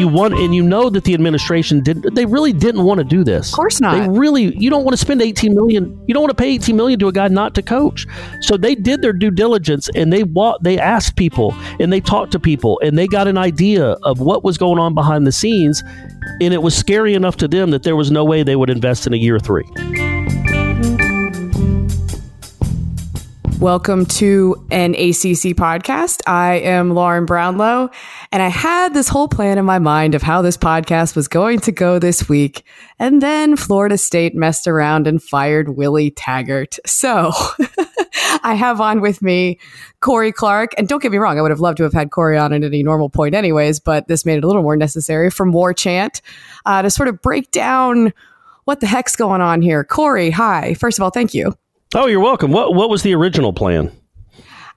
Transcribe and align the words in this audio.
You 0.00 0.08
want 0.08 0.34
and 0.34 0.54
you 0.54 0.62
know 0.62 0.90
that 0.90 1.04
the 1.04 1.14
administration 1.14 1.82
did 1.82 2.02
they 2.14 2.26
really 2.26 2.52
didn't 2.52 2.82
want 2.84 2.98
to 2.98 3.04
do 3.04 3.22
this. 3.22 3.52
Of 3.52 3.56
course 3.56 3.80
not. 3.80 3.98
They 3.98 4.08
really 4.08 4.56
you 4.56 4.70
don't 4.70 4.84
want 4.84 4.94
to 4.94 5.00
spend 5.00 5.22
18 5.22 5.54
million. 5.54 6.02
You 6.06 6.14
don't 6.14 6.22
want 6.22 6.36
to 6.36 6.42
pay 6.42 6.50
18 6.54 6.74
million 6.76 6.98
to 7.00 7.08
a 7.08 7.12
guy 7.12 7.28
not 7.28 7.54
to 7.54 7.62
coach. 7.62 8.06
So 8.40 8.56
they 8.56 8.74
did 8.74 9.02
their 9.02 9.12
due 9.12 9.30
diligence 9.30 9.88
and 9.94 10.12
they 10.12 10.24
wa- 10.24 10.58
they 10.62 10.78
asked 10.78 11.16
people 11.16 11.54
and 11.78 11.92
they 11.92 12.00
talked 12.00 12.32
to 12.32 12.40
people 12.40 12.80
and 12.82 12.98
they 12.98 13.06
got 13.06 13.28
an 13.28 13.38
idea 13.38 13.92
of 14.02 14.20
what 14.20 14.42
was 14.42 14.58
going 14.58 14.78
on 14.78 14.94
behind 14.94 15.26
the 15.26 15.32
scenes 15.32 15.82
and 16.40 16.54
it 16.54 16.62
was 16.62 16.74
scary 16.74 17.14
enough 17.14 17.36
to 17.36 17.48
them 17.48 17.70
that 17.70 17.82
there 17.82 17.96
was 17.96 18.10
no 18.10 18.24
way 18.24 18.42
they 18.42 18.56
would 18.56 18.70
invest 18.70 19.06
in 19.06 19.12
a 19.12 19.18
year 19.18 19.38
3. 19.38 20.09
Welcome 23.60 24.06
to 24.06 24.56
an 24.70 24.94
ACC 24.94 25.52
podcast. 25.54 26.22
I 26.26 26.54
am 26.60 26.94
Lauren 26.94 27.26
Brownlow, 27.26 27.90
and 28.32 28.42
I 28.42 28.48
had 28.48 28.94
this 28.94 29.06
whole 29.06 29.28
plan 29.28 29.58
in 29.58 29.66
my 29.66 29.78
mind 29.78 30.14
of 30.14 30.22
how 30.22 30.40
this 30.40 30.56
podcast 30.56 31.14
was 31.14 31.28
going 31.28 31.60
to 31.60 31.70
go 31.70 31.98
this 31.98 32.26
week. 32.26 32.64
And 32.98 33.20
then 33.20 33.56
Florida 33.56 33.98
State 33.98 34.34
messed 34.34 34.66
around 34.66 35.06
and 35.06 35.22
fired 35.22 35.76
Willie 35.76 36.10
Taggart. 36.10 36.78
So 36.86 37.32
I 38.42 38.54
have 38.54 38.80
on 38.80 39.02
with 39.02 39.20
me 39.20 39.60
Corey 40.00 40.32
Clark. 40.32 40.72
And 40.78 40.88
don't 40.88 41.02
get 41.02 41.12
me 41.12 41.18
wrong, 41.18 41.38
I 41.38 41.42
would 41.42 41.50
have 41.50 41.60
loved 41.60 41.76
to 41.76 41.82
have 41.82 41.92
had 41.92 42.10
Corey 42.10 42.38
on 42.38 42.54
at 42.54 42.64
any 42.64 42.82
normal 42.82 43.10
point, 43.10 43.34
anyways, 43.34 43.78
but 43.78 44.08
this 44.08 44.24
made 44.24 44.38
it 44.38 44.44
a 44.44 44.46
little 44.46 44.62
more 44.62 44.76
necessary 44.76 45.30
from 45.30 45.52
War 45.52 45.74
Chant 45.74 46.22
uh, 46.64 46.80
to 46.80 46.88
sort 46.88 47.10
of 47.10 47.20
break 47.20 47.50
down 47.50 48.14
what 48.64 48.80
the 48.80 48.86
heck's 48.86 49.16
going 49.16 49.42
on 49.42 49.60
here. 49.60 49.84
Corey, 49.84 50.30
hi. 50.30 50.72
First 50.72 50.98
of 50.98 51.02
all, 51.02 51.10
thank 51.10 51.34
you. 51.34 51.54
Oh, 51.94 52.06
you're 52.06 52.20
welcome. 52.20 52.52
What 52.52 52.74
what 52.74 52.88
was 52.88 53.02
the 53.02 53.14
original 53.14 53.52
plan? 53.52 53.90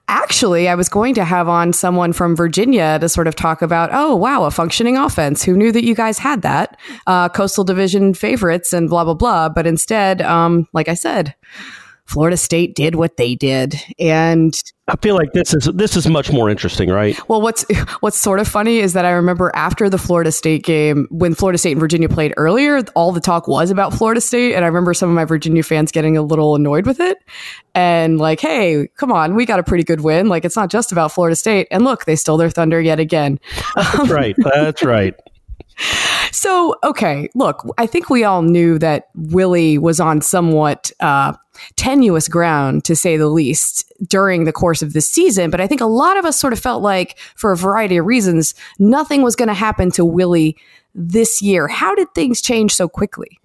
Actually, 0.08 0.68
I 0.68 0.74
was 0.74 0.88
going 0.88 1.14
to 1.14 1.24
have 1.24 1.48
on 1.48 1.72
someone 1.72 2.12
from 2.12 2.36
Virginia 2.36 2.98
to 2.98 3.08
sort 3.08 3.26
of 3.26 3.36
talk 3.36 3.62
about, 3.62 3.88
oh, 3.92 4.14
wow, 4.14 4.44
a 4.44 4.50
functioning 4.50 4.98
offense. 4.98 5.42
Who 5.42 5.56
knew 5.56 5.72
that 5.72 5.84
you 5.84 5.94
guys 5.94 6.18
had 6.18 6.42
that? 6.42 6.78
Uh, 7.06 7.30
Coastal 7.30 7.64
Division 7.64 8.12
favorites 8.12 8.74
and 8.74 8.90
blah, 8.90 9.04
blah, 9.04 9.14
blah. 9.14 9.48
But 9.48 9.66
instead, 9.66 10.20
um, 10.20 10.68
like 10.74 10.90
I 10.90 10.94
said, 10.94 11.34
Florida 12.06 12.36
State 12.36 12.74
did 12.74 12.96
what 12.96 13.16
they 13.16 13.34
did. 13.34 13.74
And 13.98 14.60
I 14.88 14.96
feel 14.96 15.14
like 15.14 15.32
this 15.32 15.54
is 15.54 15.64
this 15.74 15.96
is 15.96 16.06
much 16.06 16.30
more 16.30 16.50
interesting, 16.50 16.90
right? 16.90 17.18
well, 17.28 17.40
what's 17.40 17.64
what's 18.00 18.18
sort 18.18 18.40
of 18.40 18.46
funny 18.46 18.78
is 18.78 18.92
that 18.92 19.06
I 19.06 19.10
remember 19.12 19.50
after 19.54 19.88
the 19.88 19.96
Florida 19.96 20.30
State 20.30 20.64
game, 20.64 21.08
when 21.10 21.34
Florida 21.34 21.56
State 21.56 21.72
and 21.72 21.80
Virginia 21.80 22.08
played 22.08 22.34
earlier, 22.36 22.82
all 22.94 23.10
the 23.10 23.20
talk 23.20 23.48
was 23.48 23.70
about 23.70 23.94
Florida 23.94 24.20
State, 24.20 24.54
and 24.54 24.64
I 24.64 24.68
remember 24.68 24.92
some 24.92 25.08
of 25.08 25.14
my 25.14 25.24
Virginia 25.24 25.62
fans 25.62 25.90
getting 25.90 26.18
a 26.18 26.22
little 26.22 26.54
annoyed 26.54 26.84
with 26.86 27.00
it, 27.00 27.16
and 27.74 28.18
like, 28.18 28.40
hey, 28.40 28.88
come 28.96 29.10
on, 29.10 29.34
we 29.34 29.46
got 29.46 29.58
a 29.58 29.64
pretty 29.64 29.84
good 29.84 30.02
win. 30.02 30.28
Like, 30.28 30.44
it's 30.44 30.56
not 30.56 30.70
just 30.70 30.92
about 30.92 31.12
Florida 31.12 31.36
State. 31.36 31.66
And 31.70 31.84
look, 31.84 32.04
they 32.04 32.16
stole 32.16 32.36
their 32.36 32.50
thunder 32.50 32.80
yet 32.80 33.00
again. 33.00 33.40
That's 33.74 33.98
um, 34.00 34.08
right. 34.08 34.36
That's 34.38 34.82
right. 34.82 35.14
So, 36.30 36.76
okay, 36.82 37.28
look, 37.34 37.64
I 37.78 37.86
think 37.86 38.10
we 38.10 38.24
all 38.24 38.42
knew 38.42 38.78
that 38.78 39.08
Willie 39.14 39.78
was 39.78 40.00
on 40.00 40.20
somewhat 40.20 40.90
uh, 41.00 41.34
tenuous 41.76 42.28
ground, 42.28 42.84
to 42.84 42.96
say 42.96 43.16
the 43.16 43.28
least, 43.28 43.92
during 44.08 44.44
the 44.44 44.52
course 44.52 44.82
of 44.82 44.92
this 44.92 45.08
season. 45.08 45.50
But 45.50 45.60
I 45.60 45.66
think 45.66 45.80
a 45.80 45.86
lot 45.86 46.16
of 46.16 46.24
us 46.24 46.38
sort 46.38 46.52
of 46.52 46.58
felt 46.58 46.82
like, 46.82 47.18
for 47.36 47.52
a 47.52 47.56
variety 47.56 47.96
of 47.96 48.06
reasons, 48.06 48.54
nothing 48.78 49.22
was 49.22 49.36
going 49.36 49.48
to 49.48 49.54
happen 49.54 49.90
to 49.92 50.04
Willie 50.04 50.56
this 50.94 51.40
year. 51.40 51.68
How 51.68 51.94
did 51.94 52.08
things 52.14 52.40
change 52.40 52.74
so 52.74 52.88
quickly? 52.88 53.38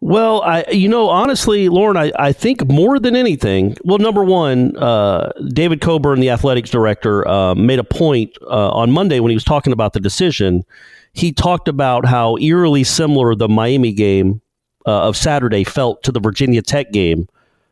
Well, 0.00 0.42
I, 0.42 0.64
you 0.70 0.88
know, 0.88 1.08
honestly, 1.08 1.68
Lauren, 1.68 1.96
I, 1.96 2.12
I 2.16 2.32
think 2.32 2.68
more 2.68 3.00
than 3.00 3.16
anything, 3.16 3.76
well, 3.82 3.98
number 3.98 4.22
one, 4.22 4.76
uh, 4.76 5.32
David 5.48 5.80
Coburn, 5.80 6.20
the 6.20 6.30
athletics 6.30 6.70
director, 6.70 7.26
uh, 7.26 7.54
made 7.56 7.80
a 7.80 7.84
point 7.84 8.36
uh, 8.42 8.70
on 8.70 8.92
Monday 8.92 9.18
when 9.18 9.30
he 9.30 9.34
was 9.34 9.44
talking 9.44 9.72
about 9.72 9.94
the 9.94 10.00
decision. 10.00 10.64
He 11.12 11.32
talked 11.32 11.68
about 11.68 12.06
how 12.06 12.36
eerily 12.38 12.84
similar 12.84 13.34
the 13.34 13.48
Miami 13.48 13.92
game 13.92 14.40
uh, 14.86 15.08
of 15.08 15.16
Saturday 15.16 15.64
felt 15.64 16.02
to 16.04 16.12
the 16.12 16.20
Virginia 16.20 16.62
Tech 16.62 16.92
game 16.92 17.28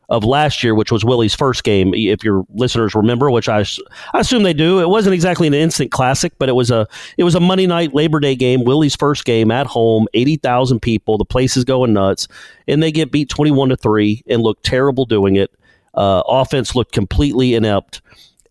of 0.08 0.22
last 0.24 0.62
year, 0.62 0.74
which 0.74 0.92
was 0.92 1.04
Willie's 1.04 1.34
first 1.34 1.64
game. 1.64 1.92
If 1.94 2.22
your 2.22 2.44
listeners 2.54 2.94
remember, 2.94 3.30
which 3.30 3.48
I, 3.48 3.64
I 4.12 4.20
assume 4.20 4.44
they 4.44 4.52
do, 4.52 4.80
it 4.80 4.88
wasn't 4.88 5.14
exactly 5.14 5.46
an 5.46 5.54
instant 5.54 5.90
classic, 5.90 6.32
but 6.38 6.48
it 6.48 6.52
was 6.52 6.70
a 6.70 6.86
it 7.16 7.24
was 7.24 7.34
a 7.34 7.40
Monday 7.40 7.66
night 7.66 7.94
Labor 7.94 8.20
Day 8.20 8.36
game. 8.36 8.64
Willie's 8.64 8.94
first 8.94 9.24
game 9.24 9.50
at 9.50 9.66
home, 9.66 10.06
eighty 10.14 10.36
thousand 10.36 10.80
people. 10.80 11.18
The 11.18 11.24
place 11.24 11.56
is 11.56 11.64
going 11.64 11.92
nuts, 11.92 12.28
and 12.68 12.82
they 12.82 12.92
get 12.92 13.10
beat 13.10 13.28
twenty 13.28 13.50
one 13.50 13.68
to 13.70 13.76
three 13.76 14.22
and 14.28 14.42
look 14.42 14.62
terrible 14.62 15.06
doing 15.06 15.36
it. 15.36 15.50
Uh, 15.94 16.22
offense 16.28 16.74
looked 16.74 16.92
completely 16.92 17.54
inept. 17.54 18.00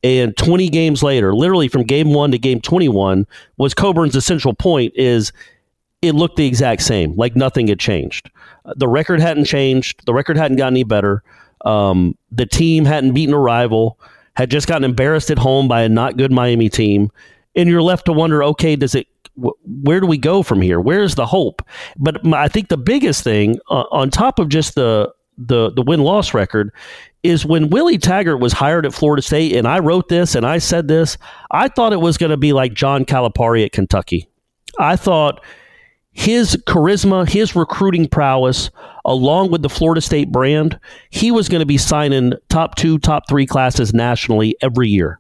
And 0.05 0.37
20 0.37 0.69
games 0.69 1.01
later, 1.01 1.33
literally 1.33 1.67
from 1.67 1.81
game 1.81 2.13
one 2.13 2.29
to 2.29 2.37
game 2.37 2.61
21, 2.61 3.25
was 3.57 3.73
Coburn's 3.73 4.15
essential 4.15 4.53
point 4.53 4.93
is 4.95 5.33
it 6.03 6.13
looked 6.13 6.35
the 6.35 6.45
exact 6.45 6.83
same, 6.83 7.15
like 7.15 7.35
nothing 7.35 7.69
had 7.69 7.79
changed. 7.79 8.29
The 8.75 8.87
record 8.87 9.19
hadn't 9.19 9.45
changed. 9.45 10.05
The 10.05 10.13
record 10.13 10.37
hadn't 10.37 10.57
gotten 10.57 10.75
any 10.75 10.83
better. 10.83 11.23
Um, 11.65 12.15
the 12.31 12.45
team 12.45 12.85
hadn't 12.85 13.13
beaten 13.13 13.33
a 13.33 13.39
rival, 13.39 13.99
had 14.35 14.51
just 14.51 14.67
gotten 14.67 14.83
embarrassed 14.83 15.31
at 15.31 15.39
home 15.39 15.67
by 15.67 15.81
a 15.81 15.89
not 15.89 16.17
good 16.17 16.31
Miami 16.31 16.69
team. 16.69 17.09
And 17.55 17.67
you're 17.67 17.81
left 17.81 18.05
to 18.05 18.13
wonder, 18.13 18.43
okay, 18.43 18.75
does 18.75 18.93
it, 18.93 19.07
wh- 19.41 19.57
where 19.65 19.99
do 19.99 20.05
we 20.05 20.19
go 20.19 20.43
from 20.43 20.61
here? 20.61 20.79
Where's 20.79 21.15
the 21.15 21.25
hope? 21.25 21.63
But 21.97 22.31
I 22.31 22.47
think 22.47 22.67
the 22.67 22.77
biggest 22.77 23.23
thing 23.23 23.57
uh, 23.71 23.85
on 23.89 24.11
top 24.11 24.37
of 24.37 24.49
just 24.49 24.75
the, 24.75 25.11
the, 25.37 25.71
the 25.71 25.81
win 25.81 26.01
loss 26.01 26.33
record 26.33 26.71
is 27.23 27.45
when 27.45 27.69
Willie 27.69 27.97
Taggart 27.97 28.39
was 28.39 28.53
hired 28.53 28.85
at 28.85 28.93
Florida 28.93 29.21
State, 29.21 29.55
and 29.55 29.67
I 29.67 29.79
wrote 29.79 30.09
this 30.09 30.35
and 30.35 30.45
I 30.45 30.59
said 30.59 30.87
this, 30.87 31.17
I 31.51 31.67
thought 31.67 31.93
it 31.93 32.01
was 32.01 32.17
going 32.17 32.29
to 32.29 32.37
be 32.37 32.53
like 32.53 32.73
John 32.73 33.03
Calipari 33.05 33.65
at 33.65 33.71
Kentucky. 33.71 34.29
I 34.79 34.95
thought 34.95 35.43
his 36.15 36.55
charisma, 36.65 37.27
his 37.27 37.55
recruiting 37.55 38.07
prowess, 38.07 38.69
along 39.03 39.51
with 39.51 39.61
the 39.61 39.69
Florida 39.69 40.01
State 40.01 40.31
brand, 40.31 40.79
he 41.09 41.29
was 41.29 41.49
going 41.49 41.59
to 41.59 41.65
be 41.65 41.77
signing 41.77 42.33
top 42.49 42.75
two, 42.75 42.97
top 42.99 43.27
three 43.27 43.45
classes 43.45 43.93
nationally 43.93 44.55
every 44.61 44.87
year. 44.87 45.19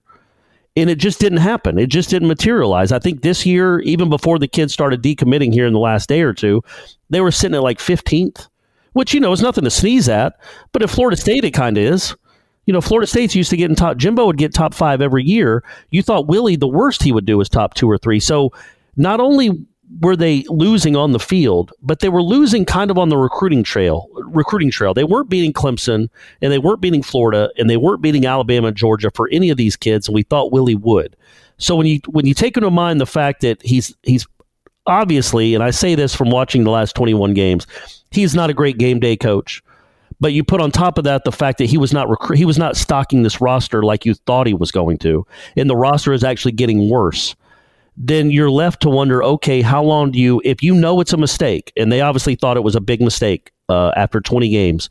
And 0.77 0.89
it 0.89 0.97
just 0.97 1.19
didn't 1.19 1.39
happen. 1.39 1.77
It 1.77 1.87
just 1.87 2.09
didn't 2.09 2.27
materialize. 2.29 2.91
I 2.91 2.99
think 2.99 3.21
this 3.21 3.45
year, 3.45 3.79
even 3.81 4.09
before 4.09 4.39
the 4.39 4.47
kids 4.47 4.73
started 4.73 5.01
decommitting 5.01 5.53
here 5.53 5.65
in 5.65 5.73
the 5.73 5.79
last 5.79 6.07
day 6.07 6.21
or 6.21 6.33
two, 6.33 6.61
they 7.09 7.21
were 7.21 7.31
sitting 7.31 7.55
at 7.55 7.63
like 7.63 7.79
15th, 7.79 8.47
which, 8.95 9.13
you 9.13 9.19
know, 9.19 9.33
is 9.33 9.41
nothing 9.41 9.65
to 9.65 9.69
sneeze 9.69 10.07
at. 10.07 10.39
But 10.71 10.81
at 10.81 10.89
Florida 10.89 11.17
State, 11.17 11.43
it 11.43 11.51
kind 11.51 11.77
of 11.77 11.83
is. 11.83 12.15
You 12.65 12.71
know, 12.71 12.79
Florida 12.79 13.05
State's 13.05 13.35
used 13.35 13.49
to 13.49 13.57
getting 13.57 13.75
top. 13.75 13.97
Jimbo 13.97 14.25
would 14.25 14.37
get 14.37 14.53
top 14.53 14.73
five 14.73 15.01
every 15.01 15.25
year. 15.25 15.65
You 15.89 16.01
thought 16.01 16.27
Willie, 16.27 16.55
the 16.55 16.65
worst 16.65 17.03
he 17.03 17.11
would 17.11 17.25
do 17.25 17.41
is 17.41 17.49
top 17.49 17.73
two 17.73 17.91
or 17.91 17.97
three. 17.97 18.21
So 18.21 18.53
not 18.95 19.19
only 19.19 19.65
were 19.99 20.15
they 20.15 20.45
losing 20.47 20.95
on 20.95 21.11
the 21.11 21.19
field, 21.19 21.73
but 21.81 21.99
they 21.99 22.07
were 22.07 22.23
losing 22.23 22.63
kind 22.63 22.89
of 22.89 22.97
on 22.97 23.09
the 23.09 23.17
recruiting 23.17 23.63
trail. 23.63 24.07
Recruiting 24.13 24.71
trail. 24.71 24.93
They 24.93 25.03
weren't 25.03 25.29
beating 25.29 25.51
Clemson, 25.51 26.07
and 26.41 26.51
they 26.53 26.57
weren't 26.57 26.79
beating 26.79 27.03
Florida, 27.03 27.49
and 27.57 27.69
they 27.69 27.77
weren't 27.77 28.01
beating 28.01 28.25
Alabama 28.25 28.71
Georgia 28.71 29.11
for 29.13 29.27
any 29.29 29.49
of 29.49 29.57
these 29.57 29.75
kids. 29.75 30.07
And 30.07 30.15
we 30.15 30.23
thought 30.23 30.53
Willie 30.53 30.73
would. 30.73 31.17
So 31.57 31.75
when 31.75 31.85
you 31.85 31.99
when 32.07 32.25
you 32.25 32.33
take 32.33 32.55
into 32.55 32.71
mind 32.71 33.01
the 33.01 33.05
fact 33.05 33.41
that 33.41 33.61
he's 33.61 33.93
he's 34.03 34.25
obviously, 34.87 35.53
and 35.53 35.63
I 35.63 35.71
say 35.71 35.95
this 35.95 36.15
from 36.15 36.29
watching 36.29 36.63
the 36.63 36.71
last 36.71 36.95
twenty 36.95 37.13
one 37.13 37.33
games, 37.33 37.67
he's 38.15 38.35
not 38.35 38.49
a 38.49 38.53
great 38.53 38.77
game 38.77 38.99
day 38.99 39.15
coach. 39.15 39.61
But 40.19 40.33
you 40.33 40.43
put 40.43 40.61
on 40.61 40.71
top 40.71 40.97
of 40.97 41.03
that 41.03 41.25
the 41.25 41.31
fact 41.31 41.57
that 41.57 41.65
he 41.65 41.77
was 41.77 41.91
not 41.91 42.07
recru- 42.07 42.37
he 42.37 42.45
was 42.45 42.57
not 42.57 42.77
stocking 42.77 43.23
this 43.23 43.41
roster 43.41 43.83
like 43.83 44.05
you 44.05 44.13
thought 44.13 44.47
he 44.47 44.53
was 44.53 44.71
going 44.71 44.97
to, 44.99 45.27
and 45.57 45.69
the 45.69 45.75
roster 45.75 46.13
is 46.13 46.23
actually 46.23 46.53
getting 46.53 46.89
worse. 46.89 47.35
Then 47.97 48.31
you're 48.31 48.51
left 48.51 48.81
to 48.81 48.89
wonder, 48.89 49.23
okay, 49.23 49.61
how 49.61 49.83
long 49.83 50.11
do 50.11 50.19
you, 50.19 50.41
if 50.43 50.61
you 50.61 50.73
know 50.73 50.99
it's 50.99 51.13
a 51.13 51.17
mistake, 51.17 51.71
and 51.77 51.91
they 51.91 52.01
obviously 52.01 52.35
thought 52.35 52.57
it 52.57 52.63
was 52.63 52.75
a 52.75 52.81
big 52.81 53.01
mistake 53.01 53.51
uh, 53.69 53.91
after 53.95 54.19
20 54.19 54.49
games, 54.49 54.89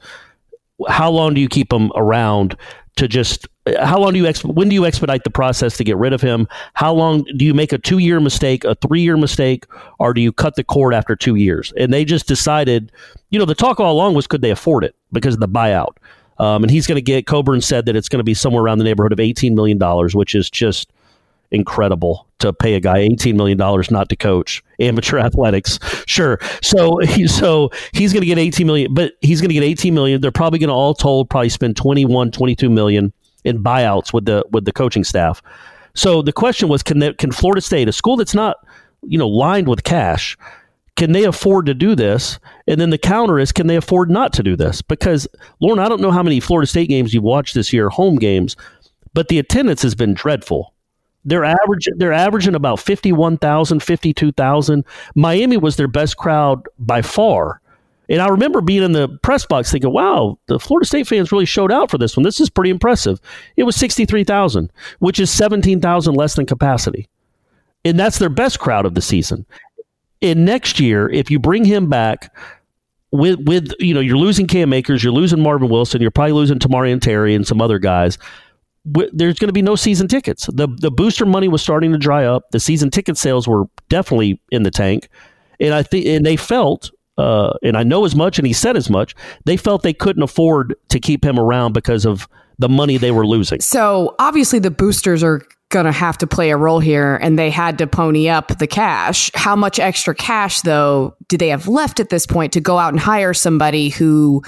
how 0.89 1.11
long 1.11 1.35
do 1.35 1.41
you 1.41 1.49
keep 1.49 1.69
them 1.69 1.91
around 1.97 2.57
to 2.97 3.09
just 3.09 3.47
how 3.81 3.99
long 3.99 4.13
do 4.13 4.19
you 4.19 4.33
when 4.45 4.69
do 4.69 4.75
you 4.75 4.85
expedite 4.85 5.25
the 5.25 5.31
process 5.31 5.77
to 5.77 5.85
get 5.85 5.97
rid 5.97 6.13
of 6.13 6.21
him 6.21 6.47
how 6.75 6.93
long 6.93 7.25
do 7.37 7.45
you 7.45 7.55
make 7.55 7.73
a 7.73 7.79
two 7.79 7.99
year 7.99 8.21
mistake 8.21 8.65
a 8.65 8.75
three 8.77 9.01
year 9.01 9.17
mistake 9.17 9.67
or 9.99 10.13
do 10.13 10.21
you 10.21 10.33
cut 10.33 10.55
the 10.57 10.65
cord 10.65 10.95
after 10.95 11.17
two 11.17 11.35
years 11.35 11.73
and 11.79 11.93
they 11.93 12.05
just 12.05 12.27
decided 12.27 12.93
you 13.31 13.39
know 13.39 13.45
the 13.45 13.55
talk 13.55 13.81
all 13.81 13.93
along 13.93 14.15
was 14.15 14.27
could 14.27 14.43
they 14.43 14.51
afford 14.51 14.85
it 14.85 14.95
because 15.13 15.35
of 15.35 15.41
the 15.41 15.49
buyout 15.49 15.97
um, 16.39 16.65
and 16.65 16.71
he's 16.71 16.87
going 16.87 16.97
to 16.97 17.03
get 17.03 17.27
coburn 17.27 17.61
said 17.61 17.87
that 17.87 17.97
it's 17.97 18.09
going 18.09 18.19
to 18.19 18.25
be 18.25 18.35
somewhere 18.35 18.63
around 18.63 18.79
the 18.79 18.85
neighborhood 18.85 19.13
of 19.13 19.19
$18 19.19 19.55
million 19.55 19.79
which 20.13 20.35
is 20.35 20.51
just 20.51 20.93
incredible 21.51 22.27
to 22.41 22.53
pay 22.53 22.75
a 22.75 22.81
guy 22.81 23.07
$18 23.07 23.35
million 23.35 23.57
not 23.57 24.09
to 24.09 24.17
coach 24.17 24.63
amateur 24.81 25.19
athletics. 25.21 25.79
Sure. 26.07 26.39
So, 26.63 26.99
so 27.27 27.71
he's 27.93 28.13
going 28.13 28.23
to 28.23 28.27
get 28.27 28.39
18 28.39 28.67
million, 28.67 28.93
but 28.93 29.13
he's 29.21 29.41
going 29.41 29.51
to 29.51 29.55
get 29.55 29.63
18 29.63 29.95
million. 29.95 30.21
They're 30.21 30.33
probably 30.33 30.59
going 30.59 30.69
to 30.69 30.75
all 30.75 30.95
told 30.95 31.31
probably 31.31 31.49
spend 31.49 31.77
21, 31.77 32.33
22 32.33 32.69
million 32.69 33.13
in 33.45 33.63
buyouts 33.63 34.13
with 34.13 34.25
the, 34.25 34.45
with 34.51 34.65
the 34.65 34.73
coaching 34.73 35.05
staff. 35.05 35.43
So 35.95 36.23
the 36.23 36.33
question 36.33 36.69
was, 36.69 36.83
can 36.83 36.99
they, 36.99 37.13
can 37.13 37.31
Florida 37.31 37.61
State, 37.61 37.89
a 37.89 37.93
school 37.93 38.17
that's 38.17 38.35
not, 38.35 38.57
you 39.03 39.19
know, 39.19 39.29
lined 39.29 39.69
with 39.69 39.85
cash, 39.85 40.37
can 40.97 41.13
they 41.13 41.25
afford 41.25 41.67
to 41.67 41.75
do 41.75 41.95
this? 41.95 42.39
And 42.67 42.81
then 42.81 42.91
the 42.91 42.99
counter 42.99 43.39
is, 43.39 43.53
can 43.53 43.67
they 43.67 43.77
afford 43.77 44.11
not 44.11 44.33
to 44.35 44.43
do 44.43 44.57
this? 44.57 44.83
Because 44.83 45.27
Lauren, 45.61 45.79
I 45.79 45.89
don't 45.89 46.01
know 46.01 46.11
how 46.11 46.23
many 46.23 46.41
Florida 46.41 46.67
State 46.67 46.89
games 46.89 47.13
you've 47.13 47.25
watched 47.25 47.55
this 47.55 47.73
year, 47.73 47.89
home 47.89 48.17
games, 48.17 48.57
but 49.13 49.29
the 49.29 49.39
attendance 49.39 49.83
has 49.83 49.95
been 49.95 50.15
dreadful. 50.15 50.73
They're 51.25 51.45
average. 51.45 51.89
They're 51.97 52.13
averaging 52.13 52.55
about 52.55 52.81
51,000, 52.81 53.83
52,000. 53.83 54.85
Miami 55.15 55.57
was 55.57 55.77
their 55.77 55.89
best 55.89 56.17
crowd 56.17 56.67
by 56.79 57.01
far. 57.03 57.61
And 58.09 58.21
I 58.21 58.29
remember 58.29 58.61
being 58.61 58.83
in 58.83 58.93
the 58.93 59.09
press 59.23 59.47
box 59.47 59.71
thinking, 59.71 59.93
wow, 59.93 60.39
the 60.47 60.59
Florida 60.59 60.87
State 60.87 61.07
fans 61.07 61.33
really 61.33 61.47
showed 61.47 61.73
out 61.73 61.91
for 61.91 61.99
this 61.99 62.17
one. 62.17 62.25
This 62.25 62.41
is 62.41 62.51
pretty 62.51 62.71
impressive. 62.71 63.21
It 63.57 63.65
was 63.65 63.77
63,000, 63.77 64.71
which 64.99 65.19
is 65.19 65.31
17,000 65.31 66.15
less 66.15 66.35
than 66.35 66.47
capacity. 66.47 67.09
And 67.85 67.99
that's 67.99 68.19
their 68.19 68.29
best 68.29 68.59
crowd 68.61 68.87
of 68.87 68.95
the 68.95 69.03
season. 69.03 69.47
And 70.23 70.45
next 70.45 70.81
year, 70.81 71.09
if 71.11 71.31
you 71.31 71.39
bring 71.39 71.65
him 71.65 71.89
back 71.89 72.35
with, 73.11 73.41
with 73.41 73.73
you 73.79 73.95
know, 73.95 74.01
you're 74.01 74.17
losing 74.17 74.47
Cam 74.47 74.73
Akers, 74.73 75.03
you're 75.03 75.13
losing 75.13 75.41
Marvin 75.41 75.69
Wilson, 75.69 76.01
you're 76.01 76.11
probably 76.11 76.33
losing 76.33 76.59
Tamorrion 76.59 77.01
Terry 77.01 77.35
and 77.35 77.47
some 77.47 77.61
other 77.61 77.79
guys 77.79 78.19
there's 78.85 79.39
going 79.39 79.49
to 79.49 79.53
be 79.53 79.63
no 79.63 79.77
season 79.77 80.09
tickets. 80.09 80.47
The 80.53 80.69
the 80.69 80.91
booster 80.91 81.25
money 81.25 81.49
was 81.49 81.63
starting 81.63 81.93
to 81.93 81.99
dry 81.99 82.25
up. 82.25 82.51
The 82.51 82.61
season 82.61 82.91
ticket 82.91 83.17
sales 83.17 83.49
were 83.49 83.65
definitely 83.89 84.41
in 84.51 84.63
the 84.63 84.71
tank, 84.71 85.09
and 85.59 85.73
I 85.75 85.83
think 85.83 86.07
and 86.07 86.25
they 86.25 86.37
felt. 86.37 86.91
Uh, 87.17 87.53
and 87.63 87.77
I 87.77 87.83
know 87.83 88.05
as 88.05 88.15
much, 88.15 88.39
and 88.39 88.47
he 88.47 88.53
said 88.53 88.77
as 88.77 88.91
much. 88.91 89.15
They 89.45 89.57
felt 89.57 89.83
they 89.83 89.93
couldn't 89.93 90.23
afford 90.23 90.75
to 90.89 90.99
keep 90.99 91.25
him 91.25 91.39
around 91.39 91.73
because 91.73 92.05
of 92.05 92.29
the 92.59 92.69
money 92.69 92.97
they 92.97 93.11
were 93.11 93.27
losing. 93.27 93.61
So 93.61 94.15
obviously, 94.19 94.59
the 94.59 94.71
boosters 94.71 95.23
are 95.23 95.43
going 95.71 95.87
to 95.87 95.93
have 95.93 96.19
to 96.19 96.27
play 96.27 96.51
a 96.51 96.57
role 96.57 96.81
here, 96.81 97.17
and 97.17 97.39
they 97.39 97.51
had 97.51 97.79
to 97.79 97.87
pony 97.87 98.29
up 98.29 98.59
the 98.59 98.67
cash. 98.67 99.31
How 99.35 99.57
much 99.57 99.79
extra 99.79 100.15
cash, 100.15 100.61
though, 100.61 101.17
do 101.29 101.37
they 101.37 101.49
have 101.49 101.67
left 101.67 102.01
at 102.01 102.11
this 102.11 102.27
point 102.27 102.53
to 102.53 102.61
go 102.61 102.79
out 102.79 102.93
and 102.93 103.01
hire 103.01 103.35
somebody 103.35 103.89
who 103.89 104.43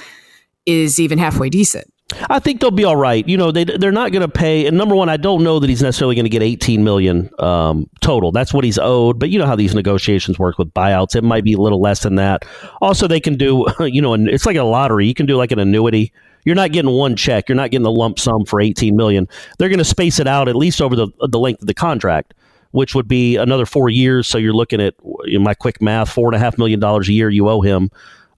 is 0.67 1.01
even 1.01 1.19
halfway 1.19 1.51
decent? 1.51 1.93
I 2.31 2.39
think 2.39 2.61
they'll 2.61 2.71
be 2.71 2.85
all 2.85 2.97
right. 2.97 3.27
You 3.27 3.37
know, 3.37 3.51
they 3.51 3.65
they're 3.65 3.91
not 3.91 4.13
going 4.13 4.23
to 4.23 4.29
pay. 4.29 4.67
And 4.67 4.77
number 4.77 4.95
one, 4.95 5.09
I 5.09 5.17
don't 5.17 5.43
know 5.43 5.59
that 5.59 5.69
he's 5.69 5.83
necessarily 5.83 6.15
going 6.15 6.25
to 6.25 6.31
get 6.31 6.43
18 6.43 6.85
million 6.85 7.29
um, 7.41 7.91
total. 8.01 8.31
That's 8.31 8.55
what 8.55 8.63
he's 8.63 8.79
owed. 8.79 9.19
But 9.19 9.31
you 9.31 9.41
know 9.41 9.47
how 9.47 9.57
these 9.57 9.75
negotiations 9.75 10.39
work 10.39 10.57
with 10.57 10.73
buyouts. 10.73 11.17
It 11.17 11.25
might 11.25 11.43
be 11.43 11.55
a 11.55 11.59
little 11.59 11.81
less 11.81 12.05
than 12.05 12.15
that. 12.15 12.45
Also, 12.81 13.09
they 13.09 13.21
can 13.21 13.37
do. 13.37 13.67
You 13.87 14.03
know, 14.03 14.15
it's 14.15 14.45
like 14.45 14.57
a 14.57 14.65
lottery. 14.65 15.07
You 15.07 15.15
can 15.15 15.27
do 15.27 15.37
like 15.37 15.53
an 15.53 15.59
annuity. 15.59 16.13
You're 16.45 16.55
not 16.55 16.73
getting 16.73 16.91
one 16.91 17.17
check. 17.17 17.49
You're 17.49 17.57
not 17.57 17.71
getting 17.71 17.85
the 17.85 17.91
lump 17.91 18.19
sum 18.19 18.45
for 18.45 18.61
18 18.61 18.95
million. 18.97 19.29
They're 19.59 19.69
going 19.69 19.79
to 19.79 19.85
space 19.85 20.19
it 20.19 20.27
out 20.27 20.49
at 20.49 20.57
least 20.57 20.83
over 20.83 20.97
the 20.97 21.09
the 21.29 21.39
length 21.39 21.63
of 21.63 21.67
the 21.67 21.75
contract, 21.75 22.35
which 22.73 22.95
would 22.95 23.09
be 23.09 23.37
another 23.37 23.65
four 23.65 23.89
years. 23.89 24.27
So 24.27 24.39
you're 24.39 24.55
looking 24.55 24.81
at 24.81 24.95
my 25.41 25.55
quick 25.55 25.81
math, 25.81 26.11
four 26.11 26.29
and 26.29 26.37
a 26.37 26.39
half 26.39 26.59
million 26.59 26.81
dollars 26.81 27.09
a 27.09 27.13
year 27.13 27.31
you 27.31 27.49
owe 27.49 27.61
him. 27.61 27.91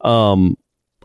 Um, 0.02 0.56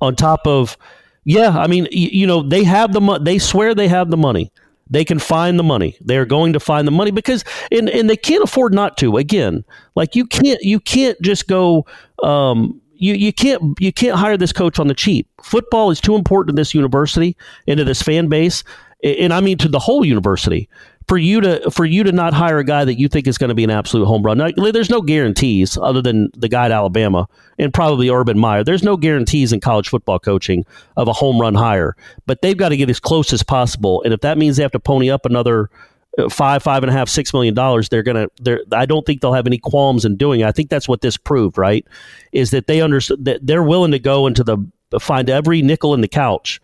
on 0.02 0.16
top 0.16 0.46
of 0.46 0.78
yeah, 1.26 1.58
I 1.58 1.68
mean, 1.68 1.88
you, 1.92 2.28
know, 2.28 2.42
they 2.42 2.64
have 2.64 2.94
the 2.94 3.02
money. 3.02 3.24
They 3.24 3.40
swear 3.40 3.74
they 3.74 3.88
have 3.88 4.10
the 4.10 4.18
money. 4.18 4.52
They 4.90 5.06
can 5.06 5.20
find 5.20 5.58
the 5.58 5.64
money. 5.64 5.98
They 6.02 6.18
are 6.18 6.26
going 6.26 6.54
to 6.54 6.60
find 6.60 6.86
the 6.86 6.92
money 6.92 7.12
because, 7.12 7.44
and, 7.72 7.90
and 7.90 8.10
they 8.10 8.18
can't 8.18 8.44
afford 8.44 8.74
not 8.74 8.98
to. 8.98 9.18
Again, 9.18 9.64
like 9.96 10.16
you 10.16 10.26
can't, 10.26 10.62
you 10.62 10.80
can't 10.80 11.20
just 11.22 11.48
go. 11.48 11.86
Um, 12.22 12.82
you, 12.96 13.16
you 13.16 13.34
can't 13.34 13.62
you 13.82 13.92
can't 13.92 14.18
hire 14.18 14.38
this 14.38 14.54
coach 14.54 14.80
on 14.80 14.88
the 14.88 14.94
cheap. 14.94 15.28
Football 15.42 15.92
is 15.92 16.00
too 16.00 16.16
important 16.16 16.56
to 16.56 16.60
this 16.62 16.74
university 16.74 17.36
and 17.68 17.78
to 17.78 17.84
this 17.84 18.02
fan 18.02 18.28
base, 18.28 18.64
and 19.04 19.34
I 19.34 19.42
mean 19.42 19.58
to 19.58 19.68
the 19.68 19.80
whole 19.80 20.06
university 20.06 20.70
for 21.08 21.18
you 21.18 21.42
to 21.42 21.72
for 21.72 21.86
you 21.86 22.04
to 22.04 22.12
not 22.12 22.34
hire 22.34 22.60
a 22.60 22.64
guy 22.64 22.86
that 22.86 23.00
you 23.00 23.08
think 23.08 23.28
is 23.28 23.38
going 23.38 23.50
to 23.50 23.56
be 23.56 23.64
an 23.64 23.70
absolute 23.70 24.06
home 24.06 24.24
run. 24.24 24.38
Now, 24.38 24.50
there's 24.72 24.90
no 24.90 25.02
guarantees 25.02 25.78
other 25.78 26.02
than 26.02 26.30
the 26.36 26.50
guy 26.50 26.66
at 26.66 26.72
Alabama 26.72 27.28
and 27.58 27.74
probably 27.74 28.10
Urban 28.10 28.40
Meyer. 28.40 28.64
There's 28.64 28.84
no 28.84 28.98
guarantees 28.98 29.52
in 29.54 29.60
college 29.60 29.90
football 29.90 30.20
coaching 30.20 30.66
of 30.98 31.08
a 31.08 31.14
home 31.14 31.40
run 31.40 31.56
hire, 31.56 31.96
but 32.26 32.42
they've 32.42 32.58
got 32.58 32.70
to 32.70 32.78
get 32.78 32.90
as 32.90 33.00
close 33.00 33.34
as 33.34 33.44
possible. 33.44 34.02
And 34.04 34.14
if 34.14 34.22
that 34.22 34.38
means 34.38 34.58
they 34.58 34.64
have 34.64 34.72
to 34.72 34.80
pony 34.80 35.10
up 35.10 35.26
another 35.26 35.70
uh, 36.18 36.30
five, 36.30 36.64
five 36.64 36.84
and 36.84 36.90
a 36.90 36.94
half, 36.94 37.10
six 37.10 37.34
million 37.34 37.54
dollars, 37.54 37.90
they're 37.90 38.04
gonna. 38.04 38.28
They're. 38.40 38.62
I 38.72 38.86
don't 38.86 39.06
think 39.06 39.22
they'll 39.22 39.34
have 39.34 39.48
any 39.48 39.58
qualms 39.58 40.06
in 40.06 40.16
doing. 40.16 40.42
It. 40.42 40.48
I 40.48 40.52
think 40.52 40.70
that's 40.70 40.88
what 40.88 41.02
this 41.02 41.18
proved. 41.18 41.58
Right, 41.58 41.86
is 42.32 42.52
that 42.52 42.68
they 42.68 42.82
understand 42.82 43.26
that 43.26 43.46
they're 43.46 43.64
willing 43.64 43.92
to 43.92 44.00
go 44.00 44.28
into 44.28 44.44
the 44.44 44.58
find 45.00 45.30
every 45.30 45.62
nickel 45.62 45.94
in 45.94 46.02
the 46.02 46.08
couch 46.08 46.62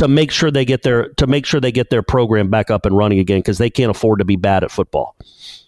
to 0.00 0.08
make 0.08 0.30
sure 0.30 0.50
they 0.50 0.64
get 0.64 0.82
their 0.82 1.10
to 1.10 1.26
make 1.26 1.44
sure 1.44 1.60
they 1.60 1.70
get 1.70 1.90
their 1.90 2.02
program 2.02 2.48
back 2.48 2.70
up 2.70 2.86
and 2.86 2.96
running 2.96 3.18
again 3.18 3.40
because 3.40 3.58
they 3.58 3.68
can't 3.68 3.90
afford 3.90 4.18
to 4.18 4.24
be 4.24 4.34
bad 4.34 4.64
at 4.64 4.70
football. 4.70 5.14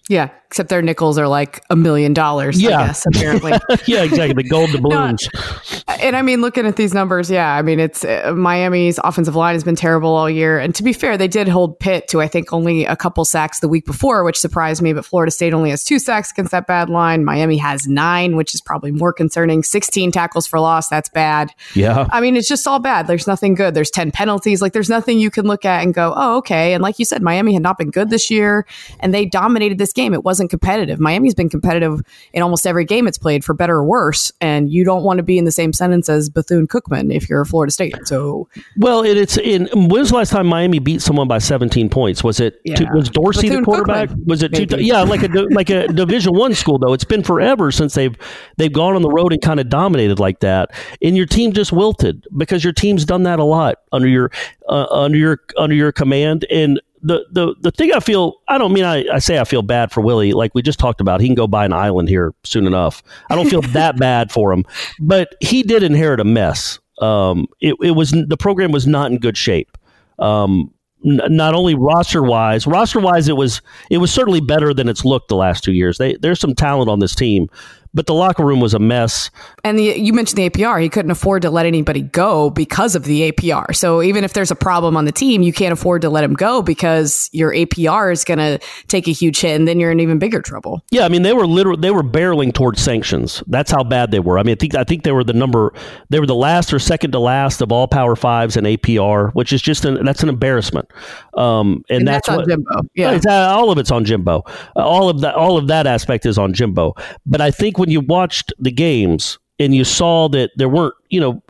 Yeah, 0.08 0.31
except 0.53 0.69
their 0.69 0.83
nickels 0.83 1.17
are 1.17 1.29
like 1.29 1.65
a 1.71 1.77
million 1.77 2.13
dollars. 2.13 2.61
Yeah, 2.61 2.81
I 2.81 2.87
guess, 2.89 3.07
apparently. 3.07 3.53
yeah, 3.87 4.03
exactly. 4.03 4.43
The 4.43 4.51
gold 4.51 4.69
doubloons. 4.69 5.27
no, 5.33 5.95
and 6.03 6.15
I 6.15 6.21
mean, 6.21 6.43
looking 6.43 6.67
at 6.67 6.77
these 6.77 6.93
numbers, 6.93 7.31
yeah, 7.31 7.57
I 7.57 7.63
mean, 7.63 7.81
it's 7.81 8.05
uh, 8.05 8.35
Miami's 8.37 9.01
offensive 9.03 9.35
line 9.35 9.55
has 9.55 9.65
been 9.65 9.77
terrible 9.77 10.11
all 10.11 10.29
year. 10.29 10.59
And 10.59 10.75
to 10.75 10.83
be 10.83 10.93
fair, 10.93 11.17
they 11.17 11.27
did 11.27 11.49
hold 11.49 11.79
Pitt 11.79 12.07
to 12.09 12.21
I 12.21 12.29
think 12.29 12.53
only 12.53 12.85
a 12.85 12.95
couple 12.97 13.25
sacks 13.25 13.61
the 13.61 13.69
week 13.69 13.87
before, 13.87 14.25
which 14.25 14.39
surprised 14.39 14.82
me. 14.82 14.93
But 14.93 15.06
Florida 15.06 15.31
State 15.31 15.55
only 15.55 15.71
has 15.71 15.85
two 15.85 15.99
sacks 15.99 16.31
against 16.31 16.51
that 16.51 16.67
bad 16.67 16.91
line. 16.91 17.25
Miami 17.25 17.56
has 17.56 17.87
nine, 17.87 18.37
which 18.37 18.55
is 18.55 18.61
probably 18.61 18.91
more 18.91 19.15
concerning. 19.15 19.63
Sixteen 19.63 20.13
tackles 20.13 20.47
for 20.47 20.61
loss. 20.61 20.91
That's 20.91 21.09
bad. 21.09 21.51
Yeah. 21.75 22.09
I 22.11 22.21
mean, 22.21 22.37
it's 22.37 22.49
just 22.49 22.67
all 22.67 22.79
bad. 22.79 23.06
There's 23.06 23.27
nothing 23.27 23.55
good. 23.55 23.73
There's 23.73 23.91
ten 23.91 24.11
penalties. 24.11 24.61
Like, 24.61 24.75
there's 24.75 24.91
nothing 24.91 25.19
you 25.19 25.31
can 25.31 25.47
look 25.47 25.65
at 25.65 25.82
and 25.82 25.94
go, 25.94 26.13
oh, 26.15 26.37
okay. 26.37 26.75
And 26.75 26.82
like 26.82 26.99
you 26.99 27.06
said, 27.06 27.23
Miami 27.23 27.55
had 27.55 27.63
not 27.63 27.79
been 27.79 27.91
good 27.91 28.11
this 28.11 28.31
year, 28.31 28.67
and 29.01 29.15
they 29.15 29.25
dominated 29.25 29.79
this 29.79 29.94
game. 29.94 30.13
It 30.13 30.25
wasn't 30.25 30.42
competitive. 30.49 31.01
Miami's 31.01 31.34
been 31.34 31.49
competitive 31.49 32.01
in 32.32 32.43
almost 32.43 32.67
every 32.67 32.84
game 32.84 33.06
it's 33.06 33.19
played, 33.19 33.44
for 33.44 33.55
better 33.55 33.77
or 33.77 33.84
worse. 33.84 34.32
And 34.41 34.72
you 34.72 34.84
don't 34.84 35.03
want 35.03 35.19
to 35.19 35.22
be 35.22 35.39
in 35.39 35.44
the 35.44 35.53
same 35.53 35.72
sentence 35.72 36.08
as 36.08 36.29
Bethune 36.29 36.67
Cookman 36.67 37.15
if 37.15 37.29
you're 37.29 37.41
a 37.41 37.46
Florida 37.46 37.70
State. 37.70 37.94
So, 38.05 38.49
well, 38.77 39.03
it, 39.03 39.17
it's 39.17 39.37
in. 39.39 39.69
When's 39.72 40.11
the 40.11 40.17
last 40.17 40.31
time 40.31 40.46
Miami 40.46 40.79
beat 40.79 41.03
someone 41.03 41.29
by 41.29 41.39
17 41.39 41.89
points? 41.89 42.25
Was 42.25 42.41
it 42.41 42.61
yeah. 42.65 42.77
two, 42.77 42.87
was 42.94 43.08
Dorsey 43.08 43.49
Bethune 43.49 43.63
the 43.63 43.65
quarterback? 43.65 44.08
Cookman, 44.08 44.27
was 44.27 44.43
it 44.43 44.55
two? 44.55 44.67
Yeah, 44.79 45.03
like 45.03 45.22
a 45.22 45.29
like 45.51 45.70
a 45.70 45.89
Division 45.89 46.34
One 46.34 46.55
school 46.55 46.79
though. 46.79 46.93
It's 46.93 47.05
been 47.05 47.22
forever 47.22 47.70
since 47.70 47.94
they've 47.94 48.17
they've 48.56 48.72
gone 48.72 48.94
on 48.94 49.03
the 49.03 49.11
road 49.11 49.32
and 49.32 49.43
kind 49.43 49.61
of 49.61 49.69
dominated 49.69 50.19
like 50.19 50.41
that. 50.41 50.72
And 51.03 51.17
your 51.17 51.27
team 51.27 51.53
just 51.53 51.72
wilted 51.72 52.27
because 52.37 52.65
your 52.65 52.72
team's 52.72 53.05
done 53.05 53.25
that 53.25 53.39
a 53.39 53.44
lot 53.44 53.79
under 53.93 54.08
your 54.08 54.31
uh, 54.69 54.87
under 54.91 55.19
your 55.19 55.41
under 55.56 55.75
your 55.75 55.93
command 55.93 56.44
and 56.51 56.81
the 57.03 57.27
the 57.32 57.55
the 57.61 57.71
thing 57.71 57.93
I 57.93 58.01
feel 58.01 58.35
I 58.49 58.59
don't 58.59 58.73
mean 58.73 58.85
I, 58.85 59.05
I 59.13 59.19
say 59.19 59.39
I 59.39 59.44
feel 59.44 59.63
bad 59.63 59.91
for 59.91 60.01
Willie. 60.01 60.32
Like 60.32 60.55
we 60.55 60.63
just 60.63 60.79
talked 60.79 61.01
about 61.01 61.21
he 61.21 61.27
can 61.27 61.35
go 61.35 61.47
buy 61.49 61.65
an 61.65 61.73
island 61.73 62.09
here 62.09 62.32
soon 62.44 62.67
enough. 62.67 63.03
I 63.29 63.35
don't 63.35 63.51
feel 63.51 63.63
that 63.63 63.97
bad 63.99 64.31
for 64.31 64.53
him 64.53 64.65
but 65.01 65.35
he 65.41 65.63
did 65.63 65.82
inherit 65.82 66.21
a 66.21 66.25
mess. 66.25 66.79
Um 67.01 67.47
it, 67.61 67.75
it 67.82 67.93
was 67.93 68.13
the 68.13 68.37
program 68.37 68.73
was 68.73 68.87
not 68.87 69.11
in 69.11 69.19
good 69.19 69.37
shape. 69.37 69.77
Um 70.19 70.73
n- 71.05 71.21
not 71.29 71.55
only 71.55 71.75
roster 71.75 72.23
wise 72.23 72.67
roster 72.67 73.01
wise 73.01 73.29
it 73.29 73.37
was 73.37 73.61
it 73.91 73.99
was 73.99 74.13
certainly 74.13 74.41
better 74.41 74.73
than 74.73 74.89
it's 74.89 75.05
looked 75.05 75.29
the 75.29 75.37
last 75.37 75.65
two 75.65 75.73
years. 75.73 75.99
They 75.99 76.15
there's 76.17 76.41
some 76.41 76.55
talent 76.55 76.89
on 76.89 77.01
this 77.01 77.15
team 77.15 77.49
but 77.94 78.06
the 78.06 78.15
locker 78.15 78.44
room 78.44 78.61
was 78.61 78.75
a 78.75 78.79
mess. 78.79 79.31
And 79.65 79.79
the, 79.79 79.99
you 79.99 80.13
mentioned 80.13 80.39
the 80.39 80.49
APR. 80.51 80.81
He 80.82 80.89
couldn't 80.89 81.11
afford 81.11 81.43
to 81.43 81.51
let 81.51 81.67
anybody 81.67 82.03
go 82.03 82.51
because 82.51 82.94
of 82.94 83.05
the 83.05 83.31
APR. 83.31 83.75
So 83.75 84.03
even 84.03 84.25
if 84.25 84.32
there's 84.32 84.51
a 84.51 84.56
problem 84.56 84.96
on 84.96 85.05
the 85.05 85.13
team, 85.13 85.43
you 85.43 85.53
can't 85.53 85.72
afford 85.72 86.03
to 86.03 86.11
let 86.11 86.25
him 86.25 86.34
go 86.34 86.63
because 86.63 87.29
your 87.32 87.53
APR 87.53 88.13
is 88.13 88.25
going 88.25 88.39
to 88.39 88.58
take 88.89 89.08
a 89.08 89.13
huge 89.13 89.41
hit, 89.41 89.56
and 89.56 89.69
then 89.69 89.79
you're 89.79 89.91
in 89.91 90.01
even 90.01 90.19
bigger 90.19 90.41
trouble. 90.41 90.82
Yeah, 90.91 91.05
I 91.05 91.08
mean 91.08 91.22
they 91.22 91.32
were 91.32 91.46
literally 91.46 91.81
they 91.81 91.91
were 91.91 92.03
barreling 92.03 92.53
towards 92.53 92.81
sanctions. 92.81 93.43
That's 93.46 93.70
how 93.70 93.84
bad 93.84 94.11
they 94.11 94.20
were. 94.20 94.39
I 94.39 94.43
mean, 94.43 94.53
I 94.53 94.56
think 94.56 94.75
I 94.75 94.84
think 94.84 95.03
they 95.05 95.13
were 95.13 95.25
the 95.25 95.32
number 95.32 95.72
they 96.08 96.20
were 96.20 96.27
the 96.27 96.34
last 96.34 96.72
or 96.72 96.79
second 96.79 97.13
to 97.13 97.19
last 97.19 97.61
of 97.61 97.72
all 97.72 97.89
Power 97.89 98.17
Fives 98.17 98.56
in 98.56 98.65
APR, 98.65 99.32
which 99.32 99.53
is 99.53 99.63
just 99.63 99.84
an, 99.84 100.05
that's 100.05 100.22
an 100.22 100.29
embarrassment. 100.29 100.91
Um, 101.34 101.84
and, 101.89 102.01
And 102.01 102.08
that's, 102.08 102.27
that's 102.27 102.29
on 102.29 102.37
what, 102.37 102.49
Jimbo. 102.49 102.89
Yeah. 102.94 103.13
It's, 103.13 103.27
uh, 103.27 103.49
all 103.51 103.70
of 103.70 103.79
it's 103.79 103.91
on 103.91 104.05
Jimbo. 104.05 104.43
Uh, 104.77 104.81
all 104.81 105.08
of 105.08 105.20
that 105.20 105.34
all 105.34 105.56
of 105.56 105.67
that 105.69 105.87
aspect 105.87 106.27
is 106.27 106.39
on 106.39 106.53
Jimbo. 106.53 106.94
But 107.27 107.41
I 107.41 107.51
think 107.51 107.79
when 107.82 107.91
you 107.91 108.01
watched 108.01 108.53
the 108.60 108.70
games 108.70 109.41
and 109.58 109.74
you 109.74 109.82
saw 109.82 110.29
that 110.29 110.53
there 110.55 110.69
weren't, 110.69 110.94
you 111.10 111.19
know, 111.19 111.43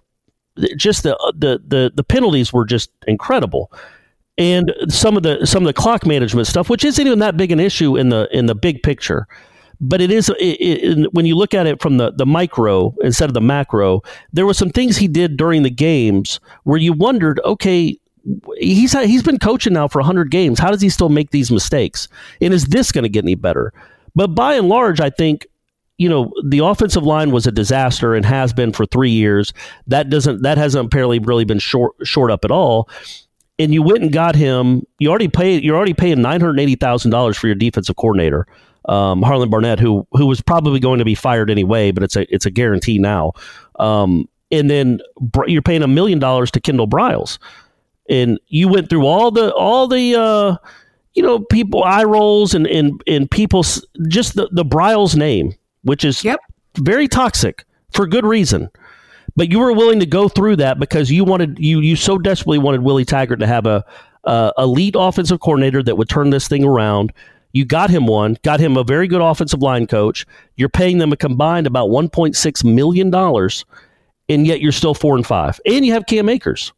just 0.77 1.03
the 1.03 1.15
the 1.37 1.61
the, 1.67 1.93
the 1.95 2.03
penalties 2.03 2.55
were 2.55 2.65
just 2.65 2.91
incredible. 3.07 3.71
And 4.39 4.73
some 4.89 5.15
of 5.19 5.25
the 5.25 5.47
some 5.47 5.63
of 5.63 5.67
the 5.67 5.75
clock 5.75 6.07
management 6.07 6.47
stuff, 6.47 6.71
which 6.71 6.87
isn't 6.87 7.07
even 7.07 7.19
that 7.19 7.37
big 7.37 7.53
an 7.53 7.61
issue 7.61 7.99
in 7.99 8.09
the 8.09 8.31
in 8.33 8.47
the 8.47 8.55
big 8.55 8.83
picture, 8.83 9.29
but 9.79 10.01
it 10.01 10.11
is 10.11 10.31
it, 10.41 10.57
it, 10.59 11.13
when 11.13 11.27
you 11.27 11.37
look 11.37 11.53
at 11.53 11.67
it 11.67 11.83
from 11.83 11.99
the 11.99 12.13
the 12.13 12.25
micro 12.25 12.95
instead 13.03 13.29
of 13.29 13.35
the 13.35 13.43
macro. 13.43 14.01
There 14.33 14.47
were 14.47 14.55
some 14.55 14.71
things 14.71 14.97
he 14.97 15.07
did 15.07 15.37
during 15.37 15.65
the 15.65 15.71
games 15.71 16.41
where 16.65 16.79
you 16.79 16.95
wondered, 16.95 17.41
okay, 17.45 17.99
he's 18.57 18.93
he's 18.93 19.23
been 19.23 19.39
coaching 19.39 19.75
now 19.75 19.87
for 19.87 20.01
100 20.01 20.31
games. 20.31 20.59
How 20.59 20.71
does 20.71 20.81
he 20.81 20.89
still 20.89 21.11
make 21.11 21.31
these 21.31 21.51
mistakes? 21.51 22.09
And 22.41 22.55
is 22.55 22.69
this 22.69 22.91
going 22.91 23.05
to 23.05 23.11
get 23.11 23.25
any 23.25 23.35
better? 23.35 23.75
But 24.15 24.29
by 24.29 24.55
and 24.55 24.69
large, 24.69 24.99
I 24.99 25.11
think 25.11 25.47
you 25.99 26.09
know 26.09 26.33
the 26.45 26.59
offensive 26.59 27.05
line 27.05 27.31
was 27.31 27.47
a 27.47 27.53
disaster 27.53 28.15
and 28.15 28.25
has 28.25 28.53
been 28.53 28.73
for 28.73 28.87
three 28.87 29.11
years. 29.11 29.53
That 29.87 30.11
doesn't 30.11 30.43
that 30.43 30.59
hasn't 30.59 30.87
apparently 30.87 31.19
really 31.19 31.45
been 31.45 31.59
short 31.59 31.95
short 32.05 32.31
up 32.31 32.45
at 32.45 32.51
all. 32.51 32.89
And 33.59 33.73
you 33.73 33.83
went 33.83 34.03
and 34.03 34.13
got 34.13 34.35
him. 34.35 34.83
You 34.99 35.11
already 35.11 35.29
paid. 35.29 35.63
You're 35.63 35.77
already 35.77 35.95
paying 35.95 36.21
nine 36.23 36.41
hundred 36.41 36.59
eighty 36.61 36.75
thousand 36.75 37.11
dollars 37.11 37.37
for 37.37 37.47
your 37.47 37.55
defensive 37.55 37.97
coordinator, 37.97 38.47
um, 38.89 39.23
Harlan 39.23 39.51
Barnett, 39.51 39.79
who 39.79 40.07
who 40.13 40.27
was 40.27 40.41
probably 40.41 40.81
going 40.81 40.99
to 40.99 41.05
be 41.05 41.15
fired 41.15 41.51
anyway, 41.51 41.91
but 41.91 42.03
it's 42.03 42.17
a 42.17 42.33
it's 42.35 42.47
a 42.47 42.51
guarantee 42.51 42.99
now. 42.99 43.33
Um, 43.79 44.29
and 44.51 44.69
then 44.71 45.01
you're 45.47 45.63
paying 45.63 45.83
a 45.83 45.89
million 45.89 46.19
dollars 46.19 46.51
to 46.53 46.61
Kendall 46.61 46.89
Briles, 46.89 47.39
and 48.09 48.39
you 48.49 48.69
went 48.69 48.91
through 48.91 49.07
all 49.07 49.31
the 49.31 49.53
all 49.55 49.89
the 49.89 50.15
uh, 50.15 50.57
you 51.15 51.23
know 51.23 51.41
people 51.41 51.85
eye 51.85 52.05
rolls 52.05 52.55
and 52.55 52.67
and 52.67 53.01
and 53.07 53.31
people 53.31 53.63
just 54.09 54.35
the 54.35 54.49
the 54.53 54.65
Briles 54.65 55.17
name, 55.17 55.55
which 55.85 56.05
is 56.05 56.25
Yep. 56.25 56.41
very 56.79 57.09
toxic 57.09 57.65
for 57.93 58.07
good 58.07 58.25
reason. 58.25 58.71
But 59.37 59.51
you 59.51 59.59
were 59.61 59.73
willing 59.73 60.01
to 60.01 60.07
go 60.07 60.29
through 60.29 60.57
that 60.57 60.79
because 60.79 61.11
you 61.11 61.25
wanted 61.25 61.59
you 61.59 61.81
you 61.81 61.97
so 61.97 62.19
desperately 62.19 62.59
wanted 62.59 62.83
Willie 62.83 63.05
Taggart 63.05 63.41
to 63.41 63.47
have 63.47 63.67
a, 63.67 63.85
a 64.25 64.53
elite 64.59 64.95
offensive 64.99 65.41
coordinator 65.41 65.83
that 65.83 65.97
would 65.97 66.09
turn 66.09 66.31
this 66.31 66.49
thing 66.49 66.65
around. 66.65 67.13
You 67.53 67.65
got 67.65 67.91
him 67.91 68.07
one, 68.07 68.37
got 68.43 68.61
him 68.61 68.77
a 68.77 68.85
very 68.85 69.07
good 69.07 69.21
offensive 69.21 69.61
line 69.63 69.87
coach. 69.87 70.27
You're 70.57 70.69
paying 70.69 70.99
them 70.99 71.13
a 71.13 71.17
combined 71.17 71.67
about 71.67 71.89
1.6 71.89 72.65
million 72.65 73.11
dollars, 73.11 73.65
and 74.29 74.47
yet 74.47 74.61
you're 74.61 74.73
still 74.73 74.95
four 74.95 75.17
and 75.17 75.27
five, 75.27 75.61
and 75.67 75.85
you 75.85 75.93
have 75.93 76.07
Cam 76.07 76.29
Akers. 76.29 76.73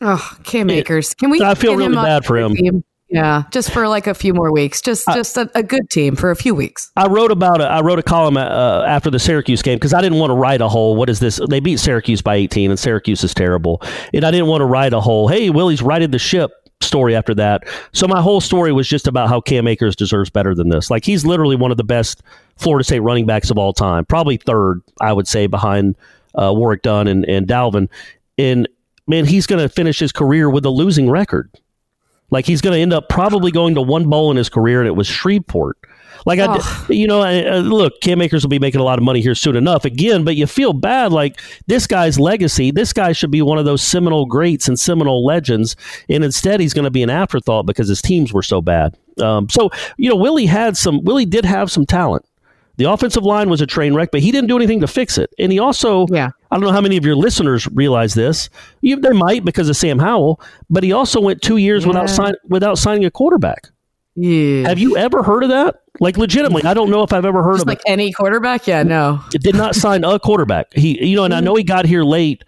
Oh, 0.00 0.36
Cam 0.44 0.70
Akers. 0.70 1.14
Can 1.14 1.30
we? 1.30 1.40
I 1.40 1.54
feel 1.54 1.76
really 1.76 1.94
bad 1.94 2.24
for 2.24 2.36
him. 2.36 2.84
Yeah, 3.12 3.42
just 3.50 3.70
for 3.70 3.88
like 3.88 4.06
a 4.06 4.14
few 4.14 4.32
more 4.32 4.50
weeks. 4.50 4.80
Just 4.80 5.06
just 5.08 5.36
a, 5.36 5.50
a 5.54 5.62
good 5.62 5.90
team 5.90 6.16
for 6.16 6.30
a 6.30 6.36
few 6.36 6.54
weeks. 6.54 6.90
I 6.96 7.08
wrote 7.08 7.30
about 7.30 7.60
it. 7.60 7.64
I 7.64 7.82
wrote 7.82 7.98
a 7.98 8.02
column 8.02 8.38
uh, 8.38 8.84
after 8.86 9.10
the 9.10 9.18
Syracuse 9.18 9.60
game 9.60 9.76
because 9.76 9.92
I 9.92 10.00
didn't 10.00 10.18
want 10.18 10.30
to 10.30 10.34
write 10.34 10.62
a 10.62 10.68
whole. 10.68 10.96
What 10.96 11.10
is 11.10 11.20
this? 11.20 11.38
They 11.50 11.60
beat 11.60 11.78
Syracuse 11.78 12.22
by 12.22 12.36
18, 12.36 12.70
and 12.70 12.80
Syracuse 12.80 13.22
is 13.22 13.34
terrible. 13.34 13.82
And 14.14 14.24
I 14.24 14.30
didn't 14.30 14.46
want 14.46 14.62
to 14.62 14.64
write 14.64 14.94
a 14.94 15.00
whole. 15.00 15.28
Hey, 15.28 15.50
Willie's 15.50 15.82
righted 15.82 16.10
the 16.10 16.18
ship 16.18 16.52
story 16.80 17.14
after 17.14 17.34
that. 17.34 17.64
So 17.92 18.08
my 18.08 18.22
whole 18.22 18.40
story 18.40 18.72
was 18.72 18.88
just 18.88 19.06
about 19.06 19.28
how 19.28 19.42
Cam 19.42 19.68
Akers 19.68 19.94
deserves 19.94 20.30
better 20.30 20.54
than 20.54 20.70
this. 20.70 20.90
Like 20.90 21.04
he's 21.04 21.26
literally 21.26 21.54
one 21.54 21.70
of 21.70 21.76
the 21.76 21.84
best 21.84 22.22
Florida 22.56 22.82
State 22.82 23.00
running 23.00 23.26
backs 23.26 23.50
of 23.50 23.58
all 23.58 23.74
time, 23.74 24.06
probably 24.06 24.38
third, 24.38 24.80
I 25.02 25.12
would 25.12 25.28
say, 25.28 25.46
behind 25.46 25.96
uh, 26.34 26.52
Warrick 26.56 26.80
Dunn 26.80 27.08
and, 27.08 27.26
and 27.26 27.46
Dalvin. 27.46 27.88
And 28.38 28.68
man, 29.06 29.26
he's 29.26 29.46
going 29.46 29.60
to 29.60 29.68
finish 29.68 29.98
his 29.98 30.12
career 30.12 30.48
with 30.48 30.64
a 30.64 30.70
losing 30.70 31.10
record. 31.10 31.50
Like 32.32 32.46
he's 32.46 32.62
going 32.62 32.74
to 32.74 32.80
end 32.80 32.92
up 32.92 33.08
probably 33.08 33.52
going 33.52 33.74
to 33.76 33.82
one 33.82 34.08
bowl 34.08 34.30
in 34.30 34.36
his 34.36 34.48
career, 34.48 34.80
and 34.80 34.88
it 34.88 34.96
was 34.96 35.06
Shreveport. 35.06 35.76
Like 36.24 36.38
I, 36.38 36.58
you 36.88 37.06
know, 37.06 37.20
I, 37.20 37.40
I, 37.40 37.56
look, 37.58 38.00
Cam 38.00 38.22
Akers 38.22 38.42
will 38.42 38.48
be 38.48 38.58
making 38.58 38.80
a 38.80 38.84
lot 38.84 38.98
of 38.98 39.04
money 39.04 39.20
here 39.20 39.34
soon 39.34 39.54
enough. 39.54 39.84
Again, 39.84 40.24
but 40.24 40.34
you 40.34 40.46
feel 40.46 40.72
bad. 40.72 41.12
Like 41.12 41.40
this 41.66 41.86
guy's 41.86 42.18
legacy, 42.18 42.70
this 42.70 42.92
guy 42.92 43.12
should 43.12 43.30
be 43.30 43.42
one 43.42 43.58
of 43.58 43.64
those 43.64 43.82
seminal 43.82 44.24
greats 44.26 44.66
and 44.66 44.78
seminal 44.78 45.24
legends, 45.24 45.76
and 46.08 46.24
instead 46.24 46.60
he's 46.60 46.72
going 46.72 46.84
to 46.84 46.90
be 46.90 47.02
an 47.02 47.10
afterthought 47.10 47.66
because 47.66 47.88
his 47.88 48.00
teams 48.00 48.32
were 48.32 48.42
so 48.42 48.62
bad. 48.62 48.96
Um, 49.20 49.48
so 49.48 49.70
you 49.98 50.08
know, 50.08 50.16
Willie 50.16 50.46
had 50.46 50.76
some. 50.76 51.04
Willie 51.04 51.26
did 51.26 51.44
have 51.44 51.70
some 51.70 51.84
talent. 51.84 52.24
The 52.76 52.90
offensive 52.90 53.24
line 53.24 53.50
was 53.50 53.60
a 53.60 53.66
train 53.66 53.94
wreck, 53.94 54.10
but 54.10 54.20
he 54.20 54.32
didn't 54.32 54.48
do 54.48 54.56
anything 54.56 54.80
to 54.80 54.86
fix 54.86 55.18
it. 55.18 55.30
And 55.38 55.52
he 55.52 55.58
also, 55.58 56.06
Yeah. 56.08 56.30
I 56.52 56.56
don't 56.56 56.64
know 56.64 56.72
how 56.72 56.82
many 56.82 56.98
of 56.98 57.04
your 57.04 57.16
listeners 57.16 57.66
realize 57.68 58.12
this. 58.12 58.50
You, 58.82 58.96
they 59.00 59.12
might 59.12 59.42
because 59.44 59.68
of 59.70 59.76
Sam 59.76 59.98
Howell, 59.98 60.38
but 60.68 60.84
he 60.84 60.92
also 60.92 61.18
went 61.20 61.40
two 61.40 61.56
years 61.56 61.86
without 61.86 62.10
sign, 62.10 62.34
without 62.48 62.76
signing 62.76 63.06
a 63.06 63.10
quarterback. 63.10 63.68
Yeah. 64.16 64.68
Have 64.68 64.78
you 64.78 64.96
ever 64.98 65.22
heard 65.22 65.44
of 65.44 65.48
that? 65.48 65.76
Like 65.98 66.18
legitimately, 66.18 66.68
I 66.68 66.74
don't 66.74 66.90
know 66.90 67.02
if 67.02 67.12
I've 67.12 67.24
ever 67.24 67.42
heard 67.42 67.54
Just 67.54 67.62
of 67.62 67.68
like 67.68 67.78
it. 67.78 67.90
any 67.90 68.12
quarterback? 68.12 68.66
Yeah, 68.66 68.82
no. 68.82 69.24
It 69.34 69.42
did 69.42 69.54
not 69.54 69.74
sign 69.74 70.04
a 70.04 70.18
quarterback. 70.18 70.72
He, 70.74 71.02
you 71.02 71.16
know, 71.16 71.24
and 71.24 71.32
I 71.32 71.40
know 71.40 71.54
he 71.54 71.64
got 71.64 71.86
here 71.86 72.04
late 72.04 72.44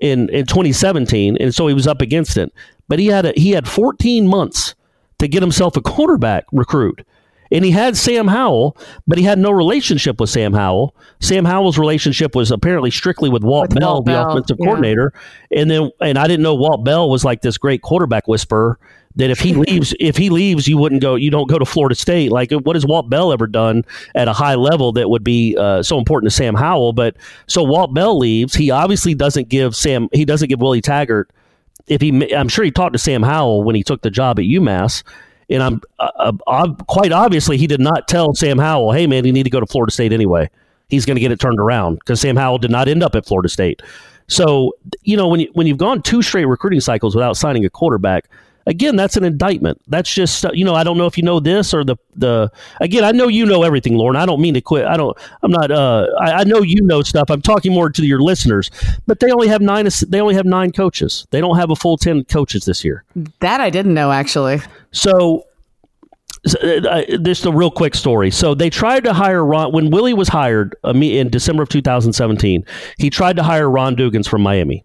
in 0.00 0.28
in 0.28 0.46
2017, 0.46 1.36
and 1.40 1.52
so 1.52 1.66
he 1.66 1.74
was 1.74 1.88
up 1.88 2.00
against 2.00 2.36
it. 2.36 2.52
But 2.86 3.00
he 3.00 3.06
had 3.08 3.26
a, 3.26 3.32
he 3.36 3.50
had 3.50 3.66
14 3.68 4.28
months 4.28 4.76
to 5.18 5.26
get 5.26 5.42
himself 5.42 5.76
a 5.76 5.80
quarterback 5.80 6.44
recruit. 6.52 7.04
And 7.50 7.64
he 7.64 7.70
had 7.70 7.96
Sam 7.96 8.28
Howell, 8.28 8.76
but 9.06 9.18
he 9.18 9.24
had 9.24 9.38
no 9.38 9.50
relationship 9.50 10.20
with 10.20 10.30
Sam 10.30 10.52
Howell. 10.52 10.94
Sam 11.20 11.44
Howell's 11.44 11.78
relationship 11.78 12.34
was 12.34 12.50
apparently 12.50 12.90
strictly 12.90 13.30
with 13.30 13.42
Walt 13.42 13.70
With 13.70 13.80
Bell, 13.80 13.94
Walt 13.94 14.04
the 14.04 14.12
Bell, 14.12 14.30
offensive 14.30 14.56
yeah. 14.60 14.66
coordinator. 14.66 15.12
And 15.50 15.70
then, 15.70 15.90
and 16.00 16.18
I 16.18 16.26
didn't 16.26 16.42
know 16.42 16.54
Walt 16.54 16.84
Bell 16.84 17.08
was 17.08 17.24
like 17.24 17.42
this 17.42 17.58
great 17.58 17.82
quarterback 17.82 18.28
whisperer. 18.28 18.78
That 19.16 19.30
if 19.30 19.40
he 19.40 19.54
leaves, 19.54 19.94
if 19.98 20.16
he 20.16 20.30
leaves, 20.30 20.68
you 20.68 20.78
wouldn't 20.78 21.02
go. 21.02 21.16
You 21.16 21.30
don't 21.30 21.48
go 21.48 21.58
to 21.58 21.64
Florida 21.64 21.96
State. 21.96 22.30
Like, 22.30 22.52
what 22.52 22.76
has 22.76 22.86
Walt 22.86 23.10
Bell 23.10 23.32
ever 23.32 23.48
done 23.48 23.84
at 24.14 24.28
a 24.28 24.32
high 24.32 24.54
level 24.54 24.92
that 24.92 25.10
would 25.10 25.24
be 25.24 25.56
uh, 25.58 25.82
so 25.82 25.98
important 25.98 26.30
to 26.30 26.36
Sam 26.36 26.54
Howell? 26.54 26.92
But 26.92 27.16
so 27.48 27.64
Walt 27.64 27.92
Bell 27.92 28.16
leaves. 28.16 28.54
He 28.54 28.70
obviously 28.70 29.14
doesn't 29.14 29.48
give 29.48 29.74
Sam. 29.74 30.08
He 30.12 30.24
doesn't 30.24 30.48
give 30.48 30.60
Willie 30.60 30.82
Taggart 30.82 31.32
if 31.88 32.00
he, 32.00 32.34
I'm 32.34 32.48
sure 32.48 32.64
he 32.64 32.70
talked 32.70 32.92
to 32.92 32.98
Sam 32.98 33.22
Howell 33.22 33.64
when 33.64 33.74
he 33.74 33.82
took 33.82 34.02
the 34.02 34.10
job 34.10 34.38
at 34.38 34.44
UMass, 34.44 35.02
and 35.48 35.62
I'm 35.62 35.80
uh, 35.98 36.32
uh, 36.46 36.72
quite 36.86 37.12
obviously 37.12 37.56
he 37.56 37.66
did 37.66 37.80
not 37.80 38.08
tell 38.08 38.34
Sam 38.34 38.58
Howell, 38.58 38.92
"Hey 38.92 39.06
man, 39.06 39.24
you 39.24 39.32
need 39.32 39.44
to 39.44 39.50
go 39.50 39.60
to 39.60 39.66
Florida 39.66 39.92
State 39.92 40.12
anyway." 40.12 40.50
He's 40.88 41.04
going 41.04 41.16
to 41.16 41.20
get 41.20 41.32
it 41.32 41.38
turned 41.38 41.60
around 41.60 41.96
because 41.96 42.20
Sam 42.20 42.36
Howell 42.36 42.58
did 42.58 42.70
not 42.70 42.88
end 42.88 43.02
up 43.02 43.14
at 43.14 43.26
Florida 43.26 43.48
State. 43.48 43.82
So 44.26 44.72
you 45.02 45.16
know 45.16 45.28
when 45.28 45.40
you 45.40 45.50
when 45.54 45.66
you've 45.66 45.78
gone 45.78 46.02
two 46.02 46.22
straight 46.22 46.46
recruiting 46.46 46.80
cycles 46.80 47.14
without 47.14 47.36
signing 47.36 47.64
a 47.64 47.70
quarterback. 47.70 48.28
Again, 48.68 48.94
that's 48.96 49.16
an 49.16 49.24
indictment. 49.24 49.80
That's 49.88 50.12
just 50.12 50.44
uh, 50.44 50.50
you 50.52 50.64
know 50.64 50.74
I 50.74 50.84
don't 50.84 50.98
know 50.98 51.06
if 51.06 51.16
you 51.16 51.24
know 51.24 51.40
this 51.40 51.72
or 51.74 51.82
the 51.84 51.96
the 52.14 52.52
again 52.80 53.02
I 53.02 53.10
know 53.12 53.26
you 53.26 53.46
know 53.46 53.62
everything, 53.62 53.94
Lauren. 53.96 54.14
I 54.16 54.26
don't 54.26 54.40
mean 54.40 54.54
to 54.54 54.60
quit. 54.60 54.84
I 54.84 54.96
don't. 54.96 55.16
I'm 55.42 55.50
not. 55.50 55.70
Uh, 55.70 56.06
I, 56.20 56.32
I 56.32 56.44
know 56.44 56.60
you 56.60 56.82
know 56.82 57.02
stuff. 57.02 57.30
I'm 57.30 57.40
talking 57.42 57.72
more 57.72 57.88
to 57.90 58.04
your 58.06 58.20
listeners, 58.20 58.70
but 59.06 59.20
they 59.20 59.30
only 59.32 59.48
have 59.48 59.62
nine. 59.62 59.88
They 60.08 60.20
only 60.20 60.34
have 60.34 60.44
nine 60.46 60.70
coaches. 60.72 61.26
They 61.30 61.40
don't 61.40 61.56
have 61.56 61.70
a 61.70 61.76
full 61.76 61.96
ten 61.96 62.24
coaches 62.24 62.66
this 62.66 62.84
year. 62.84 63.04
That 63.40 63.60
I 63.60 63.70
didn't 63.70 63.94
know 63.94 64.12
actually. 64.12 64.60
So, 64.92 65.46
s- 66.44 66.54
uh, 66.56 67.04
this 67.20 67.40
is 67.40 67.46
a 67.46 67.52
real 67.52 67.70
quick 67.70 67.94
story. 67.94 68.30
So 68.30 68.54
they 68.54 68.70
tried 68.70 69.04
to 69.04 69.12
hire 69.12 69.44
Ron 69.44 69.72
when 69.72 69.90
Willie 69.90 70.14
was 70.14 70.28
hired 70.28 70.76
uh, 70.84 70.92
me- 70.92 71.18
in 71.18 71.30
December 71.30 71.62
of 71.62 71.68
2017. 71.70 72.64
He 72.98 73.10
tried 73.10 73.36
to 73.36 73.42
hire 73.42 73.68
Ron 73.70 73.96
Dugans 73.96 74.28
from 74.28 74.42
Miami. 74.42 74.84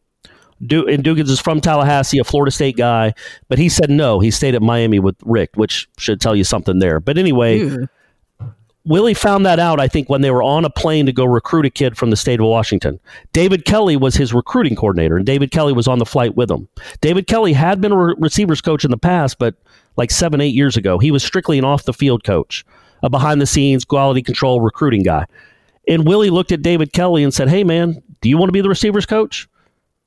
Du- 0.67 0.88
and 0.88 1.03
Dugans 1.03 1.29
is 1.29 1.39
from 1.39 1.62
Tallahassee, 1.62 2.20
a 2.20 2.24
Florida 2.24 2.51
State 2.51 2.77
guy, 2.77 3.13
but 3.50 3.60
he 3.60 3.70
said 3.70 3.89
no. 3.89 4.20
He 4.20 4.32
stayed 4.32 4.55
at 4.55 4.62
Miami 4.62 5.00
with 5.00 5.15
Rick, 5.24 5.51
which 5.55 5.88
should 5.98 6.22
tell 6.22 6.36
you 6.36 6.43
something 6.43 6.79
there. 6.79 7.00
But 7.00 7.17
anyway. 7.17 7.88
Willie 8.86 9.13
found 9.13 9.46
that 9.46 9.60
out, 9.60 9.79
I 9.79 9.88
think, 9.88 10.10
when 10.10 10.20
they 10.20 10.32
were 10.32 10.43
on 10.43 10.65
a 10.65 10.70
plane 10.70 11.05
to 11.05 11.13
go 11.13 11.24
recruit 11.24 11.65
a 11.65 11.70
kid 11.70 11.96
from 11.98 12.10
the 12.10 12.17
state 12.17 12.41
of 12.41 12.48
Washington. 12.48 13.00
David 13.32 13.63
Kelly 13.63 13.96
was 13.96 14.15
his 14.15 14.34
recruiting 14.34 14.75
coordinator, 14.75 15.15
and 15.15 15.25
David 15.25 15.51
Kelly 15.51 15.72
was 15.72 15.88
on 15.88 16.00
the 16.00 16.05
flight 16.05 16.36
with 16.36 16.51
him. 16.51 16.67
David 17.00 17.25
Kelly 17.25 17.53
had 17.53 17.79
been 17.79 17.93
a 17.93 17.98
re- 17.98 18.15
receivers 18.17 18.60
coach 18.60 18.84
in 18.84 18.91
the 18.91 18.98
past, 18.98 19.39
but 19.39 19.55
like 19.96 20.12
seven, 20.12 20.41
eight 20.41 20.53
years 20.53 20.75
ago, 20.75 21.00
he 21.00 21.12
was 21.12 21.24
strictly 21.24 21.58
an 21.58 21.63
off 21.63 21.86
the 21.86 21.93
field 21.93 22.25
coach, 22.25 22.65
a 23.03 23.10
behind 23.10 23.39
the 23.39 23.46
scenes 23.46 23.86
quality 23.86 24.22
control 24.22 24.60
recruiting 24.60 25.03
guy. 25.03 25.27
And 25.88 26.05
Willie 26.05 26.29
looked 26.29 26.51
at 26.51 26.62
David 26.62 26.91
Kelly 26.91 27.24
and 27.24 27.34
said, 27.34 27.48
Hey, 27.50 27.63
man, 27.63 28.01
do 28.22 28.27
you 28.27 28.38
want 28.38 28.50
to 28.50 28.53
be 28.53 28.62
the 28.62 28.70
receivers 28.70 29.05
coach? 29.05 29.48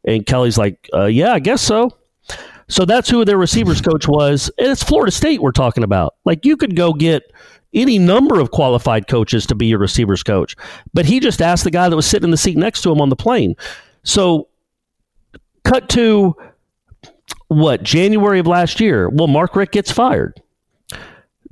And 0.07 0.25
Kelly's 0.27 0.59
like, 0.59 0.89
uh, 0.95 1.07
Yeah, 1.07 1.33
I 1.33 1.39
guess 1.39 1.63
so. 1.63 1.91
So 2.69 2.85
that's 2.85 3.09
who 3.09 3.25
their 3.25 3.39
receivers 3.39 3.81
coach 3.81 4.09
was. 4.09 4.51
And 4.59 4.69
it's 4.69 4.83
Florida 4.83 5.13
State 5.13 5.41
we're 5.41 5.53
talking 5.53 5.85
about. 5.85 6.17
Like 6.25 6.45
you 6.45 6.57
could 6.57 6.75
go 6.75 6.93
get, 6.93 7.23
any 7.77 7.99
number 7.99 8.41
of 8.41 8.51
qualified 8.51 9.07
coaches 9.07 9.47
to 9.47 9.55
be 9.55 9.67
your 9.67 9.79
receivers 9.79 10.23
coach. 10.23 10.57
But 10.95 11.05
he 11.05 11.21
just 11.21 11.43
asked 11.43 11.63
the 11.63 11.71
guy 11.71 11.89
that 11.89 11.95
was 11.97 12.07
sitting 12.07 12.25
in 12.25 12.31
the 12.31 12.37
seat 12.37 12.57
next 12.57 12.83
to 12.83 12.91
him 12.91 13.01
on 13.01 13.11
the 13.11 13.17
plane. 13.17 13.55
So, 14.03 14.49
cut 15.65 15.89
to 15.91 16.35
what 17.49 17.83
January 17.83 18.39
of 18.39 18.47
last 18.47 18.81
year. 18.81 19.09
Well, 19.09 19.29
Mark 19.29 19.55
Richt 19.55 19.73
gets 19.73 19.93
fired. 19.93 20.41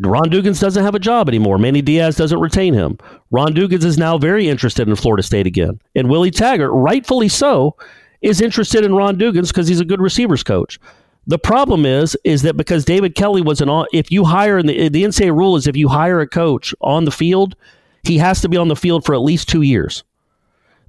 Ron 0.00 0.25
Dugans 0.25 0.61
doesn't 0.61 0.82
have 0.82 0.96
a 0.96 1.00
job 1.00 1.28
anymore. 1.28 1.56
Manny 1.56 1.80
Diaz 1.80 2.16
doesn't 2.16 2.40
retain 2.40 2.75
him. 2.75 2.99
Ron 3.30 3.54
Dugans 3.54 3.84
is 3.84 3.96
now 3.96 4.18
very 4.18 4.49
interested 4.49 4.88
in 4.88 4.96
Florida 4.96 5.23
State 5.23 5.46
again. 5.46 5.78
And 5.94 6.11
Willie 6.11 6.32
Taggart, 6.32 6.73
rightfully 6.73 7.28
so, 7.28 7.76
is 8.25 8.40
interested 8.40 8.85
in 8.85 8.95
Ron 8.95 9.16
Dugans 9.16 9.49
because 9.49 9.69
he's 9.69 9.81
a 9.81 9.85
good 9.85 10.00
receivers 10.00 10.43
coach. 10.43 10.81
The 11.26 11.38
problem 11.38 11.87
is, 11.87 12.16
is 12.25 12.43
that 12.43 12.57
because 12.57 12.85
David 12.85 13.14
Kelly 13.14 13.40
was 13.40 13.61
an 13.61 13.87
if 13.93 14.11
you 14.11 14.25
hire, 14.25 14.59
in 14.59 14.66
the, 14.66 14.88
the 14.88 15.04
NCAA 15.04 15.37
rule 15.37 15.57
is 15.57 15.66
if 15.66 15.76
you 15.76 15.88
hire 15.88 16.21
a 16.21 16.26
coach 16.26 16.75
on 16.81 17.04
the 17.04 17.11
field, 17.11 17.57
he 18.02 18.19
has 18.19 18.40
to 18.43 18.49
be 18.49 18.57
on 18.57 18.69
the 18.69 18.76
field 18.76 19.04
for 19.04 19.14
at 19.14 19.23
least 19.23 19.49
two 19.49 19.62
years. 19.62 20.04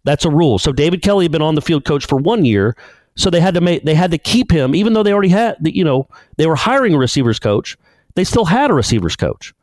That's 0.03 0.25
a 0.25 0.29
rule. 0.29 0.59
So 0.59 0.71
David 0.71 1.01
Kelly 1.01 1.25
had 1.25 1.31
been 1.31 1.41
on 1.41 1.55
the 1.55 1.61
field 1.61 1.85
coach 1.85 2.05
for 2.05 2.17
one 2.17 2.45
year. 2.45 2.75
So 3.15 3.29
they 3.29 3.39
had 3.39 3.53
to 3.53 3.61
make, 3.61 3.85
they 3.85 3.95
had 3.95 4.11
to 4.11 4.17
keep 4.17 4.51
him, 4.51 4.75
even 4.75 4.91
though 4.91 5.03
they 5.03 5.13
already 5.13 5.29
had, 5.29 5.55
you 5.63 5.85
know, 5.85 6.09
they 6.35 6.47
were 6.47 6.55
hiring 6.57 6.93
a 6.93 6.97
receivers 6.97 7.39
coach 7.39 7.77
they 8.15 8.23
still 8.23 8.45
had 8.45 8.71
a 8.71 8.73
receivers 8.73 9.15
coach. 9.15 9.53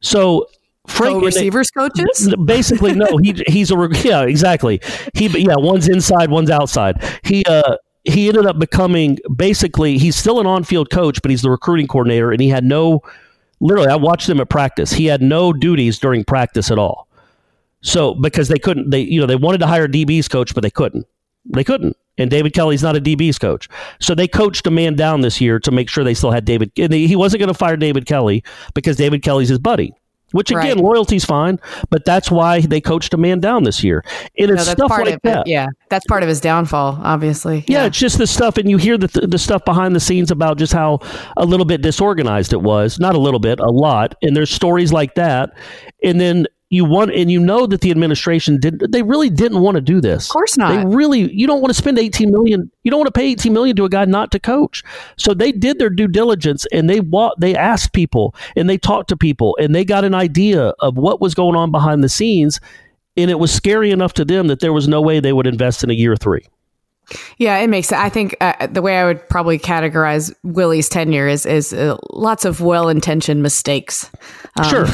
So 0.00 0.46
Frank 0.88 1.22
receivers 1.22 1.68
they, 1.74 1.80
coaches 1.80 2.34
basically 2.44 2.94
no 2.94 3.16
he 3.18 3.42
he's 3.46 3.70
a 3.70 3.88
yeah 4.02 4.22
exactly 4.22 4.80
he 5.14 5.26
yeah 5.26 5.54
one's 5.56 5.88
inside 5.88 6.30
one's 6.30 6.50
outside 6.50 7.02
he 7.24 7.44
uh 7.44 7.76
he 8.04 8.28
ended 8.28 8.46
up 8.46 8.58
becoming 8.58 9.18
basically 9.36 9.98
he's 9.98 10.16
still 10.16 10.40
an 10.40 10.46
on-field 10.46 10.90
coach 10.90 11.20
but 11.22 11.30
he's 11.30 11.42
the 11.42 11.50
recruiting 11.50 11.86
coordinator 11.86 12.30
and 12.32 12.40
he 12.40 12.48
had 12.48 12.64
no 12.64 13.00
literally 13.60 13.88
I 13.88 13.96
watched 13.96 14.28
him 14.28 14.40
at 14.40 14.48
practice 14.48 14.92
he 14.92 15.06
had 15.06 15.22
no 15.22 15.52
duties 15.52 15.98
during 15.98 16.24
practice 16.24 16.70
at 16.70 16.78
all 16.78 17.06
so 17.82 18.14
because 18.14 18.48
they 18.48 18.58
couldn't 18.58 18.90
they 18.90 19.00
you 19.00 19.20
know 19.20 19.26
they 19.26 19.36
wanted 19.36 19.58
to 19.58 19.66
hire 19.66 19.84
a 19.84 19.88
DB's 19.88 20.28
coach 20.28 20.54
but 20.54 20.62
they 20.62 20.70
couldn't 20.70 21.06
they 21.48 21.64
couldn't. 21.64 21.96
And 22.16 22.30
David 22.30 22.52
Kelly's 22.52 22.82
not 22.82 22.96
a 22.96 23.00
DB's 23.00 23.38
coach. 23.38 23.68
So 24.00 24.14
they 24.14 24.26
coached 24.26 24.66
a 24.66 24.70
man 24.70 24.94
down 24.94 25.20
this 25.20 25.40
year 25.40 25.58
to 25.60 25.70
make 25.70 25.88
sure 25.88 26.02
they 26.02 26.14
still 26.14 26.32
had 26.32 26.44
David. 26.44 26.72
he 26.74 27.16
wasn't 27.16 27.40
going 27.40 27.48
to 27.48 27.54
fire 27.54 27.76
David 27.76 28.06
Kelly 28.06 28.42
because 28.74 28.96
David 28.96 29.22
Kelly's 29.22 29.48
his 29.48 29.58
buddy. 29.58 29.94
Which 30.32 30.50
again, 30.50 30.76
right. 30.76 30.84
loyalty's 30.84 31.24
fine, 31.24 31.58
but 31.88 32.04
that's 32.04 32.30
why 32.30 32.60
they 32.60 32.80
coached 32.80 33.14
a 33.14 33.16
man 33.16 33.40
down 33.40 33.64
this 33.64 33.82
year. 33.82 34.04
And 34.38 34.50
it's 34.50 34.66
no, 34.66 34.72
stuff 34.74 34.90
like 34.90 35.22
that. 35.22 35.46
Yeah, 35.46 35.68
that's 35.88 36.06
part 36.06 36.22
of 36.22 36.28
his 36.28 36.40
downfall, 36.40 37.00
obviously. 37.02 37.64
Yeah, 37.66 37.80
yeah 37.80 37.86
it's 37.86 37.98
just 37.98 38.18
the 38.18 38.26
stuff, 38.26 38.58
and 38.58 38.68
you 38.68 38.76
hear 38.76 38.98
the 38.98 39.08
the 39.26 39.38
stuff 39.38 39.64
behind 39.64 39.96
the 39.96 40.00
scenes 40.00 40.30
about 40.30 40.58
just 40.58 40.72
how 40.72 41.00
a 41.36 41.46
little 41.46 41.66
bit 41.66 41.80
disorganized 41.80 42.52
it 42.52 42.60
was. 42.60 42.98
Not 42.98 43.14
a 43.14 43.18
little 43.18 43.40
bit, 43.40 43.60
a 43.60 43.70
lot. 43.70 44.14
And 44.22 44.36
there's 44.36 44.50
stories 44.50 44.92
like 44.92 45.14
that, 45.14 45.50
and 46.02 46.20
then 46.20 46.46
you 46.70 46.84
want 46.84 47.12
and 47.14 47.30
you 47.30 47.40
know 47.40 47.66
that 47.66 47.80
the 47.80 47.90
administration 47.90 48.58
did 48.60 48.80
they 48.92 49.02
really 49.02 49.30
didn't 49.30 49.60
want 49.60 49.76
to 49.76 49.80
do 49.80 50.00
this. 50.00 50.28
Of 50.28 50.32
course 50.32 50.56
not. 50.56 50.70
They 50.70 50.94
really 50.94 51.32
you 51.32 51.46
don't 51.46 51.60
want 51.60 51.70
to 51.70 51.74
spend 51.74 51.98
18 51.98 52.30
million 52.30 52.70
you 52.82 52.90
don't 52.90 53.00
want 53.00 53.06
to 53.06 53.18
pay 53.18 53.30
18 53.30 53.52
million 53.52 53.76
to 53.76 53.84
a 53.84 53.88
guy 53.88 54.04
not 54.04 54.30
to 54.32 54.38
coach. 54.38 54.82
So 55.16 55.32
they 55.32 55.52
did 55.52 55.78
their 55.78 55.90
due 55.90 56.08
diligence 56.08 56.66
and 56.72 56.88
they 56.88 57.00
they 57.38 57.54
asked 57.54 57.92
people 57.92 58.34
and 58.54 58.68
they 58.68 58.78
talked 58.78 59.08
to 59.08 59.16
people 59.16 59.56
and 59.60 59.74
they 59.74 59.84
got 59.84 60.04
an 60.04 60.14
idea 60.14 60.74
of 60.80 60.98
what 60.98 61.20
was 61.20 61.34
going 61.34 61.56
on 61.56 61.70
behind 61.70 62.04
the 62.04 62.08
scenes 62.08 62.60
and 63.16 63.30
it 63.30 63.38
was 63.38 63.52
scary 63.52 63.90
enough 63.90 64.12
to 64.14 64.24
them 64.24 64.46
that 64.46 64.60
there 64.60 64.72
was 64.72 64.86
no 64.86 65.00
way 65.00 65.20
they 65.20 65.32
would 65.32 65.46
invest 65.46 65.82
in 65.82 65.90
a 65.90 65.94
year 65.94 66.14
3. 66.14 66.40
Yeah, 67.38 67.58
it 67.58 67.68
makes. 67.68 67.90
I 67.90 68.08
think 68.08 68.36
uh, 68.40 68.66
the 68.66 68.82
way 68.82 68.98
I 68.98 69.04
would 69.04 69.26
probably 69.28 69.58
categorize 69.58 70.34
Willie's 70.42 70.88
tenure 70.88 71.26
is 71.26 71.46
is 71.46 71.72
uh, 71.72 71.96
lots 72.10 72.44
of 72.44 72.60
well 72.60 72.88
intentioned 72.88 73.42
mistakes. 73.42 74.10
Um, 74.56 74.68
sure, 74.68 74.86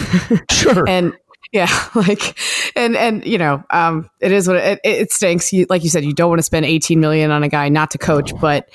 sure, 0.50 0.88
and 0.88 1.12
yeah, 1.54 1.70
like, 1.94 2.36
and 2.76 2.96
and 2.96 3.24
you 3.24 3.38
know, 3.38 3.62
um, 3.70 4.10
it 4.20 4.32
is 4.32 4.48
what 4.48 4.56
it, 4.56 4.80
it 4.84 5.12
stinks. 5.12 5.52
You, 5.52 5.66
like 5.70 5.84
you 5.84 5.88
said, 5.88 6.04
you 6.04 6.12
don't 6.12 6.28
want 6.28 6.40
to 6.40 6.44
spend 6.44 6.66
18 6.66 7.00
million 7.00 7.30
on 7.30 7.42
a 7.44 7.48
guy 7.48 7.68
not 7.68 7.92
to 7.92 7.98
coach. 7.98 8.32
But 8.40 8.68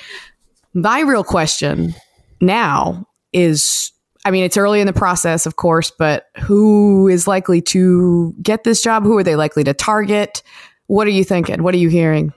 my 0.74 1.02
real 1.02 1.26
question 1.26 1.94
now 2.40 3.06
is, 3.34 3.92
I 4.24 4.32
mean, 4.32 4.46
it's 4.46 4.56
early 4.56 4.80
in 4.80 4.88
the 4.88 4.94
process, 4.94 5.46
of 5.46 5.58
course, 5.58 5.92
but 5.92 6.28
who 6.38 7.10
is 7.10 7.28
likely 7.28 7.62
to 7.64 8.34
get 8.42 8.64
this 8.64 8.82
job? 8.82 9.04
Who 9.04 9.18
are 9.18 9.24
they 9.24 9.36
likely 9.36 9.66
to 9.66 9.74
target? 9.74 10.42
What 10.88 11.06
are 11.06 11.12
you 11.12 11.26
thinking? 11.26 11.62
What 11.62 11.76
are 11.76 11.78
you 11.78 11.90
hearing? 11.90 12.34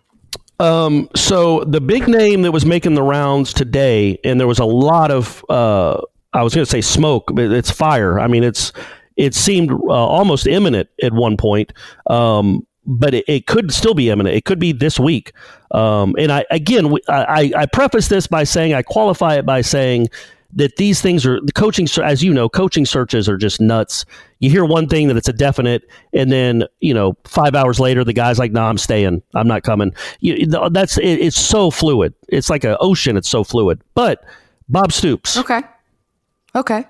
Um, 0.59 1.09
so 1.15 1.65
the 1.65 1.81
big 1.81 2.09
name 2.09 2.43
that 2.43 2.53
was 2.53 2.67
making 2.67 2.95
the 2.95 3.03
rounds 3.03 3.53
today, 3.53 4.19
and 4.25 4.41
there 4.41 4.47
was 4.49 4.59
a 4.59 4.65
lot 4.65 5.11
of, 5.11 5.45
uh, 5.49 6.01
I 6.33 6.43
was 6.43 6.55
going 6.55 6.65
to 6.65 6.71
say 6.71 6.81
smoke, 6.81 7.31
but 7.33 7.51
it's 7.53 7.71
fire. 7.71 8.19
I 8.19 8.27
mean, 8.27 8.45
it's 8.45 8.73
it 9.17 9.35
seemed 9.35 9.71
uh, 9.71 9.77
almost 9.89 10.47
imminent 10.47 10.89
at 11.03 11.13
one 11.13 11.37
point. 11.37 11.73
Um, 12.09 12.67
but 12.85 13.15
it, 13.15 13.25
it, 13.29 13.47
could 13.47 13.73
still 13.73 13.95
be 13.95 14.11
imminent. 14.11 14.35
It 14.35 14.45
could 14.45 14.59
be 14.59 14.73
this 14.73 14.99
week. 14.99 15.33
Um, 15.71 16.17
and 16.19 16.33
I 16.33 16.45
again, 16.51 16.93
I, 17.09 17.53
I 17.57 17.67
preface 17.67 18.09
this 18.09 18.27
by 18.27 18.45
saying 18.45 18.75
I 18.75 18.83
qualify 18.83 19.37
it 19.37 19.47
by 19.47 19.61
saying 19.61 20.09
that 20.55 20.77
these 20.77 21.01
things 21.01 21.25
are 21.25 21.41
the 21.41 21.53
coaching, 21.53 21.89
as 22.03 22.23
you 22.23 22.33
know, 22.33 22.49
coaching 22.49 22.85
searches 22.85 23.29
are 23.29 23.37
just 23.37 23.61
nuts. 23.61 24.05
You 24.41 24.51
hear 24.51 24.65
one 24.65 24.89
thing 24.89 25.09
that 25.09 25.17
it's 25.17 25.29
a 25.29 25.33
definite, 25.33 25.89
and 26.13 26.31
then 26.31 26.65
you 26.81 26.93
know 26.93 27.17
five 27.25 27.55
hours 27.55 27.81
later 27.81 28.05
the 28.05 28.13
guy's 28.13 28.39
like, 28.39 28.53
"No, 28.53 28.61
nah, 28.61 28.69
I'm 28.69 28.79
staying. 28.79 29.23
I'm 29.35 29.49
not 29.49 29.63
coming." 29.63 29.95
You, 30.21 30.47
that's 30.71 30.99
it, 30.99 31.05
it's 31.21 31.39
so 31.39 31.71
fluid. 31.71 32.15
It's 32.29 32.51
like 32.51 32.65
an 32.65 32.77
ocean. 32.81 33.17
It's 33.17 33.29
so 33.29 33.45
fluid. 33.45 33.81
But 33.95 34.25
Bob 34.69 34.93
Stoops, 34.93 35.37
okay, 35.39 35.63
okay, 36.55 36.85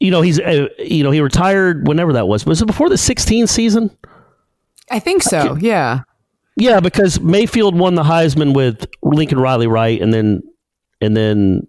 you 0.00 0.10
know 0.10 0.20
he's 0.20 0.38
uh, 0.38 0.68
you 0.78 1.02
know 1.02 1.10
he 1.10 1.20
retired 1.20 1.86
whenever 1.86 2.12
that 2.14 2.28
was. 2.28 2.44
Was 2.46 2.62
it 2.62 2.66
before 2.66 2.88
the 2.88 2.98
16 2.98 3.46
season? 3.46 3.96
I 4.90 4.98
think 4.98 5.22
so. 5.22 5.56
Yeah. 5.60 6.02
Yeah, 6.58 6.80
because 6.80 7.20
Mayfield 7.20 7.78
won 7.78 7.96
the 7.96 8.02
Heisman 8.02 8.54
with 8.54 8.86
Lincoln 9.02 9.38
Riley, 9.38 9.66
right? 9.66 10.00
And 10.00 10.12
then 10.12 10.42
and 11.00 11.16
then 11.16 11.66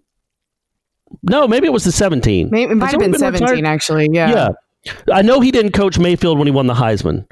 no, 1.22 1.48
maybe 1.48 1.66
it 1.66 1.72
was 1.72 1.84
the 1.84 1.92
17. 1.92 2.48
Maybe, 2.50 2.72
it 2.72 2.74
might 2.74 2.90
have 2.90 3.00
been, 3.00 3.12
been 3.12 3.20
17 3.20 3.48
retired? 3.48 3.66
actually. 3.66 4.08
Yeah. 4.12 4.30
Yeah. 4.30 4.92
I 5.12 5.22
know 5.22 5.40
he 5.40 5.50
didn't 5.50 5.72
coach 5.72 5.98
Mayfield 5.98 6.38
when 6.38 6.46
he 6.46 6.52
won 6.52 6.66
the 6.66 6.74
Heisman. 6.74 7.26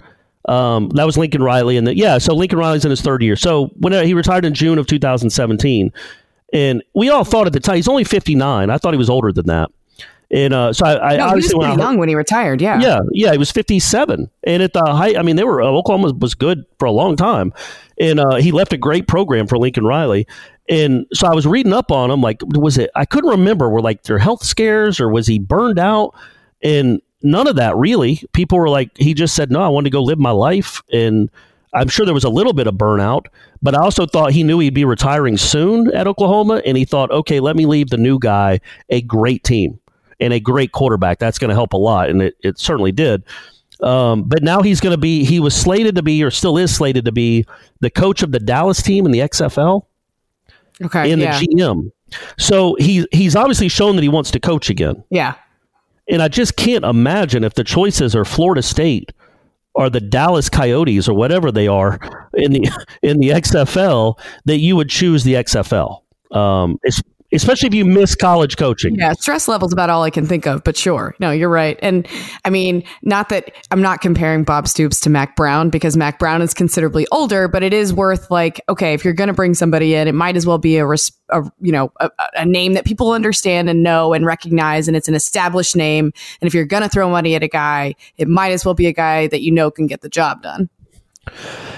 Um, 0.49 0.91
that 0.91 1.05
was 1.05 1.17
Lincoln 1.17 1.43
Riley, 1.43 1.77
and 1.77 1.89
yeah, 1.97 2.19
so 2.19 2.33
Lincoln 2.33 2.59
Riley's 2.59 2.85
in 2.85 2.91
his 2.91 3.01
third 3.01 3.21
year. 3.21 3.35
So 3.35 3.73
when 3.79 3.93
he 4.07 4.15
retired 4.15 4.45
in 4.45 4.55
June 4.55 4.79
of 4.79 4.87
2017, 4.87 5.93
and 6.53 6.83
we 6.95 7.09
all 7.09 7.25
thought 7.25 7.49
at 7.49 7.53
the 7.53 7.59
time 7.61 7.77
he's 7.77 7.89
only 7.89 8.05
59. 8.05 8.71
I 8.71 8.79
thought 8.79 8.95
he 8.95 8.99
was 8.99 9.11
older 9.11 9.33
than 9.33 9.47
that. 9.47 9.71
And 10.31 10.53
uh, 10.53 10.73
so 10.73 10.87
I, 10.87 11.13
I 11.13 11.17
no, 11.19 11.27
obviously 11.27 11.51
he 11.51 11.57
was 11.57 11.67
pretty 11.67 11.81
young 11.83 11.99
when 11.99 12.09
he 12.09 12.15
retired. 12.15 12.61
Yeah, 12.61 12.81
yeah, 12.81 12.99
yeah. 13.13 13.33
He 13.33 13.39
was 13.39 13.53
fifty 13.53 13.79
seven, 13.79 14.29
and 14.43 14.63
at 14.63 14.73
the 14.73 14.85
height, 14.85 15.17
I 15.17 15.23
mean, 15.23 15.37
they 15.37 15.45
were 15.45 15.63
uh, 15.63 15.67
Oklahoma 15.67 16.15
was 16.19 16.35
good 16.35 16.65
for 16.79 16.87
a 16.87 16.91
long 16.91 17.17
time, 17.17 17.53
and 18.01 18.19
uh, 18.19 18.35
he 18.37 18.51
left 18.51 18.73
a 18.73 18.77
great 18.77 19.07
program 19.07 19.47
for 19.47 19.57
Lincoln 19.57 19.85
Riley. 19.85 20.27
And 20.69 21.07
so 21.13 21.29
I 21.29 21.35
was 21.35 21.47
reading 21.47 21.73
up 21.73 21.93
on 21.93 22.11
him. 22.11 22.21
Like, 22.21 22.41
was 22.43 22.77
it? 22.77 22.91
I 22.97 23.05
couldn't 23.05 23.31
remember. 23.31 23.71
Were 23.71 23.81
like 23.81 24.03
their 24.03 24.19
health 24.19 24.43
scares, 24.45 24.99
or 24.99 25.09
was 25.09 25.29
he 25.29 25.39
burned 25.39 25.79
out? 25.79 26.13
And 26.61 27.01
none 27.23 27.47
of 27.47 27.55
that 27.57 27.77
really. 27.77 28.21
People 28.33 28.59
were 28.59 28.69
like, 28.69 28.91
he 28.97 29.15
just 29.15 29.37
said, 29.37 29.53
"No, 29.53 29.63
I 29.63 29.69
want 29.69 29.85
to 29.85 29.91
go 29.91 30.03
live 30.03 30.19
my 30.19 30.33
life." 30.33 30.83
And 30.93 31.31
I'm 31.73 31.89
sure 31.89 32.05
there 32.05 32.15
was 32.15 32.25
a 32.25 32.31
little 32.31 32.53
bit 32.53 32.67
of 32.67 32.75
burnout, 32.75 33.27
but 33.63 33.77
I 33.77 33.81
also 33.81 34.07
thought 34.07 34.33
he 34.33 34.43
knew 34.43 34.59
he'd 34.59 34.75
be 34.75 34.85
retiring 34.85 35.37
soon 35.37 35.93
at 35.95 36.09
Oklahoma, 36.09 36.63
and 36.65 36.77
he 36.77 36.85
thought, 36.85 37.11
okay, 37.11 37.39
let 37.39 37.55
me 37.55 37.67
leave 37.67 37.91
the 37.91 37.99
new 37.99 38.19
guy 38.19 38.61
a 38.89 39.03
great 39.03 39.45
team 39.45 39.79
and 40.21 40.33
a 40.33 40.41
great 40.41 40.73
quarterback. 40.73 41.19
That's 41.19 41.39
going 41.39 41.49
to 41.51 41.55
help 41.55 41.73
a 41.73 41.79
lot, 41.79 42.09
and 42.09 42.23
it, 42.23 42.37
it 42.43 42.59
certainly 42.59 42.93
did. 42.93 43.25
Um, 43.81 44.25
but 44.25 44.43
now 44.43 44.63
he's 44.63 44.81
going 44.81 44.95
to 44.95 45.01
be, 45.01 45.25
he 45.25 45.41
was 45.41 45.55
slated 45.55 45.97
to 45.97 46.03
be, 46.03 46.23
or 46.23 46.31
still 46.31 46.57
is 46.57 46.75
slated 46.75 47.05
to 47.05 47.13
be, 47.13 47.45
the 47.81 47.91
coach 47.91 48.23
of 48.23 48.33
the 48.33 48.41
Dallas 48.41 48.83
team 48.83 49.05
in 49.05 49.13
the 49.13 49.21
XFL. 49.21 49.85
Okay. 50.83 51.11
And 51.11 51.21
yeah. 51.21 51.39
the 51.39 51.47
GM. 51.47 51.93
So 52.39 52.77
he, 52.79 53.07
he's 53.13 53.37
obviously 53.37 53.69
shown 53.69 53.97
that 53.97 54.03
he 54.03 54.09
wants 54.09 54.31
to 54.31 54.41
coach 54.41 54.71
again. 54.71 55.03
Yeah. 55.11 55.35
And 56.09 56.23
I 56.23 56.29
just 56.29 56.57
can't 56.57 56.85
imagine 56.85 57.45
if 57.45 57.55
the 57.55 57.65
choices 57.65 58.15
are 58.15 58.25
Florida 58.25 58.63
State 58.63 59.13
or 59.75 59.91
the 59.91 60.01
Dallas 60.01 60.49
Coyotes 60.49 61.09
or 61.09 61.15
whatever 61.15 61.51
they 61.51 61.67
are 61.69 61.99
in 62.35 62.53
the 62.53 62.87
in 63.03 63.19
the 63.19 63.31
XFL 63.31 64.19
that 64.45 64.59
you 64.59 64.77
would 64.77 64.89
choose 64.89 65.25
the 65.25 65.35
XFL. 65.35 66.01
Um, 66.31 66.79
it's 66.83 67.03
especially 67.33 67.69
if 67.69 67.75
you 67.75 67.85
miss 67.85 68.15
college 68.15 68.57
coaching. 68.57 68.95
Yeah, 68.97 69.13
stress 69.13 69.49
levels 69.49 69.73
about 69.73 69.91
all 69.91 70.03
I 70.03 70.11
can 70.11 70.27
think 70.27 70.47
of, 70.47 70.65
but 70.65 70.77
sure. 70.77 71.15
No, 71.21 71.31
you're 71.31 71.49
right. 71.49 71.79
And 71.83 72.07
I 72.45 72.51
mean, 72.51 72.83
not 73.03 73.29
that 73.31 73.53
I'm 73.71 73.83
not 73.83 74.01
comparing 74.01 74.45
Bob 74.45 74.69
Stoops 74.69 75.01
to 75.01 75.11
Mack 75.11 75.37
Brown 75.37 75.71
because 75.71 75.97
Mack 75.97 76.19
Brown 76.19 76.43
is 76.43 76.55
considerably 76.55 77.07
older, 77.13 77.49
but 77.49 77.63
it 77.63 77.73
is 77.73 77.93
worth 77.93 78.31
like, 78.31 78.61
okay, 78.69 78.95
if 78.95 79.05
you're 79.05 79.15
going 79.15 79.29
to 79.29 79.35
bring 79.35 79.55
somebody 79.55 79.95
in, 79.95 80.09
it 80.09 80.15
might 80.15 80.37
as 80.37 80.47
well 80.47 80.59
be 80.59 80.77
a, 80.79 80.87
a 80.87 81.43
you 81.61 81.73
know, 81.73 81.93
a, 82.01 82.11
a, 82.35 82.45
name 82.47 82.75
that 82.75 82.85
people 82.85 83.13
understand 83.13 83.69
and 83.69 83.83
know 83.83 84.13
and 84.13 84.25
recognize 84.25 84.89
and 84.89 84.97
it's 84.97 85.09
an 85.09 85.15
established 85.15 85.77
name. 85.77 86.13
And 86.41 86.47
if 86.47 86.55
you're 86.55 86.65
going 86.65 86.83
to 86.83 86.89
throw 86.89 87.11
money 87.11 87.35
at 87.35 87.43
a 87.43 87.49
guy, 87.49 87.95
it 88.17 88.29
might 88.29 88.53
as 88.53 88.65
well 88.65 88.75
be 88.75 88.87
a 88.87 88.93
guy 88.93 89.27
that 89.29 89.43
you 89.43 89.51
know 89.51 89.71
can 89.71 89.87
get 89.87 90.01
the 90.01 90.09
job 90.09 90.43
done. 90.43 90.71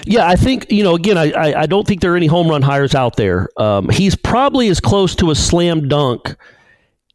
Yeah, 0.05 0.27
I 0.27 0.35
think 0.35 0.71
you 0.71 0.83
know. 0.83 0.95
Again, 0.95 1.17
I, 1.17 1.31
I, 1.31 1.61
I 1.61 1.65
don't 1.65 1.85
think 1.85 2.01
there 2.01 2.13
are 2.13 2.17
any 2.17 2.27
home 2.27 2.47
run 2.47 2.61
hires 2.61 2.95
out 2.95 3.15
there. 3.15 3.49
Um, 3.57 3.89
he's 3.89 4.15
probably 4.15 4.69
as 4.69 4.79
close 4.79 5.15
to 5.17 5.31
a 5.31 5.35
slam 5.35 5.87
dunk 5.87 6.35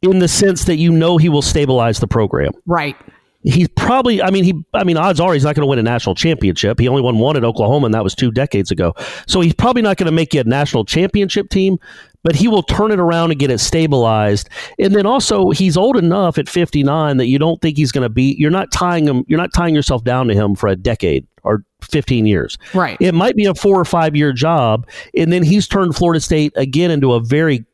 in 0.02 0.18
the 0.18 0.28
sense 0.28 0.64
that 0.64 0.76
you 0.76 0.92
know 0.92 1.16
he 1.16 1.28
will 1.28 1.42
stabilize 1.42 1.98
the 1.98 2.06
program. 2.06 2.52
Right. 2.66 2.96
He's 3.44 3.68
probably, 3.68 4.22
I 4.22 4.30
mean, 4.30 4.44
he, 4.44 4.54
I 4.72 4.84
mean, 4.84 4.96
odds 4.96 5.20
are 5.20 5.34
he's 5.34 5.44
not 5.44 5.54
going 5.54 5.62
to 5.62 5.66
win 5.66 5.78
a 5.78 5.82
national 5.82 6.14
championship. 6.14 6.78
He 6.78 6.88
only 6.88 7.02
won 7.02 7.18
one 7.18 7.36
at 7.36 7.44
Oklahoma, 7.44 7.86
and 7.86 7.94
that 7.94 8.02
was 8.02 8.14
two 8.14 8.30
decades 8.30 8.70
ago. 8.70 8.94
So 9.26 9.40
he's 9.40 9.54
probably 9.54 9.82
not 9.82 9.98
going 9.98 10.06
to 10.06 10.12
make 10.12 10.32
you 10.32 10.40
a 10.40 10.44
national 10.44 10.86
championship 10.86 11.50
team, 11.50 11.78
but 12.22 12.34
he 12.34 12.48
will 12.48 12.62
turn 12.62 12.90
it 12.90 12.98
around 12.98 13.32
and 13.32 13.38
get 13.38 13.50
it 13.50 13.58
stabilized. 13.58 14.48
And 14.78 14.94
then 14.94 15.04
also, 15.04 15.50
he's 15.50 15.76
old 15.76 15.98
enough 15.98 16.38
at 16.38 16.48
59 16.48 17.18
that 17.18 17.26
you 17.26 17.38
don't 17.38 17.60
think 17.60 17.76
he's 17.76 17.92
going 17.92 18.02
to 18.02 18.08
be, 18.08 18.34
you're 18.38 18.50
not 18.50 18.72
tying 18.72 19.06
him, 19.06 19.24
you're 19.28 19.38
not 19.38 19.52
tying 19.52 19.74
yourself 19.74 20.04
down 20.04 20.26
to 20.28 20.34
him 20.34 20.54
for 20.54 20.68
a 20.68 20.76
decade 20.76 21.26
or 21.42 21.62
15 21.82 22.24
years. 22.24 22.56
Right. 22.72 22.96
It 22.98 23.14
might 23.14 23.36
be 23.36 23.44
a 23.44 23.54
four 23.54 23.78
or 23.78 23.84
five 23.84 24.16
year 24.16 24.32
job. 24.32 24.88
And 25.16 25.30
then 25.30 25.42
he's 25.42 25.68
turned 25.68 25.94
Florida 25.94 26.20
State 26.20 26.54
again 26.56 26.90
into 26.90 27.12
a 27.12 27.20
very 27.20 27.64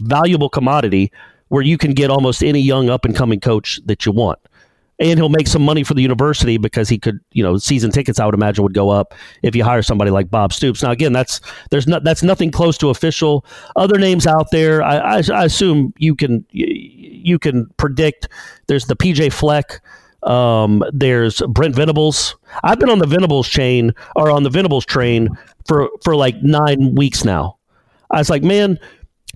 valuable 0.00 0.50
commodity 0.50 1.10
where 1.48 1.62
you 1.62 1.78
can 1.78 1.92
get 1.92 2.10
almost 2.10 2.42
any 2.42 2.60
young 2.60 2.90
up 2.90 3.04
and 3.04 3.16
coming 3.16 3.40
coach 3.40 3.80
that 3.86 4.04
you 4.04 4.12
want. 4.12 4.38
And 5.00 5.18
he'll 5.18 5.28
make 5.28 5.48
some 5.48 5.62
money 5.62 5.82
for 5.82 5.94
the 5.94 6.02
university 6.02 6.56
because 6.56 6.88
he 6.88 6.98
could, 6.98 7.18
you 7.32 7.42
know, 7.42 7.56
season 7.56 7.90
tickets 7.90 8.20
I 8.20 8.26
would 8.26 8.34
imagine 8.34 8.62
would 8.62 8.74
go 8.74 8.90
up 8.90 9.12
if 9.42 9.56
you 9.56 9.64
hire 9.64 9.82
somebody 9.82 10.12
like 10.12 10.30
Bob 10.30 10.52
Stoops. 10.52 10.84
Now 10.84 10.92
again, 10.92 11.12
that's 11.12 11.40
there's 11.70 11.88
not 11.88 12.04
that's 12.04 12.22
nothing 12.22 12.52
close 12.52 12.78
to 12.78 12.90
official. 12.90 13.44
Other 13.74 13.98
names 13.98 14.24
out 14.24 14.52
there, 14.52 14.82
I, 14.84 15.18
I, 15.18 15.22
I 15.32 15.44
assume 15.44 15.92
you 15.98 16.14
can 16.14 16.46
you 16.50 17.38
can 17.40 17.66
predict. 17.76 18.28
There's 18.68 18.86
the 18.86 18.94
PJ 18.94 19.32
Fleck. 19.32 19.80
Um, 20.22 20.82
there's 20.92 21.42
Brent 21.48 21.74
Venables. 21.74 22.36
I've 22.62 22.78
been 22.78 22.88
on 22.88 22.98
the 22.98 23.06
Venables 23.06 23.48
chain 23.48 23.92
or 24.16 24.30
on 24.30 24.42
the 24.42 24.50
Venables 24.50 24.86
train 24.86 25.28
for 25.66 25.90
for 26.02 26.14
like 26.14 26.42
nine 26.42 26.94
weeks 26.94 27.24
now. 27.24 27.58
I 28.10 28.18
was 28.18 28.30
like, 28.30 28.42
man, 28.42 28.78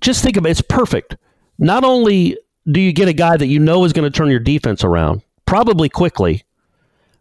just 0.00 0.22
think 0.22 0.36
of 0.36 0.46
it. 0.46 0.50
It's 0.50 0.62
perfect. 0.62 1.16
Not 1.58 1.84
only 1.84 2.38
do 2.70 2.80
you 2.80 2.92
get 2.92 3.08
a 3.08 3.12
guy 3.12 3.36
that 3.36 3.46
you 3.46 3.58
know 3.58 3.84
is 3.84 3.92
going 3.92 4.10
to 4.10 4.16
turn 4.16 4.30
your 4.30 4.40
defense 4.40 4.84
around, 4.84 5.22
probably 5.48 5.88
quickly, 5.88 6.44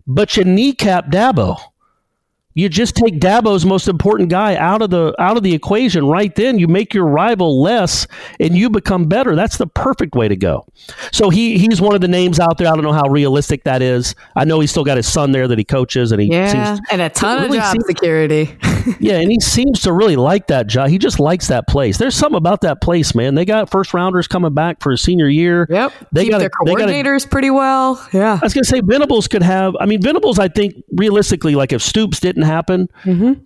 but 0.05 0.35
you 0.35 0.43
kneecap 0.43 1.05
Dabo. 1.07 1.57
You 2.57 2.69
just 2.69 2.95
take 2.95 3.19
Dabo's 3.19 3.65
most 3.65 3.87
important 3.87 4.29
guy 4.29 4.55
out 4.55 4.81
of 4.81 4.89
the 4.89 5.13
out 5.19 5.37
of 5.37 5.43
the 5.43 5.53
equation 5.53 6.07
right 6.07 6.33
then. 6.35 6.57
You 6.57 6.67
make 6.67 6.93
your 6.93 7.05
rival 7.05 7.61
less 7.61 8.07
and 8.39 8.55
you 8.57 8.69
become 8.69 9.05
better. 9.05 9.35
That's 9.35 9.57
the 9.57 9.67
perfect 9.67 10.15
way 10.15 10.27
to 10.27 10.35
go. 10.35 10.65
So 11.11 11.29
he 11.29 11.57
he's 11.59 11.79
one 11.79 11.93
of 11.93 12.01
the 12.01 12.07
names 12.07 12.39
out 12.39 12.57
there. 12.57 12.67
I 12.67 12.71
don't 12.75 12.83
know 12.83 12.93
how 12.93 13.07
realistic 13.09 13.63
that 13.65 13.81
is. 13.81 14.15
I 14.35 14.43
know 14.43 14.59
he's 14.59 14.71
still 14.71 14.83
got 14.83 14.97
his 14.97 15.07
son 15.07 15.31
there 15.31 15.47
that 15.47 15.57
he 15.57 15.63
coaches 15.63 16.11
and 16.11 16.19
he 16.21 16.27
Yeah. 16.31 16.73
seems 16.75 16.87
and 16.91 17.01
a 17.01 17.09
ton 17.09 17.43
really 17.43 17.57
of 17.59 17.63
job 17.63 17.71
seems- 17.73 17.85
security. 17.85 18.55
yeah, 18.99 19.17
and 19.19 19.29
he 19.31 19.39
seems 19.39 19.81
to 19.81 19.93
really 19.93 20.15
like 20.15 20.47
that 20.47 20.65
job. 20.67 20.89
He 20.89 20.97
just 20.97 21.19
likes 21.19 21.47
that 21.49 21.67
place. 21.67 21.97
There's 21.97 22.15
something 22.15 22.37
about 22.37 22.61
that 22.61 22.81
place, 22.81 23.13
man. 23.13 23.35
They 23.35 23.45
got 23.45 23.69
first 23.69 23.93
rounders 23.93 24.27
coming 24.27 24.53
back 24.53 24.81
for 24.81 24.91
his 24.91 25.01
senior 25.01 25.27
year. 25.27 25.67
yep. 25.69 25.91
They 26.11 26.23
Keep 26.23 26.31
got 26.31 26.37
their 26.39 26.49
they 26.65 26.73
got 26.73 26.87
coordinators 26.89 27.29
pretty 27.29 27.51
well. 27.51 28.03
Yeah. 28.13 28.39
I 28.41 28.45
was 28.45 28.53
going 28.53 28.63
to 28.63 28.69
say 28.69 28.81
Venables 28.83 29.27
could 29.27 29.43
have. 29.43 29.75
I 29.79 29.85
mean, 29.85 30.01
Venables. 30.01 30.39
I 30.39 30.47
think 30.47 30.73
realistically, 30.93 31.53
like 31.55 31.71
if 31.73 31.81
Stoops 31.81 32.19
didn't 32.19 32.43
happen, 32.47 32.88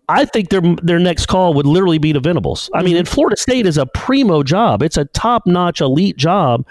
I 0.08 0.26
think 0.26 0.50
their 0.50 0.62
their 0.82 1.00
next 1.00 1.26
call 1.26 1.54
would 1.56 1.66
literally 1.66 1.98
be 1.98 2.14
to 2.14 2.20
Venables. 2.20 2.70
I 2.74 2.84
mean, 2.84 2.96
and 2.96 3.08
Florida 3.08 3.36
State 3.36 3.66
is 3.66 3.78
a 3.78 3.86
primo 3.86 4.44
job. 4.44 4.82
It's 4.82 4.98
a 4.98 5.06
top 5.06 5.46
notch 5.46 5.82
elite 5.82 6.18
job. 6.18 6.66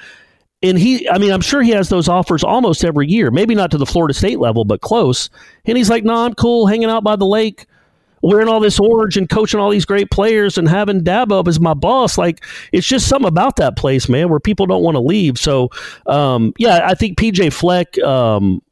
And 0.63 0.79
he, 0.79 1.09
I 1.09 1.17
mean, 1.17 1.33
I'm 1.33 1.41
sure 1.41 1.63
he 1.63 1.71
has 1.71 1.89
those 1.89 2.07
offers 2.07 2.45
almost 2.45 2.85
every 2.85 3.09
year. 3.09 3.31
Maybe 3.31 3.55
not 3.55 3.71
to 3.71 3.79
the 3.79 3.87
Florida 3.87 4.13
State 4.13 4.39
level, 4.41 4.65
but 4.65 4.83
close. 4.83 5.31
And 5.65 5.79
he's 5.79 5.89
like, 5.89 6.05
"No, 6.05 6.15
nah, 6.15 6.27
I'm 6.27 6.35
cool, 6.35 6.67
hanging 6.67 6.91
out 6.91 7.03
by 7.03 7.17
the 7.17 7.25
lake, 7.25 7.67
wearing 8.23 8.49
all 8.49 8.61
this 8.61 8.79
orange 8.79 9.17
and 9.17 9.29
coaching 9.29 9.61
all 9.61 9.71
these 9.71 9.85
great 9.85 10.11
players 10.11 10.59
and 10.59 10.69
having 10.69 11.01
Dabo 11.01 11.47
as 11.47 11.59
my 11.59 11.75
boss. 11.75 12.19
Like, 12.19 12.45
it's 12.73 12.87
just 12.87 13.09
something 13.09 13.29
about 13.29 13.57
that 13.57 13.77
place, 13.77 14.09
man, 14.09 14.29
where 14.29 14.41
people 14.41 14.67
don't 14.67 14.83
want 14.83 14.97
to 14.97 15.01
leave. 15.01 15.39
So, 15.39 15.71
um, 16.07 16.53
yeah, 16.59 16.81
I 16.85 16.95
think 16.95 17.19
PJ 17.19 17.53
Fleck 17.53 17.99
um, 18.01 18.63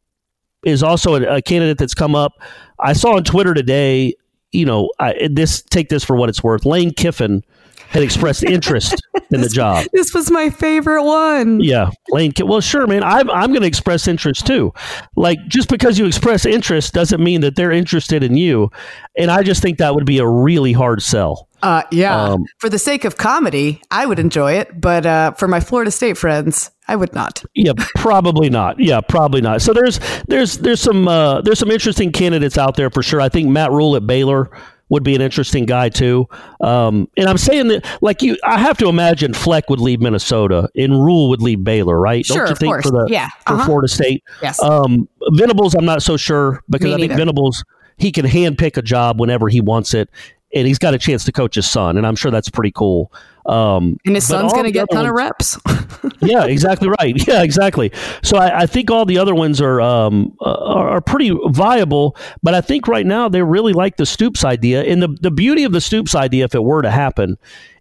is 0.65 0.83
also 0.83 1.15
a, 1.15 1.37
a 1.37 1.43
candidate 1.43 1.79
that's 1.79 1.95
come 1.95 2.15
up. 2.15 2.33
I 2.81 2.93
saw 2.93 3.17
on 3.17 3.25
Twitter 3.25 3.55
today, 3.55 4.15
you 4.53 4.65
know, 4.65 4.91
I, 4.99 5.29
this 5.31 5.63
take 5.63 5.89
this 5.89 6.05
for 6.05 6.17
what 6.17 6.29
it's 6.29 6.43
worth. 6.43 6.65
Lane 6.65 6.93
Kiffin 6.93 7.43
had 7.89 8.03
expressed 8.03 8.45
interest 8.45 8.95
in 9.31 9.41
the 9.41 9.49
job. 9.49 9.87
This 9.93 10.13
was 10.15 10.31
my 10.31 10.51
favorite 10.51 11.05
one. 11.05 11.61
Yeah, 11.61 11.91
Lane. 12.11 12.33
Well, 12.39 12.61
sure, 12.61 12.87
man. 12.87 13.03
I'm 13.03 13.31
I'm 13.31 13.51
going 13.51 13.63
to 13.63 13.69
express 13.69 14.07
interest 14.07 14.47
too. 14.47 14.73
Like 15.17 15.39
just 15.49 15.69
because 15.69 15.99
you 15.99 16.07
express 16.07 16.45
interest 16.45 16.93
doesn't 16.93 17.23
mean 17.23 17.41
that 17.43 17.57
they're 17.57 17.73
interested 17.73 18.23
in 18.23 18.37
you. 18.37 18.71
And 19.17 19.31
I 19.31 19.43
just 19.43 19.63
think 19.63 19.79
that 19.79 19.95
would 19.95 20.07
be 20.07 20.19
a 20.19 20.27
really 20.27 20.73
hard 20.73 21.03
sell. 21.03 21.48
Uh, 21.63 21.83
yeah. 21.91 22.23
Um, 22.25 22.45
for 22.59 22.69
the 22.69 22.79
sake 22.79 23.05
of 23.05 23.17
comedy, 23.17 23.83
I 23.91 24.07
would 24.07 24.19
enjoy 24.19 24.53
it, 24.53 24.81
but 24.81 25.07
uh, 25.07 25.33
for 25.33 25.49
my 25.49 25.61
Florida 25.61 25.91
State 25.91 26.17
friends, 26.17 26.71
I 26.87 26.97
would 26.97 27.15
not. 27.15 27.45
Yeah, 27.55 27.73
probably 27.97 28.49
not. 28.49 28.79
Yeah, 28.79 29.01
probably 29.01 29.41
not. 29.41 29.61
So 29.63 29.73
there's 29.73 30.01
there's 30.29 30.59
there's 30.59 30.81
some 30.81 31.09
uh, 31.09 31.43
there's 31.43 31.59
some 31.59 31.71
interesting 31.71 32.13
candidates 32.13 32.57
out 32.57 32.77
there 32.77 32.91
for 32.91 33.03
sure. 33.03 33.21
I 33.21 33.29
think 33.29 33.49
Matt 33.49 33.71
Rhule 33.73 33.97
at 33.97 34.07
Baylor 34.07 34.51
would 34.91 35.03
be 35.03 35.15
an 35.15 35.21
interesting 35.21 35.67
guy 35.67 35.91
too. 35.91 36.27
Um, 36.63 37.09
and 37.17 37.29
I'm 37.29 37.37
saying 37.37 37.69
that 37.69 37.87
like 38.01 38.23
you, 38.23 38.39
I 38.45 38.59
have 38.59 38.79
to 38.79 38.89
imagine 38.89 39.35
Fleck 39.35 39.69
would 39.69 39.81
leave 39.81 40.01
Minnesota 40.01 40.69
and 40.75 40.93
Rhule 40.93 41.29
would 41.29 41.43
leave 41.43 41.63
Baylor, 41.63 42.01
right? 42.01 42.25
Sure, 42.25 42.39
Don't 42.39 42.47
you 42.47 42.53
of 42.53 42.59
think 42.59 42.73
course. 42.73 42.85
for 42.87 42.93
the 42.93 43.07
Yeah, 43.11 43.29
for 43.47 43.55
uh-huh. 43.55 43.67
Florida 43.67 43.89
State? 43.89 44.25
Yes. 44.41 44.63
Um, 44.63 45.07
Venables, 45.33 45.75
I'm 45.75 45.85
not 45.85 46.03
so 46.03 46.17
sure 46.17 46.63
because 46.71 46.87
Me 46.87 46.95
I 46.95 46.97
think 46.97 47.11
neither. 47.11 47.21
Venables 47.21 47.65
he 47.99 48.13
can 48.13 48.25
handpick 48.25 48.77
a 48.77 48.83
job 48.83 49.21
whenever 49.21 49.49
he 49.49 49.61
wants 49.61 49.93
it. 49.93 50.09
And 50.55 50.67
he's 50.67 50.79
got 50.79 50.95
a 50.95 50.99
chance 50.99 51.25
to 51.25 51.33
coach 51.33 51.57
his 51.57 51.69
son, 51.69 51.99
and 51.99 52.07
I'm 52.07 52.17
sure 52.17 52.31
that's 52.31 52.49
pretty 52.49 52.73
cool. 52.73 53.13
Um, 53.45 53.99
and 54.05 54.15
his 54.15 54.27
son's 54.27 54.53
going 54.53 54.65
to 54.65 54.71
get 54.71 54.85
a 54.91 54.95
ton 54.95 55.07
of 55.07 55.15
reps. 55.15 55.59
yeah, 56.21 56.45
exactly 56.45 56.89
right. 57.01 57.15
Yeah, 57.29 57.43
exactly. 57.43 57.93
So 58.23 58.37
I, 58.37 58.61
I 58.61 58.67
think 58.67 58.91
all 58.91 59.05
the 59.05 59.19
other 59.19 59.35
ones 59.35 59.61
are 59.61 59.81
um, 59.81 60.37
uh, 60.41 60.53
are 60.53 60.89
are 60.89 61.01
pretty 61.01 61.37
viable, 61.49 62.17
but 62.43 62.55
I 62.55 62.61
think 62.61 62.89
right 62.89 63.07
now 63.07 63.29
they 63.29 63.43
really 63.43 63.73
like 63.73 63.97
the 63.97 64.07
Stoops 64.07 64.45
idea. 64.45 64.85
And 64.85 65.03
the 65.03 65.09
the 65.21 65.31
beauty 65.31 65.65
of 65.65 65.73
the 65.73 65.81
Stoops 65.81 66.15
idea, 66.15 66.45
if 66.45 66.55
it 66.55 66.63
were 66.63 66.83
to 66.83 66.91
happen, 66.91 67.37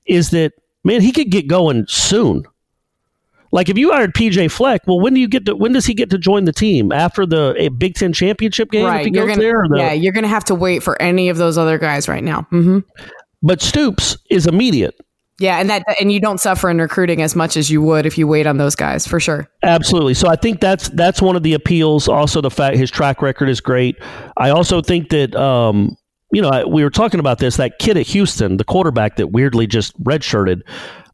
is 0.05 0.31
that 0.31 0.53
man, 0.83 1.01
he 1.01 1.11
could 1.11 1.29
get 1.29 1.47
going 1.47 1.85
soon. 1.87 2.45
Like 3.51 3.69
if 3.69 3.77
you 3.77 3.91
hired 3.91 4.13
PJ 4.13 4.51
Fleck, 4.51 4.81
well, 4.87 4.99
when 4.99 5.13
do 5.13 5.19
you 5.19 5.27
get 5.27 5.45
to? 5.45 5.55
When 5.55 5.73
does 5.73 5.85
he 5.85 5.93
get 5.93 6.09
to 6.09 6.17
join 6.17 6.45
the 6.45 6.53
team 6.53 6.91
after 6.91 7.25
the 7.25 7.55
a 7.57 7.69
Big 7.69 7.95
Ten 7.95 8.13
championship 8.13 8.71
game? 8.71 8.85
If 8.85 8.91
right. 8.91 9.05
he 9.05 9.11
You're 9.13 9.25
goes 9.25 9.35
gonna, 9.35 9.47
there, 9.47 9.63
or 9.63 9.67
the, 9.69 9.77
yeah, 9.77 9.93
you're 9.93 10.13
going 10.13 10.23
to 10.23 10.29
have 10.29 10.45
to 10.45 10.55
wait 10.55 10.83
for 10.83 11.01
any 11.01 11.29
of 11.29 11.37
those 11.37 11.57
other 11.57 11.77
guys 11.77 12.07
right 12.07 12.23
now. 12.23 12.43
hmm 12.49 12.79
But 13.41 13.61
Stoops 13.61 14.17
is 14.29 14.47
immediate. 14.47 14.95
Yeah, 15.39 15.59
and 15.59 15.69
that 15.69 15.83
and 15.99 16.11
you 16.11 16.19
don't 16.19 16.39
suffer 16.39 16.67
in 16.69 16.79
recruiting 16.79 17.21
as 17.21 17.35
much 17.35 17.57
as 17.57 17.69
you 17.69 17.81
would 17.83 18.07
if 18.07 18.17
you 18.17 18.27
wait 18.27 18.47
on 18.47 18.57
those 18.57 18.75
guys 18.75 19.05
for 19.05 19.19
sure. 19.19 19.47
Absolutely. 19.61 20.15
So 20.15 20.27
I 20.27 20.35
think 20.35 20.61
that's 20.61 20.89
that's 20.89 21.21
one 21.21 21.35
of 21.35 21.43
the 21.43 21.53
appeals. 21.53 22.07
Also, 22.07 22.41
the 22.41 22.49
fact 22.49 22.75
his 22.75 22.89
track 22.89 23.21
record 23.21 23.47
is 23.47 23.61
great. 23.61 23.97
I 24.37 24.49
also 24.49 24.81
think 24.81 25.09
that 25.09 25.35
um, 25.35 25.95
you 26.31 26.41
know 26.41 26.49
I, 26.49 26.65
we 26.65 26.83
were 26.83 26.89
talking 26.89 27.19
about 27.19 27.37
this. 27.37 27.57
That 27.57 27.77
kid 27.77 27.97
at 27.97 28.07
Houston, 28.07 28.57
the 28.57 28.63
quarterback 28.63 29.17
that 29.17 29.27
weirdly 29.27 29.67
just 29.67 30.01
redshirted. 30.03 30.61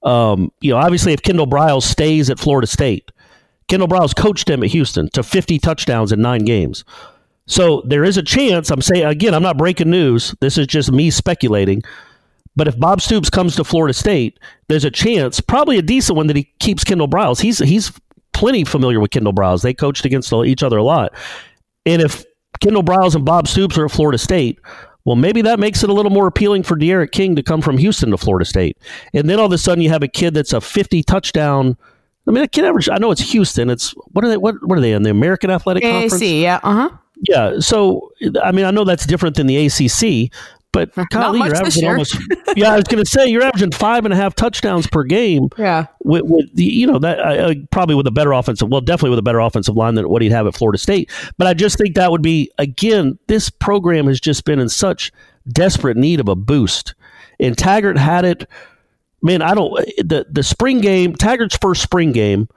Um, 0.04 0.52
you 0.62 0.72
know, 0.72 0.78
obviously, 0.78 1.13
if 1.13 1.22
Kendall 1.22 1.48
Briles 1.48 1.84
stays 1.84 2.30
at 2.30 2.39
Florida 2.39 2.68
State, 2.68 3.12
Kendall 3.68 3.88
Briles 3.88 4.16
coached 4.16 4.50
him 4.50 4.63
at 4.63 4.70
Houston 4.70 5.10
to 5.12 5.24
50 5.24 5.60
touchdowns 5.60 6.12
in 6.12 6.22
nine 6.22 6.44
games. 6.44 6.84
So 7.46 7.82
there 7.86 8.04
is 8.04 8.18
a 8.18 8.24
chance. 8.24 8.70
I'm 8.70 8.82
saying 8.82 9.06
again, 9.06 9.34
I'm 9.34 9.44
not 9.44 9.58
breaking 9.58 9.89
news. 9.89 10.36
This 10.39 10.58
is 10.58 10.68
just 10.68 10.92
me 10.92 11.10
speculating. 11.10 11.82
But 12.56 12.68
if 12.68 12.80
Bob 12.80 13.02
Stoops 13.02 13.30
comes 13.30 13.56
to 13.56 13.63
Florida 13.63 13.94
State, 13.94 14.39
there's 14.68 14.86
a 14.86 14.92
chance, 14.92 15.42
probably 15.42 15.78
a 15.78 15.82
decent 15.82 16.16
one, 16.16 16.28
that 16.28 16.36
he 16.36 16.52
keeps 16.60 16.84
Kendall 16.84 17.08
Briles. 17.08 17.42
He's 17.42 17.60
he's 17.60 17.92
plenty 18.32 18.63
familiar 18.63 19.00
with 19.00 19.12
Kendall 19.12 19.34
Briles. 19.34 19.63
They 19.63 19.74
coached 19.74 20.06
against 20.06 20.32
each 20.32 20.63
other 20.63 20.78
a 20.78 20.84
lot. 20.84 21.13
And 21.86 22.02
if 22.02 22.24
Kendall 22.60 22.84
Briles 22.84 23.16
and 23.16 23.26
Bob 23.26 23.48
Stoops 23.48 23.78
are 23.78 23.86
at 23.86 23.92
Florida 23.92 24.18
State, 24.18 24.60
well, 25.06 25.16
maybe 25.16 25.42
that 25.42 25.60
makes 25.60 25.84
it 25.84 25.89
a 25.89 25.94
little 25.94 26.12
more 26.12 26.28
appealing 26.28 26.63
for 26.63 26.76
D'Eriq 26.76 27.12
King 27.12 27.36
to 27.36 27.44
come 27.44 27.62
from 27.62 27.78
Houston 27.78 28.12
to 28.12 28.18
Florida 28.18 28.46
State. 28.46 28.78
And 29.13 29.30
then 29.30 29.39
all 29.39 29.48
of 29.48 29.52
a 29.52 29.58
sudden 29.58 29.82
you 29.82 29.89
have 29.89 30.04
a 30.04 30.08
kid 30.08 30.34
that's 30.34 30.54
a 30.54 30.62
50 30.62 31.04
touchdown. 31.04 31.78
I 32.28 32.32
mean, 32.32 32.44
a 32.44 32.48
kid 32.48 32.63
average. 32.63 32.88
I 32.89 32.98
know 32.98 33.12
it's 33.12 33.22
Houston. 33.32 33.70
It's 33.70 33.92
what 34.12 34.24
are 34.24 34.30
they? 34.30 34.38
What 34.38 34.56
what 34.66 34.78
are 34.78 34.82
they 34.82 34.94
in 34.94 35.04
the 35.04 35.10
American 35.10 35.50
Athletic 35.50 35.84
Conference? 35.84 36.13
AAC, 36.13 36.42
yeah, 36.42 36.60
uh 36.63 36.74
huh. 36.74 36.89
Yeah. 37.30 37.60
So, 37.60 38.12
I 38.42 38.52
mean, 38.52 38.66
I 38.66 38.72
know 38.72 38.84
that's 38.86 39.06
different 39.06 39.36
than 39.36 39.48
the 39.48 39.66
ACC, 39.66 40.32
but 40.73 40.95
much 40.97 41.47
you're 41.47 41.55
averaging 41.55 41.88
almost. 41.88 42.17
yeah, 42.57 42.73
I 42.73 42.75
was 42.75 42.83
going 42.86 43.01
to 43.03 43.09
say 43.09 43.27
you're 43.27 43.43
averaging 43.43 43.71
five 43.71 44.03
and 44.03 44.13
a 44.13 44.17
half 44.17 44.36
touchdowns 44.36 44.88
per 44.88 45.03
game. 45.03 45.49
Yeah. 45.63 45.86
With, 46.03 46.23
with 46.25 46.53
the, 46.55 46.65
you 46.65 46.86
know 46.86 46.99
that 46.99 47.19
uh, 47.19 47.51
uh, 47.51 47.53
probably 47.71 47.95
with 47.95 48.05
a 48.07 48.12
better 48.12 48.33
offensive, 48.33 48.67
well, 48.67 48.81
definitely 48.81 49.12
with 49.12 49.19
a 49.19 49.23
better 49.23 49.39
offensive 49.39 49.77
line 49.77 49.95
than 49.95 50.09
what 50.09 50.21
he'd 50.21 50.31
have 50.31 50.45
at 50.45 50.55
Florida 50.55 50.77
State. 50.77 51.09
But 51.38 51.47
I 51.47 51.53
just 51.53 51.77
think 51.77 51.95
that 51.95 52.12
would 52.12 52.21
be 52.21 52.51
again, 52.57 53.17
this 53.27 53.49
program 53.49 54.07
has 54.07 54.19
just 54.19 54.43
been 54.43 54.59
in 54.59 54.67
such 54.67 55.12
desperate 55.47 55.95
need 55.95 56.19
of 56.19 56.27
a 56.27 56.36
boost, 56.36 56.95
and 57.39 57.57
Taggart 57.57 57.97
had 57.97 58.25
it. 58.25 58.49
Man, 59.21 59.41
I 59.41 59.53
don't 59.53 59.73
the 59.99 60.25
the 60.29 60.43
spring 60.43 60.81
game, 60.81 61.15
Taggart's 61.15 61.55
first 61.55 61.81
spring 61.81 62.12
game 62.12 62.49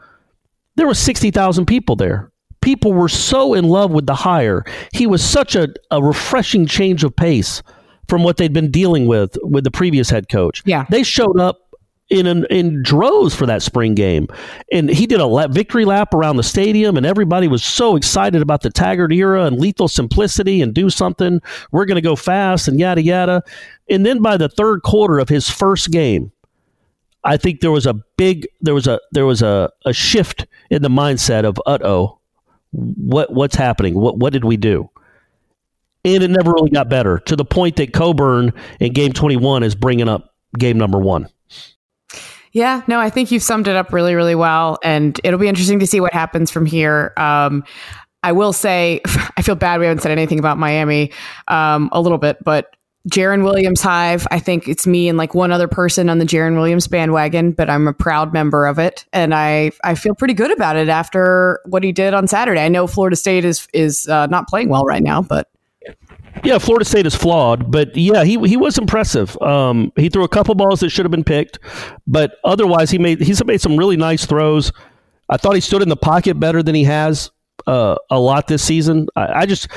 there 0.76 0.86
was 0.86 0.98
60,000 0.98 1.66
people 1.66 1.96
there. 1.96 2.30
People 2.60 2.92
were 2.92 3.08
so 3.08 3.54
in 3.54 3.64
love 3.64 3.90
with 3.90 4.06
the 4.06 4.14
hire. 4.14 4.64
He 4.92 5.06
was 5.06 5.24
such 5.24 5.56
a, 5.56 5.68
a 5.90 6.02
refreshing 6.02 6.66
change 6.66 7.04
of 7.04 7.14
pace 7.16 7.62
from 8.08 8.22
what 8.22 8.36
they'd 8.36 8.52
been 8.52 8.70
dealing 8.70 9.06
with 9.06 9.36
with 9.42 9.64
the 9.64 9.70
previous 9.70 10.10
head 10.10 10.28
coach. 10.28 10.62
Yeah. 10.64 10.86
They 10.90 11.02
showed 11.02 11.38
up 11.38 11.60
in 12.08 12.26
an, 12.26 12.46
in 12.50 12.82
droves 12.82 13.34
for 13.34 13.46
that 13.46 13.62
spring 13.62 13.94
game, 13.94 14.28
and 14.70 14.88
he 14.88 15.06
did 15.06 15.20
a 15.20 15.26
lap, 15.26 15.50
victory 15.50 15.84
lap 15.84 16.14
around 16.14 16.36
the 16.36 16.42
stadium, 16.42 16.96
and 16.96 17.04
everybody 17.04 17.48
was 17.48 17.64
so 17.64 17.96
excited 17.96 18.42
about 18.42 18.62
the 18.62 18.70
Taggart 18.70 19.12
era 19.12 19.44
and 19.44 19.58
lethal 19.58 19.88
simplicity 19.88 20.62
and 20.62 20.72
do 20.72 20.88
something. 20.88 21.40
We're 21.72 21.84
going 21.84 21.96
to 21.96 22.02
go 22.02 22.14
fast 22.14 22.68
and 22.68 22.78
yada 22.78 23.02
yada. 23.02 23.42
And 23.90 24.06
then 24.06 24.22
by 24.22 24.36
the 24.36 24.48
third 24.48 24.82
quarter 24.82 25.18
of 25.18 25.28
his 25.28 25.50
first 25.50 25.90
game, 25.90 26.30
I 27.24 27.36
think 27.36 27.60
there 27.60 27.72
was 27.72 27.86
a 27.86 27.94
big 28.16 28.46
there 28.60 28.74
was 28.74 28.86
a 28.86 29.00
there 29.10 29.26
was 29.26 29.42
a, 29.42 29.70
a 29.84 29.92
shift 29.92 30.46
in 30.70 30.82
the 30.82 30.88
mindset 30.88 31.44
of 31.44 31.58
uh 31.66 31.78
oh, 31.82 32.20
what 32.70 33.32
what's 33.32 33.56
happening? 33.56 33.94
What 33.94 34.18
what 34.18 34.32
did 34.32 34.44
we 34.44 34.56
do? 34.56 34.88
And 36.06 36.22
it 36.22 36.30
never 36.30 36.52
really 36.52 36.70
got 36.70 36.88
better 36.88 37.18
to 37.18 37.34
the 37.34 37.44
point 37.44 37.76
that 37.76 37.92
Coburn 37.92 38.52
in 38.78 38.92
game 38.92 39.12
21 39.12 39.64
is 39.64 39.74
bringing 39.74 40.08
up 40.08 40.32
game 40.56 40.78
number 40.78 41.00
one. 41.00 41.28
Yeah, 42.52 42.82
no, 42.86 43.00
I 43.00 43.10
think 43.10 43.32
you've 43.32 43.42
summed 43.42 43.66
it 43.66 43.74
up 43.74 43.92
really, 43.92 44.14
really 44.14 44.36
well. 44.36 44.78
And 44.84 45.20
it'll 45.24 45.40
be 45.40 45.48
interesting 45.48 45.80
to 45.80 45.86
see 45.86 46.00
what 46.00 46.12
happens 46.12 46.52
from 46.52 46.64
here. 46.64 47.12
Um, 47.16 47.64
I 48.22 48.30
will 48.32 48.52
say, 48.52 49.00
I 49.36 49.42
feel 49.42 49.56
bad 49.56 49.80
we 49.80 49.86
haven't 49.86 50.00
said 50.00 50.12
anything 50.12 50.38
about 50.38 50.58
Miami 50.58 51.10
um, 51.48 51.90
a 51.90 52.00
little 52.00 52.18
bit, 52.18 52.38
but 52.44 52.76
Jarren 53.10 53.42
Williams 53.42 53.80
Hive, 53.80 54.28
I 54.30 54.38
think 54.38 54.68
it's 54.68 54.86
me 54.86 55.08
and 55.08 55.18
like 55.18 55.34
one 55.34 55.50
other 55.50 55.68
person 55.68 56.08
on 56.08 56.18
the 56.18 56.24
Jarren 56.24 56.54
Williams 56.54 56.86
bandwagon, 56.86 57.50
but 57.50 57.68
I'm 57.68 57.88
a 57.88 57.92
proud 57.92 58.32
member 58.32 58.66
of 58.66 58.78
it. 58.78 59.06
And 59.12 59.34
I, 59.34 59.72
I 59.82 59.96
feel 59.96 60.14
pretty 60.14 60.34
good 60.34 60.52
about 60.52 60.76
it 60.76 60.88
after 60.88 61.60
what 61.66 61.82
he 61.82 61.90
did 61.90 62.14
on 62.14 62.28
Saturday. 62.28 62.60
I 62.60 62.68
know 62.68 62.86
Florida 62.86 63.16
State 63.16 63.44
is, 63.44 63.66
is 63.72 64.08
uh, 64.08 64.26
not 64.26 64.46
playing 64.46 64.68
well 64.68 64.84
right 64.84 65.02
now, 65.02 65.20
but 65.20 65.48
yeah, 66.44 66.58
Florida 66.58 66.84
State 66.84 67.06
is 67.06 67.14
flawed, 67.14 67.70
but 67.70 67.96
yeah, 67.96 68.24
he 68.24 68.38
he 68.48 68.56
was 68.56 68.78
impressive. 68.78 69.40
Um, 69.40 69.92
he 69.96 70.08
threw 70.08 70.24
a 70.24 70.28
couple 70.28 70.54
balls 70.54 70.80
that 70.80 70.90
should 70.90 71.04
have 71.04 71.10
been 71.10 71.24
picked, 71.24 71.58
but 72.06 72.36
otherwise 72.44 72.90
he 72.90 72.98
made 72.98 73.20
he's 73.20 73.44
made 73.44 73.60
some 73.60 73.76
really 73.76 73.96
nice 73.96 74.26
throws. 74.26 74.72
I 75.28 75.36
thought 75.36 75.54
he 75.54 75.60
stood 75.60 75.82
in 75.82 75.88
the 75.88 75.96
pocket 75.96 76.38
better 76.38 76.62
than 76.62 76.74
he 76.74 76.84
has 76.84 77.30
uh, 77.66 77.96
a 78.10 78.18
lot 78.18 78.46
this 78.48 78.62
season. 78.62 79.08
I, 79.16 79.40
I 79.40 79.46
just 79.46 79.68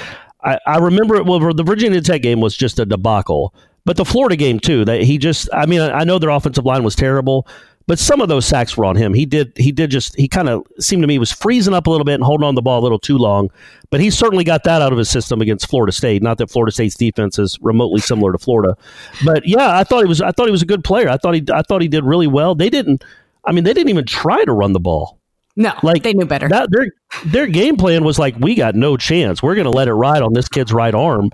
I, 0.44 0.60
I, 0.66 0.78
remember 0.78 1.16
it. 1.16 1.26
Well, 1.26 1.40
the 1.54 1.64
Virginia 1.64 2.02
Tech 2.02 2.22
game 2.22 2.40
was 2.40 2.56
just 2.56 2.80
a 2.80 2.86
debacle, 2.86 3.54
but 3.86 3.98
the 3.98 4.06
Florida 4.06 4.36
game 4.36 4.60
too. 4.60 4.86
That 4.86 5.02
he 5.02 5.18
just 5.18 5.50
I 5.54 5.66
mean 5.66 5.82
I 5.82 6.04
know 6.04 6.20
their 6.20 6.30
offensive 6.30 6.66
line 6.66 6.84
was 6.84 6.96
terrible, 6.96 7.48
but 7.90 7.98
some 7.98 8.22
of 8.22 8.30
those 8.30 8.46
sacks 8.46 8.78
were 8.78 8.86
on 8.86 8.96
him. 8.96 9.16
He 9.16 9.26
did 9.26 9.52
he 9.58 9.72
did 9.72 9.90
just 9.90 10.16
he 10.16 10.28
kind 10.28 10.48
of 10.48 10.62
seemed 10.80 11.02
to 11.02 11.08
me 11.08 11.18
was 11.18 11.32
freezing 11.32 11.74
up 11.74 11.88
a 11.88 11.90
little 11.90 12.06
bit 12.06 12.14
and 12.14 12.24
holding 12.24 12.46
on 12.46 12.54
the 12.54 12.62
ball 12.62 12.80
a 12.80 12.84
little 12.84 13.00
too 13.00 13.18
long. 13.18 13.50
But 13.90 14.00
he 14.00 14.12
certainly 14.12 14.44
got 14.44 14.64
that 14.66 14.84
out 14.84 14.92
of 14.92 15.00
his 15.00 15.10
system 15.10 15.42
against 15.42 15.68
Florida 15.68 15.92
State. 15.92 16.22
Not 16.22 16.38
that 16.38 16.52
Florida 16.52 16.72
State's 16.72 16.94
defense 16.94 17.40
is 17.40 17.58
remotely 17.62 18.00
similar 18.00 18.32
to 18.32 18.38
Florida, 18.38 18.78
but 19.26 19.44
yeah, 19.48 19.76
I 19.76 19.84
thought 19.84 20.02
he 20.02 20.08
was 20.08 20.22
I 20.22 20.32
thought 20.32 20.46
he 20.46 20.52
was 20.52 20.62
a 20.62 20.68
good 20.68 20.84
player. 20.84 21.10
I 21.10 21.18
thought 21.18 21.34
he 21.34 21.44
I 21.52 21.64
thought 21.64 21.82
he 21.82 21.88
did 21.88 22.04
really 22.04 22.28
well. 22.28 22.54
They 22.54 22.70
didn't. 22.70 23.04
I 23.46 23.54
mean, 23.54 23.64
they 23.64 23.74
didn't 23.74 23.90
even 23.90 24.06
try 24.06 24.46
to 24.46 24.54
run 24.54 24.74
the 24.74 24.80
ball. 24.80 25.18
No, 25.56 25.74
like 25.82 26.04
they 26.04 26.14
knew 26.14 26.28
better. 26.28 26.48
That, 26.48 26.70
their 26.72 26.92
their 27.26 27.48
game 27.48 27.76
plan 27.76 28.04
was 28.04 28.20
like, 28.20 28.36
we 28.40 28.54
got 28.54 28.76
no 28.76 28.98
chance. 28.98 29.42
We're 29.42 29.56
going 29.56 29.66
to 29.66 29.72
let 29.72 29.88
it 29.88 29.94
ride 29.94 30.22
on 30.22 30.34
this 30.34 30.48
kid's 30.48 30.72
right 30.72 30.94
arm, 30.94 31.32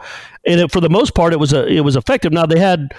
and 0.47 0.61
it, 0.61 0.71
for 0.71 0.79
the 0.79 0.89
most 0.89 1.13
part, 1.15 1.33
it 1.33 1.39
was 1.39 1.51
a 1.51 1.67
it 1.67 1.81
was 1.81 1.97
effective. 1.97 2.31
Now 2.31 2.45
they 2.45 2.59
had 2.59 2.93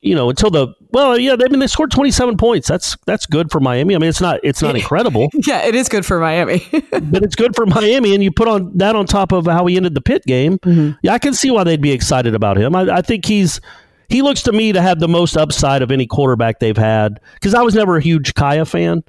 you 0.00 0.14
know, 0.14 0.30
until 0.30 0.50
the 0.50 0.74
well, 0.90 1.18
yeah, 1.18 1.32
I 1.32 1.48
mean 1.48 1.58
they 1.58 1.66
scored 1.66 1.90
27 1.90 2.36
points. 2.36 2.68
That's 2.68 2.96
that's 3.06 3.26
good 3.26 3.50
for 3.50 3.60
Miami. 3.60 3.94
I 3.94 3.98
mean, 3.98 4.08
it's 4.08 4.20
not 4.20 4.40
it's 4.42 4.62
not 4.62 4.76
incredible. 4.80 5.28
yeah, 5.46 5.66
it 5.66 5.74
is 5.74 5.88
good 5.88 6.06
for 6.06 6.20
Miami. 6.20 6.66
but 6.90 7.22
it's 7.22 7.34
good 7.34 7.54
for 7.54 7.66
Miami 7.66 8.14
and 8.14 8.22
you 8.22 8.30
put 8.30 8.48
on 8.48 8.76
that 8.76 8.96
on 8.96 9.06
top 9.06 9.32
of 9.32 9.46
how 9.46 9.66
he 9.66 9.76
ended 9.76 9.94
the 9.94 10.00
Pitt 10.00 10.24
game. 10.24 10.58
Mm-hmm. 10.60 10.98
Yeah, 11.02 11.12
I 11.12 11.18
can 11.18 11.34
see 11.34 11.50
why 11.50 11.64
they'd 11.64 11.82
be 11.82 11.92
excited 11.92 12.34
about 12.34 12.56
him. 12.56 12.74
I, 12.74 12.98
I 12.98 13.02
think 13.02 13.24
he's 13.26 13.60
he 14.08 14.22
looks 14.22 14.42
to 14.42 14.52
me 14.52 14.72
to 14.72 14.80
have 14.80 15.00
the 15.00 15.08
most 15.08 15.36
upside 15.36 15.82
of 15.82 15.90
any 15.90 16.06
quarterback 16.06 16.60
they've 16.60 16.76
had 16.76 17.20
because 17.34 17.54
I 17.54 17.62
was 17.62 17.74
never 17.74 17.96
a 17.96 18.00
huge 18.00 18.34
Kaaya 18.34 18.66
fan. 18.66 19.02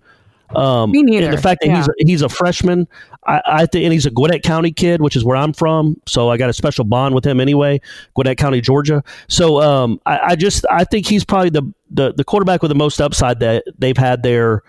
Um, 0.55 0.91
Me 0.91 1.03
neither. 1.03 1.27
And 1.27 1.37
the 1.37 1.41
fact 1.41 1.61
that 1.61 1.67
yeah. 1.67 1.77
he's 1.77 1.87
a, 1.87 1.91
he's 1.99 2.21
a 2.21 2.29
freshman, 2.29 2.87
I, 3.25 3.41
I 3.45 3.65
think, 3.65 3.83
and 3.83 3.93
he's 3.93 4.05
a 4.05 4.11
Gwinnett 4.11 4.43
County 4.43 4.71
kid, 4.71 5.01
which 5.01 5.15
is 5.15 5.23
where 5.23 5.37
I'm 5.37 5.53
from. 5.53 5.99
So 6.07 6.29
I 6.29 6.37
got 6.37 6.49
a 6.49 6.53
special 6.53 6.85
bond 6.85 7.13
with 7.13 7.25
him 7.25 7.39
anyway, 7.39 7.81
Gwinnett 8.15 8.37
County, 8.37 8.61
Georgia. 8.61 9.03
So 9.27 9.61
um, 9.61 9.99
I, 10.05 10.19
I, 10.19 10.35
just 10.35 10.65
I 10.69 10.83
think 10.83 11.07
he's 11.07 11.23
probably 11.23 11.49
the, 11.49 11.73
the 11.91 12.13
the 12.13 12.23
quarterback 12.23 12.61
with 12.61 12.69
the 12.69 12.75
most 12.75 12.99
upside 12.99 13.39
that 13.41 13.63
they've 13.77 13.97
had 13.97 14.23
there 14.23 14.63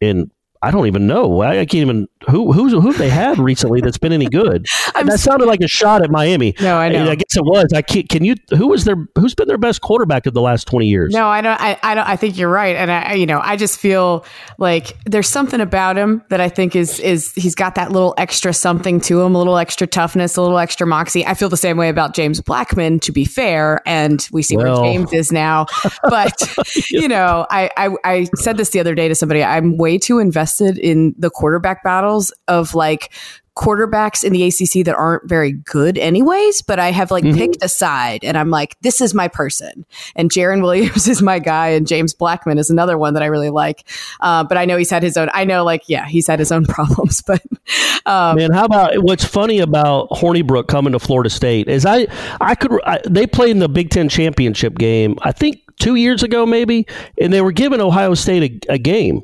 in 0.00 0.30
I 0.62 0.70
don't 0.70 0.86
even 0.86 1.08
know. 1.08 1.40
I, 1.40 1.60
I, 1.60 1.66
can't 1.66 1.82
even 1.82 2.08
who 2.30 2.52
who's 2.52 2.70
who 2.70 2.92
they 2.92 3.08
had 3.08 3.36
recently 3.40 3.80
that's 3.80 3.98
been 3.98 4.12
any 4.12 4.26
good. 4.26 4.66
that 4.94 5.18
sounded 5.18 5.46
like 5.46 5.60
a 5.60 5.66
shot 5.66 6.02
at 6.02 6.10
Miami. 6.10 6.54
No, 6.60 6.76
I 6.76 6.88
know. 6.88 7.10
I 7.10 7.16
guess 7.16 7.36
it 7.36 7.44
was. 7.44 7.72
I 7.74 7.82
can, 7.82 8.06
can 8.06 8.24
you 8.24 8.36
who 8.50 8.68
was 8.68 8.84
their 8.84 9.08
who's 9.18 9.34
been 9.34 9.48
their 9.48 9.58
best 9.58 9.80
quarterback 9.80 10.24
of 10.26 10.34
the 10.34 10.40
last 10.40 10.68
twenty 10.68 10.86
years? 10.86 11.12
No, 11.12 11.26
I 11.26 11.40
don't. 11.40 11.60
I, 11.60 11.76
I 11.82 11.96
don't. 11.96 12.08
I 12.08 12.14
think 12.14 12.38
you're 12.38 12.48
right, 12.48 12.76
and 12.76 12.92
I 12.92 13.14
you 13.14 13.26
know 13.26 13.40
I 13.42 13.56
just 13.56 13.80
feel 13.80 14.24
like 14.58 14.96
there's 15.04 15.28
something 15.28 15.60
about 15.60 15.96
him 15.96 16.22
that 16.30 16.40
I 16.40 16.48
think 16.48 16.76
is 16.76 17.00
is 17.00 17.32
he's 17.32 17.56
got 17.56 17.74
that 17.74 17.90
little 17.90 18.14
extra 18.16 18.54
something 18.54 19.00
to 19.00 19.20
him, 19.20 19.34
a 19.34 19.38
little 19.38 19.58
extra 19.58 19.88
toughness, 19.88 20.36
a 20.36 20.42
little 20.42 20.58
extra 20.58 20.86
moxie. 20.86 21.26
I 21.26 21.34
feel 21.34 21.48
the 21.48 21.56
same 21.56 21.76
way 21.76 21.88
about 21.88 22.14
James 22.14 22.40
Blackman. 22.40 23.00
To 23.00 23.10
be 23.10 23.24
fair, 23.24 23.82
and 23.84 24.28
we 24.30 24.42
see 24.42 24.56
well. 24.56 24.80
where 24.80 24.92
James 24.92 25.12
is 25.12 25.32
now, 25.32 25.66
but 26.04 26.32
you 26.88 27.08
know 27.08 27.48
I, 27.50 27.68
I 27.76 27.96
I 28.04 28.26
said 28.36 28.58
this 28.58 28.70
the 28.70 28.78
other 28.78 28.94
day 28.94 29.08
to 29.08 29.16
somebody. 29.16 29.42
I'm 29.42 29.76
way 29.76 29.98
too 29.98 30.20
invested 30.20 30.51
invested 30.60 30.78
in 30.82 31.14
the 31.18 31.30
quarterback 31.30 31.82
battles 31.82 32.32
of 32.48 32.74
like 32.74 33.12
quarterbacks 33.54 34.24
in 34.24 34.32
the 34.32 34.44
ACC 34.44 34.82
that 34.86 34.94
aren't 34.94 35.28
very 35.28 35.52
good 35.52 35.98
anyways, 35.98 36.62
but 36.62 36.78
I 36.78 36.90
have 36.90 37.10
like 37.10 37.22
mm-hmm. 37.22 37.36
picked 37.36 37.62
a 37.62 37.68
side 37.68 38.24
and 38.24 38.38
I'm 38.38 38.48
like, 38.48 38.78
this 38.80 39.02
is 39.02 39.12
my 39.12 39.28
person. 39.28 39.84
And 40.16 40.30
Jarren 40.30 40.62
Williams 40.62 41.06
is 41.06 41.20
my 41.20 41.38
guy 41.38 41.68
and 41.68 41.86
James 41.86 42.14
Blackman 42.14 42.56
is 42.56 42.70
another 42.70 42.96
one 42.96 43.12
that 43.12 43.22
I 43.22 43.26
really 43.26 43.50
like. 43.50 43.86
Uh, 44.20 44.42
but 44.42 44.56
I 44.56 44.64
know 44.64 44.78
he's 44.78 44.88
had 44.88 45.02
his 45.02 45.18
own, 45.18 45.28
I 45.34 45.44
know 45.44 45.64
like, 45.64 45.82
yeah, 45.86 46.06
he's 46.06 46.26
had 46.26 46.38
his 46.38 46.50
own 46.50 46.64
problems, 46.66 47.22
but. 47.22 47.42
Um, 48.06 48.36
Man, 48.36 48.52
how 48.52 48.64
about 48.64 48.94
what's 49.02 49.24
funny 49.24 49.58
about 49.58 50.08
Hornibrook 50.10 50.66
coming 50.66 50.94
to 50.94 50.98
Florida 50.98 51.28
State 51.28 51.68
is 51.68 51.84
I, 51.84 52.06
I 52.40 52.54
could, 52.54 52.72
I, 52.84 53.00
they 53.08 53.26
played 53.26 53.50
in 53.50 53.58
the 53.58 53.68
Big 53.68 53.90
Ten 53.90 54.08
championship 54.08 54.78
game, 54.78 55.18
I 55.22 55.32
think 55.32 55.60
two 55.78 55.96
years 55.96 56.22
ago 56.22 56.46
maybe, 56.46 56.86
and 57.20 57.32
they 57.32 57.42
were 57.42 57.52
giving 57.52 57.80
Ohio 57.80 58.14
State 58.14 58.64
a, 58.68 58.74
a 58.74 58.78
game 58.78 59.22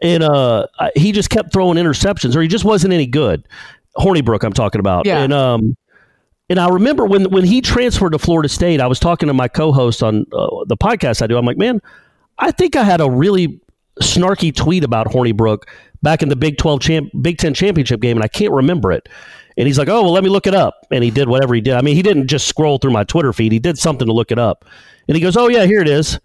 and 0.00 0.22
uh, 0.22 0.66
he 0.94 1.12
just 1.12 1.30
kept 1.30 1.52
throwing 1.52 1.76
interceptions, 1.76 2.36
or 2.36 2.42
he 2.42 2.48
just 2.48 2.64
wasn't 2.64 2.92
any 2.92 3.06
good. 3.06 3.46
Hornibrook, 3.96 4.44
I'm 4.44 4.52
talking 4.52 4.78
about. 4.80 5.06
Yeah. 5.06 5.22
And 5.22 5.32
um, 5.32 5.76
and 6.48 6.58
I 6.58 6.68
remember 6.68 7.04
when 7.04 7.30
when 7.30 7.44
he 7.44 7.60
transferred 7.60 8.10
to 8.10 8.18
Florida 8.18 8.48
State, 8.48 8.80
I 8.80 8.86
was 8.86 9.00
talking 9.00 9.26
to 9.26 9.34
my 9.34 9.48
co-host 9.48 10.02
on 10.02 10.26
uh, 10.32 10.64
the 10.66 10.76
podcast 10.76 11.22
I 11.22 11.26
do. 11.26 11.36
I'm 11.36 11.44
like, 11.44 11.58
man, 11.58 11.80
I 12.38 12.52
think 12.52 12.76
I 12.76 12.84
had 12.84 13.00
a 13.00 13.10
really 13.10 13.60
snarky 14.00 14.54
tweet 14.54 14.84
about 14.84 15.08
Hornibrook 15.08 15.64
back 16.02 16.22
in 16.22 16.28
the 16.28 16.36
Big 16.36 16.58
12 16.58 16.80
champ, 16.80 17.10
Big 17.20 17.38
10 17.38 17.54
championship 17.54 18.00
game, 18.00 18.16
and 18.16 18.24
I 18.24 18.28
can't 18.28 18.52
remember 18.52 18.92
it. 18.92 19.08
And 19.56 19.66
he's 19.66 19.76
like, 19.76 19.88
oh, 19.88 20.02
well, 20.04 20.12
let 20.12 20.22
me 20.22 20.30
look 20.30 20.46
it 20.46 20.54
up. 20.54 20.86
And 20.92 21.02
he 21.02 21.10
did 21.10 21.28
whatever 21.28 21.52
he 21.52 21.60
did. 21.60 21.74
I 21.74 21.82
mean, 21.82 21.96
he 21.96 22.02
didn't 22.02 22.28
just 22.28 22.46
scroll 22.46 22.78
through 22.78 22.92
my 22.92 23.02
Twitter 23.02 23.32
feed. 23.32 23.50
He 23.50 23.58
did 23.58 23.76
something 23.76 24.06
to 24.06 24.12
look 24.12 24.30
it 24.30 24.38
up. 24.38 24.64
And 25.08 25.16
he 25.16 25.20
goes, 25.20 25.36
oh, 25.36 25.48
yeah, 25.48 25.66
here 25.66 25.80
it 25.80 25.88
is. 25.88 26.20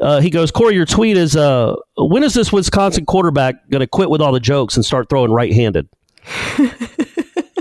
Uh, 0.00 0.20
he 0.20 0.30
goes, 0.30 0.50
Corey, 0.50 0.74
your 0.74 0.86
tweet 0.86 1.16
is, 1.16 1.36
uh, 1.36 1.74
when 1.96 2.22
is 2.22 2.32
this 2.32 2.52
Wisconsin 2.52 3.04
quarterback 3.04 3.68
going 3.68 3.80
to 3.80 3.86
quit 3.86 4.08
with 4.08 4.20
all 4.20 4.32
the 4.32 4.40
jokes 4.40 4.76
and 4.76 4.84
start 4.84 5.08
throwing 5.10 5.30
right-handed? 5.30 5.88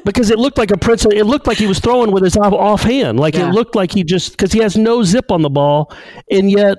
because 0.05 0.31
it 0.31 0.39
looked 0.39 0.57
like 0.57 0.71
a 0.71 0.77
prince. 0.77 1.05
It 1.05 1.25
looked 1.25 1.47
like 1.47 1.57
he 1.57 1.67
was 1.67 1.79
throwing 1.79 2.11
with 2.11 2.23
his 2.23 2.35
off, 2.37 2.53
offhand. 2.53 3.19
Like 3.19 3.35
yeah. 3.35 3.49
it 3.49 3.53
looked 3.53 3.75
like 3.75 3.91
he 3.91 4.03
just 4.03 4.31
because 4.31 4.51
he 4.51 4.59
has 4.59 4.75
no 4.75 5.03
zip 5.03 5.31
on 5.31 5.41
the 5.41 5.49
ball, 5.49 5.93
and 6.31 6.49
yet 6.49 6.77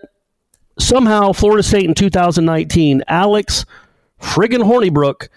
somehow 0.79 1.33
Florida 1.33 1.62
State 1.62 1.85
in 1.85 1.94
2019, 1.94 3.03
Alex 3.09 3.64
friggin' 4.20 4.62
Hornibrook 4.62 5.29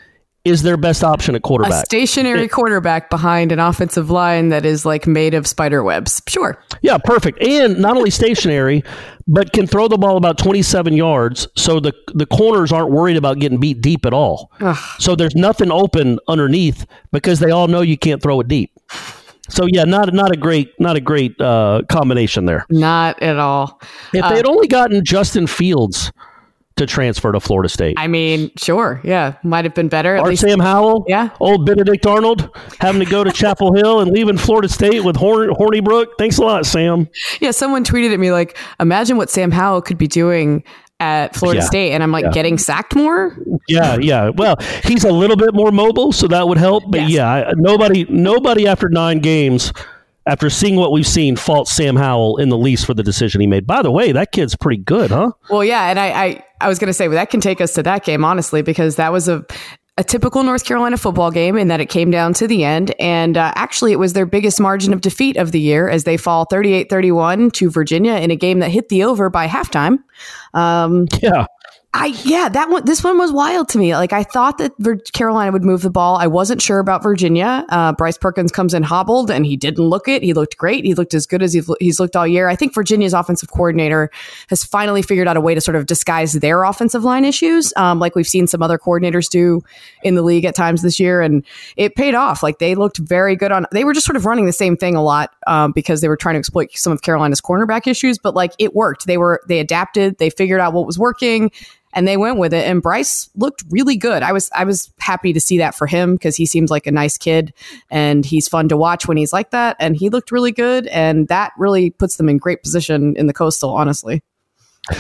is 0.46 0.62
their 0.62 0.76
best 0.76 1.04
option 1.04 1.36
at 1.36 1.42
quarterback. 1.42 1.84
A 1.84 1.86
stationary 1.86 2.44
it, 2.44 2.52
quarterback 2.52 3.10
behind 3.10 3.52
an 3.52 3.60
offensive 3.60 4.10
line 4.10 4.50
that 4.50 4.66
is 4.66 4.86
like 4.86 5.08
made 5.08 5.34
of 5.34 5.48
spider 5.48 5.84
webs. 5.84 6.22
Sure. 6.28 6.62
Yeah, 6.82 6.98
perfect. 6.98 7.42
And 7.42 7.80
not 7.80 7.96
only 7.96 8.10
stationary, 8.10 8.84
but 9.26 9.54
can 9.54 9.68
throw 9.68 9.88
the 9.88 9.98
ball 9.98 10.18
about 10.18 10.38
27 10.38 10.94
yards 10.94 11.48
so 11.56 11.80
the 11.80 11.94
the 12.14 12.26
corners 12.26 12.74
aren't 12.74 12.92
worried 12.92 13.16
about 13.16 13.40
getting 13.40 13.60
beat 13.60 13.82
deep 13.82 14.06
at 14.06 14.14
all. 14.14 14.52
Ugh. 14.60 14.78
So 15.00 15.16
there's 15.16 15.36
nothing 15.36 15.72
open 15.72 16.20
underneath 16.28 16.86
because 17.14 17.40
they 17.40 17.52
all 17.52 17.68
know 17.68 17.82
you 17.82 17.98
can't 17.98 18.22
throw 18.22 18.42
it 18.42 18.50
deep. 18.50 18.72
So 19.50 19.66
yeah, 19.68 19.86
not 19.86 20.14
not 20.14 20.32
a 20.32 20.38
great 20.38 20.74
not 20.80 20.98
a 20.98 21.02
great 21.02 21.40
uh, 21.40 21.84
combination 21.90 22.46
there. 22.46 22.66
Not 22.70 23.22
at 23.22 23.40
all. 23.40 23.82
If 24.14 24.24
uh, 24.24 24.30
they 24.30 24.38
had 24.38 24.46
only 24.46 24.68
gotten 24.68 25.06
Justin 25.06 25.48
Fields 25.48 26.12
to 26.76 26.86
transfer 26.86 27.32
to 27.32 27.40
Florida 27.40 27.70
State. 27.70 27.96
I 27.98 28.08
mean, 28.08 28.52
sure, 28.58 29.00
yeah, 29.04 29.36
might 29.44 29.66
have 29.66 29.76
been 29.76 29.90
better. 29.90 30.18
Or 30.18 30.36
Sam 30.36 30.60
Howell, 30.60 31.06
yeah, 31.08 31.30
old 31.40 31.66
Benedict 31.66 32.06
Arnold 32.06 32.50
having 32.80 33.04
to 33.04 33.10
go 33.10 33.24
to 33.24 33.32
Chapel 33.32 33.74
Hill 33.76 34.00
and 34.00 34.12
leaving 34.12 34.38
Florida 34.38 34.70
State 34.70 35.04
with 35.04 35.16
Horn- 35.16 35.50
Hornibrook. 35.50 36.08
Thanks 36.18 36.38
a 36.38 36.44
lot, 36.44 36.66
Sam. 36.66 37.08
Yeah, 37.40 37.52
someone 37.52 37.84
tweeted 37.84 38.14
at 38.14 38.20
me 38.20 38.32
like, 38.32 38.58
"Imagine 38.80 39.18
what 39.18 39.30
Sam 39.30 39.52
Howell 39.52 39.82
could 39.82 39.98
be 39.98 40.08
doing." 40.08 40.64
At 41.00 41.36
Florida 41.36 41.60
yeah. 41.60 41.66
State, 41.66 41.92
and 41.92 42.02
I'm 42.02 42.14
like, 42.14 42.24
yeah. 42.24 42.32
getting 42.32 42.58
sacked 42.58 42.96
more. 42.96 43.36
Yeah, 43.68 43.98
yeah. 43.98 44.30
Well, 44.30 44.56
he's 44.86 45.04
a 45.04 45.12
little 45.12 45.36
bit 45.36 45.54
more 45.54 45.70
mobile, 45.70 46.14
so 46.14 46.30
that 46.30 46.48
would 46.48 46.58
help. 46.58 46.86
But 46.88 47.02
yes. 47.02 47.10
yeah, 47.10 47.52
nobody, 47.58 48.06
nobody 48.06 48.68
after 48.68 48.88
nine 48.88 49.20
games 49.20 49.74
after 50.26 50.50
seeing 50.50 50.76
what 50.76 50.92
we've 50.92 51.08
seen, 51.08 51.36
fault 51.36 51.68
Sam 51.68 51.96
Howell 51.96 52.38
in 52.38 52.50
the 52.50 52.58
least 52.58 52.86
for 52.86 52.94
the 52.94 53.04
decision 53.04 53.42
he 53.42 53.48
made. 53.48 53.68
By 53.68 53.82
the 53.82 53.92
way, 53.92 54.12
that 54.12 54.32
kid's 54.32 54.56
pretty 54.56 54.82
good, 54.82 55.12
huh? 55.12 55.32
Well, 55.50 55.64
yeah, 55.64 55.90
and 55.90 56.00
I, 56.00 56.24
I, 56.24 56.44
I 56.64 56.68
was 56.68 56.80
going 56.80 56.88
to 56.88 56.94
say, 56.94 57.08
well, 57.08 57.16
that 57.16 57.30
can 57.30 57.42
take 57.42 57.62
us 57.62 57.74
to 57.74 57.84
that 57.84 58.04
game, 58.04 58.24
honestly, 58.24 58.62
because 58.62 58.96
that 58.96 59.12
was 59.12 59.28
a 59.28 59.46
a 59.98 60.04
typical 60.04 60.42
North 60.42 60.66
Carolina 60.66 60.98
football 60.98 61.30
game 61.30 61.56
in 61.56 61.68
that 61.68 61.80
it 61.80 61.86
came 61.86 62.10
down 62.10 62.34
to 62.34 62.48
the 62.48 62.64
end. 62.64 62.96
And 63.00 63.38
uh, 63.38 63.54
actually, 63.56 63.92
it 63.92 64.00
was 64.00 64.14
their 64.14 64.26
biggest 64.26 64.60
margin 64.60 64.92
of 64.92 65.02
defeat 65.02 65.38
of 65.38 65.52
the 65.52 65.60
year 65.60 65.88
as 65.88 66.04
they 66.04 66.18
fall 66.18 66.46
38 66.46 66.90
31 66.90 67.52
to 67.52 67.70
Virginia 67.70 68.16
in 68.16 68.32
a 68.32 68.36
game 68.36 68.60
that 68.60 68.70
hit 68.70 68.90
the 68.90 69.04
over 69.04 69.30
by 69.30 69.48
halftime. 69.48 70.00
Um, 70.54 71.08
Yeah. 71.22 71.46
I 71.96 72.08
yeah, 72.24 72.50
that 72.50 72.72
one. 72.72 72.86
This 72.86 73.04
one 73.04 73.20
was 73.20 73.32
wild 73.32 73.70
to 73.70 73.78
me. 73.78 73.96
Like 73.96 74.14
I 74.14 74.24
thought 74.24 74.58
that 74.58 74.72
Vir- 74.80 74.98
Carolina 75.14 75.52
would 75.52 75.64
move 75.64 75.84
the 75.84 75.92
ball. 75.92 76.16
I 76.18 76.26
wasn't 76.26 76.60
sure 76.60 76.80
about 76.80 77.04
Virginia. 77.04 77.66
Uh, 77.70 77.94
Bryce 77.94 78.18
Perkins 78.18 78.52
comes 78.52 78.74
in 78.74 78.82
hobbled, 78.82 79.30
and 79.30 79.46
he 79.46 79.56
didn't 79.56 79.84
look 79.84 80.08
it. 80.08 80.24
He 80.24 80.34
looked 80.34 80.58
great. 80.58 80.86
He 80.86 80.96
looked 80.96 81.14
as 81.14 81.28
good 81.28 81.44
as 81.44 81.54
he's, 81.54 82.00
looked 82.00 82.16
all 82.16 82.26
year. 82.26 82.48
I 82.50 82.56
think 82.56 82.74
Virginia's 82.74 83.14
offensive 83.14 83.52
coordinator 83.52 84.10
has 84.50 84.64
finally 84.64 85.04
figured 85.04 85.28
out 85.28 85.38
a 85.38 85.42
way 85.42 85.54
to 85.54 85.62
sort 85.62 85.76
of 85.76 85.86
disguise 85.86 86.34
their 86.34 86.64
offensive 86.64 87.04
line 87.04 87.26
issues, 87.26 87.72
um, 87.78 88.00
like 88.00 88.16
we've 88.16 88.28
seen 88.28 88.48
some 88.48 88.64
other 88.64 88.80
coordinators 88.80 89.30
do 89.30 89.62
in 90.02 90.16
the 90.16 90.24
league 90.24 90.46
at 90.46 90.56
times 90.56 90.82
this 90.82 91.00
year, 91.00 91.22
and 91.22 91.46
it 91.78 91.94
paid 91.94 92.16
off. 92.16 92.42
Like 92.42 92.58
they 92.58 92.74
looked 92.74 92.98
very 92.98 93.36
good 93.36 93.52
on. 93.52 93.68
They 93.72 93.84
were 93.84 93.94
just 93.94 94.08
sort 94.08 94.16
of 94.16 94.26
running 94.26 94.48
the 94.48 94.54
same 94.54 94.76
thing 94.76 94.96
a 94.96 95.04
lot 95.04 95.36
um, 95.46 95.72
because 95.72 96.02
they 96.02 96.10
were 96.10 96.18
trying 96.18 96.34
to 96.34 96.40
exploit 96.40 96.72
some 96.74 96.92
of 96.92 97.04
Carolina's 97.04 97.40
cornerback 97.40 97.86
issues, 97.86 98.18
but 98.18 98.34
like 98.34 98.54
it 98.58 98.74
worked. 98.74 99.06
They 99.06 99.20
were 99.20 99.42
they 99.48 99.60
adapted. 99.60 100.18
They 100.18 100.32
figured 100.32 100.60
out 100.60 100.74
what 100.74 100.88
was 100.88 100.98
working 100.98 101.52
and 101.94 102.08
they 102.08 102.18
went 102.18 102.38
with 102.38 102.54
it 102.54 102.68
and 102.68 102.82
Bryce 102.82 103.30
looked 103.36 103.64
really 103.70 103.96
good. 103.96 104.24
I 104.24 104.32
was 104.32 104.50
I 104.54 104.64
was 104.64 104.92
happy 105.00 105.34
to 105.34 105.40
see 105.40 105.58
that 105.60 105.76
for 105.76 105.88
him 105.88 106.16
because 106.16 106.36
he 106.36 106.46
seems 106.46 106.70
like 106.70 106.88
a 106.88 106.92
nice 106.92 107.18
kid 107.18 107.54
and 107.90 108.26
he's 108.26 108.48
fun 108.48 108.68
to 108.70 108.78
watch 108.78 109.08
when 109.08 109.18
he's 109.18 109.34
like 109.34 109.52
that 109.52 109.78
and 109.80 109.96
he 109.96 110.10
looked 110.10 110.32
really 110.32 110.52
good 110.52 110.88
and 110.88 111.28
that 111.28 111.54
really 111.58 111.92
puts 111.92 112.18
them 112.18 112.30
in 112.30 112.38
great 112.38 112.64
position 112.64 113.16
in 113.16 113.28
the 113.28 113.34
coastal 113.34 113.70
honestly. 113.70 114.22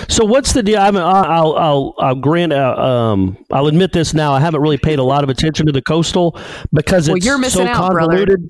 So 0.08 0.24
what's 0.24 0.54
the 0.54 0.63
deal? 0.63 0.80
I 0.80 0.91
mean, 0.91 1.02
I'll, 1.02 1.56
I'll, 1.56 1.96
I'll 2.00 2.15
grant, 2.15 2.54
uh, 2.54 2.76
um, 2.78 3.38
I'll 3.52 3.67
admit 3.67 3.91
this 3.91 4.13
now. 4.13 4.32
I 4.32 4.39
haven't 4.39 4.62
really 4.62 4.78
paid 4.78 4.98
a 4.98 5.04
lot 5.04 5.26
of 5.26 5.30
attention 5.30 5.65
to 5.65 5.74
the 5.74 5.82
coastal 5.82 6.39
because 6.72 7.10
Well, 7.10 7.17
it's 7.17 7.26
you're 7.26 7.38
missing 7.38 7.65
so 7.65 7.72
out, 7.72 7.91
convoluted. 7.91 8.48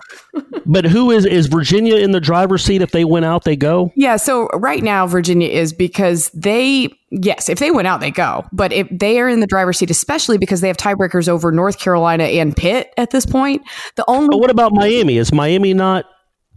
but 0.68 0.86
who 0.86 1.10
is 1.10 1.26
is 1.26 1.48
Virginia 1.48 1.96
in 1.96 2.12
the 2.12 2.20
driver's 2.20 2.64
seat? 2.64 2.84
If 2.84 2.92
they 2.92 3.04
went 3.04 3.26
out, 3.26 3.46
they 3.46 3.56
go. 3.56 3.92
Yeah, 3.96 4.18
so 4.18 4.48
right 4.54 4.84
now 4.84 5.08
Virginia 5.08 5.48
is 5.50 5.74
because 5.74 6.30
they 6.36 6.90
yes, 7.10 7.50
if 7.50 7.58
they 7.58 7.72
went 7.72 7.88
out 7.88 8.00
they 8.00 8.12
go. 8.12 8.46
But 8.52 8.72
if 8.72 8.88
they 8.92 9.20
are 9.20 9.28
in 9.28 9.40
the 9.40 9.48
driver's 9.48 9.80
seat 9.80 9.90
especially 9.90 10.38
because 10.38 10.62
they 10.62 10.68
have 10.68 10.78
tiebreakers 10.78 11.28
over 11.28 11.52
North 11.52 11.80
Carolina 11.80 12.26
and 12.26 12.56
Pitt 12.56 12.94
at 12.96 13.10
this 13.10 13.26
point. 13.26 13.64
The 13.96 14.06
only 14.08 14.28
But 14.30 14.38
what 14.40 14.52
about 14.52 14.72
Miami? 14.72 15.18
Is 15.18 15.34
Miami 15.34 15.74
not 15.74 16.06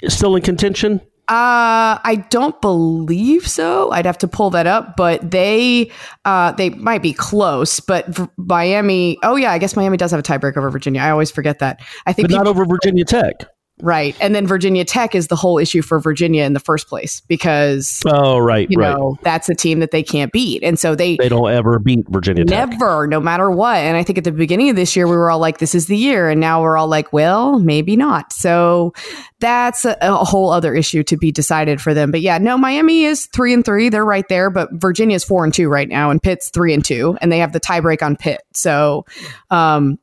still 0.08 0.36
in 0.36 0.42
contention? 0.42 1.00
Uh, 1.28 1.98
I 2.04 2.24
don't 2.30 2.60
believe 2.60 3.48
so. 3.48 3.90
I'd 3.90 4.06
have 4.06 4.18
to 4.18 4.28
pull 4.28 4.50
that 4.50 4.68
up, 4.68 4.96
but 4.96 5.28
they 5.28 5.90
uh 6.24 6.52
they 6.52 6.70
might 6.70 7.02
be 7.02 7.12
close. 7.12 7.80
But 7.80 8.06
v- 8.06 8.28
Miami, 8.36 9.18
oh 9.24 9.34
yeah, 9.34 9.50
I 9.50 9.58
guess 9.58 9.74
Miami 9.74 9.96
does 9.96 10.12
have 10.12 10.20
a 10.20 10.22
tiebreaker 10.22 10.58
over 10.58 10.70
Virginia. 10.70 11.00
I 11.00 11.10
always 11.10 11.32
forget 11.32 11.58
that. 11.58 11.80
I 12.06 12.12
think 12.12 12.28
But 12.28 12.36
not 12.36 12.46
over 12.46 12.64
Virginia 12.64 13.04
Tech. 13.04 13.34
Right, 13.82 14.16
and 14.20 14.34
then 14.34 14.46
Virginia 14.46 14.84
Tech 14.84 15.14
is 15.14 15.28
the 15.28 15.36
whole 15.36 15.58
issue 15.58 15.82
for 15.82 16.00
Virginia 16.00 16.44
in 16.44 16.52
the 16.52 16.60
first 16.60 16.88
place 16.88 17.20
because 17.22 18.02
Oh, 18.06 18.38
right, 18.38 18.70
you 18.70 18.78
right. 18.78 18.96
know 18.96 19.16
that's 19.22 19.48
a 19.48 19.54
team 19.54 19.80
that 19.80 19.90
they 19.90 20.02
can't 20.02 20.32
beat, 20.32 20.62
and 20.62 20.78
so 20.78 20.94
they 20.94 21.16
They 21.16 21.28
don't 21.28 21.50
ever 21.50 21.78
beat 21.78 22.06
Virginia 22.08 22.44
Tech. 22.44 22.70
Never, 22.70 23.06
no 23.06 23.20
matter 23.20 23.50
what. 23.50 23.76
And 23.76 23.96
I 23.96 24.02
think 24.02 24.18
at 24.18 24.24
the 24.24 24.32
beginning 24.32 24.70
of 24.70 24.76
this 24.76 24.96
year, 24.96 25.06
we 25.06 25.16
were 25.16 25.30
all 25.30 25.38
like, 25.38 25.58
this 25.58 25.74
is 25.74 25.86
the 25.86 25.96
year. 25.96 26.28
And 26.30 26.40
now 26.40 26.62
we're 26.62 26.76
all 26.76 26.88
like, 26.88 27.12
well, 27.12 27.58
maybe 27.58 27.96
not. 27.96 28.32
So 28.32 28.92
that's 29.40 29.84
a, 29.84 29.96
a 30.00 30.24
whole 30.24 30.50
other 30.50 30.74
issue 30.74 31.02
to 31.04 31.16
be 31.16 31.30
decided 31.32 31.80
for 31.80 31.94
them. 31.94 32.10
But 32.10 32.20
yeah, 32.20 32.38
no, 32.38 32.56
Miami 32.56 33.04
is 33.04 33.26
three 33.26 33.52
and 33.52 33.64
three. 33.64 33.88
They're 33.88 34.04
right 34.04 34.26
there. 34.28 34.50
But 34.50 34.70
Virginia's 34.72 35.24
four 35.24 35.44
and 35.44 35.52
two 35.52 35.68
right 35.68 35.88
now. 35.88 36.10
And 36.10 36.22
Pitt's 36.22 36.50
three 36.50 36.72
and 36.72 36.84
two. 36.84 37.16
And 37.20 37.30
they 37.30 37.38
have 37.38 37.52
the 37.52 37.60
tiebreak 37.60 38.02
on 38.02 38.16
Pitt. 38.16 38.40
So 38.52 39.04
um, 39.50 39.98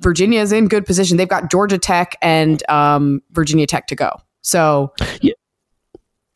Virginia 0.00 0.40
is 0.40 0.52
in 0.52 0.68
good 0.68 0.86
position. 0.86 1.16
They've 1.16 1.28
got 1.28 1.50
Georgia 1.50 1.78
Tech 1.78 2.16
and 2.22 2.62
um, 2.70 3.22
Virginia 3.32 3.66
Tech 3.66 3.86
to 3.88 3.94
go. 3.96 4.10
So, 4.42 4.92
Yeah. 5.20 5.32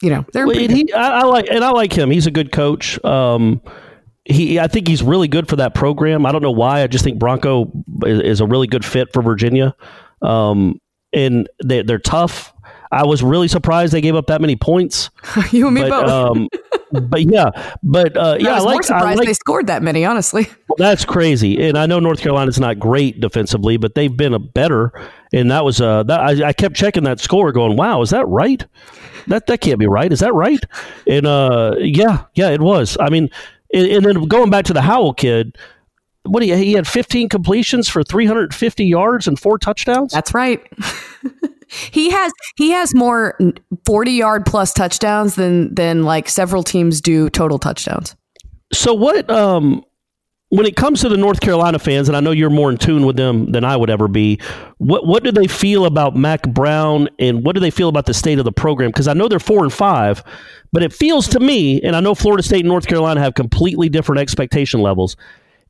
you 0.02 0.10
know, 0.10 0.24
they're 0.32 0.46
Well, 0.46 0.56
he, 0.58 0.92
I, 0.92 1.20
I 1.20 1.22
like, 1.24 1.46
and 1.50 1.64
I 1.64 1.70
like 1.70 1.92
him. 1.92 2.10
He's 2.10 2.26
a 2.26 2.30
good 2.30 2.52
coach. 2.52 3.02
Um, 3.04 3.60
he, 4.24 4.58
I 4.60 4.66
think 4.68 4.88
he's 4.88 5.02
really 5.02 5.28
good 5.28 5.48
for 5.48 5.56
that 5.56 5.74
program. 5.74 6.26
I 6.26 6.32
don't 6.32 6.42
know 6.42 6.50
why. 6.50 6.82
I 6.82 6.86
just 6.86 7.02
think 7.04 7.18
Bronco 7.18 7.70
is, 8.04 8.20
is 8.20 8.40
a 8.40 8.46
really 8.46 8.66
good 8.66 8.84
fit 8.84 9.12
for 9.12 9.22
Virginia. 9.22 9.74
Um, 10.22 10.80
and 11.12 11.48
they, 11.64 11.82
they're 11.82 11.98
tough. 11.98 12.52
I 12.92 13.04
was 13.06 13.22
really 13.22 13.48
surprised 13.48 13.92
they 13.92 14.00
gave 14.00 14.14
up 14.16 14.26
that 14.26 14.40
many 14.40 14.56
points. 14.56 15.10
you 15.50 15.66
and 15.66 15.74
me 15.74 15.88
But, 15.88 16.06
both. 16.06 16.48
but 16.92 17.22
yeah, 17.22 17.50
but 17.82 18.16
uh, 18.16 18.36
yeah, 18.38 18.52
I 18.52 18.54
was 18.54 18.64
I 18.64 18.64
more 18.64 18.74
like, 18.74 18.76
I 18.76 18.86
surprised 18.86 19.18
like 19.18 19.26
they 19.26 19.34
scored 19.34 19.66
that 19.66 19.82
many, 19.82 20.04
honestly. 20.04 20.48
that's 20.76 21.04
crazy. 21.04 21.66
And 21.66 21.76
I 21.76 21.86
know 21.86 22.00
North 22.00 22.20
Carolina's 22.20 22.58
not 22.58 22.78
great 22.78 23.20
defensively, 23.20 23.76
but 23.76 23.94
they've 23.94 24.14
been 24.14 24.34
a 24.34 24.38
better. 24.38 24.92
And 25.32 25.50
that 25.50 25.64
was 25.64 25.80
uh, 25.80 26.02
that 26.04 26.20
I, 26.20 26.48
I 26.48 26.52
kept 26.52 26.74
checking 26.74 27.04
that 27.04 27.20
score, 27.20 27.52
going, 27.52 27.76
"Wow, 27.76 28.00
is 28.02 28.10
that 28.10 28.26
right? 28.28 28.64
That 29.26 29.46
that 29.46 29.60
can't 29.60 29.78
be 29.78 29.86
right. 29.86 30.12
Is 30.12 30.20
that 30.20 30.34
right?" 30.34 30.64
And 31.06 31.26
uh, 31.26 31.74
yeah, 31.78 32.24
yeah, 32.34 32.48
it 32.50 32.60
was. 32.60 32.96
I 33.00 33.10
mean, 33.10 33.28
and, 33.74 33.86
and 33.86 34.04
then 34.04 34.24
going 34.24 34.50
back 34.50 34.64
to 34.66 34.72
the 34.72 34.82
Howell 34.82 35.14
kid, 35.14 35.58
what 36.24 36.42
he 36.42 36.54
he 36.56 36.72
had 36.72 36.86
15 36.86 37.28
completions 37.28 37.88
for 37.88 38.02
350 38.02 38.84
yards 38.84 39.28
and 39.28 39.38
four 39.38 39.58
touchdowns. 39.58 40.12
That's 40.12 40.32
right. 40.32 40.62
he 41.68 42.10
has 42.10 42.32
he 42.56 42.70
has 42.70 42.94
more 42.94 43.38
40 43.86 44.10
yard 44.12 44.46
plus 44.46 44.72
touchdowns 44.72 45.34
than 45.34 45.74
than 45.74 46.02
like 46.02 46.28
several 46.28 46.62
teams 46.62 47.00
do 47.00 47.30
total 47.30 47.58
touchdowns. 47.58 48.16
So 48.72 48.94
what 48.94 49.30
um 49.30 49.84
when 50.50 50.64
it 50.64 50.76
comes 50.76 51.02
to 51.02 51.10
the 51.10 51.16
North 51.18 51.40
Carolina 51.40 51.78
fans, 51.78 52.08
and 52.08 52.16
I 52.16 52.20
know 52.20 52.30
you're 52.30 52.48
more 52.48 52.70
in 52.70 52.78
tune 52.78 53.04
with 53.04 53.16
them 53.16 53.52
than 53.52 53.64
I 53.64 53.76
would 53.76 53.90
ever 53.90 54.08
be, 54.08 54.40
what 54.78 55.06
what 55.06 55.22
do 55.22 55.30
they 55.30 55.46
feel 55.46 55.84
about 55.84 56.16
Mack 56.16 56.42
Brown 56.48 57.08
and 57.18 57.44
what 57.44 57.54
do 57.54 57.60
they 57.60 57.70
feel 57.70 57.88
about 57.88 58.06
the 58.06 58.14
state 58.14 58.38
of 58.38 58.44
the 58.44 58.52
program? 58.52 58.90
Because 58.90 59.08
I 59.08 59.12
know 59.12 59.28
they're 59.28 59.38
four 59.38 59.62
and 59.62 59.72
five, 59.72 60.22
but 60.72 60.82
it 60.82 60.92
feels 60.92 61.28
to 61.28 61.40
me, 61.40 61.82
and 61.82 61.94
I 61.94 62.00
know 62.00 62.14
Florida 62.14 62.42
State 62.42 62.60
and 62.60 62.68
North 62.68 62.86
Carolina 62.86 63.20
have 63.20 63.34
completely 63.34 63.88
different 63.88 64.20
expectation 64.20 64.80
levels. 64.80 65.16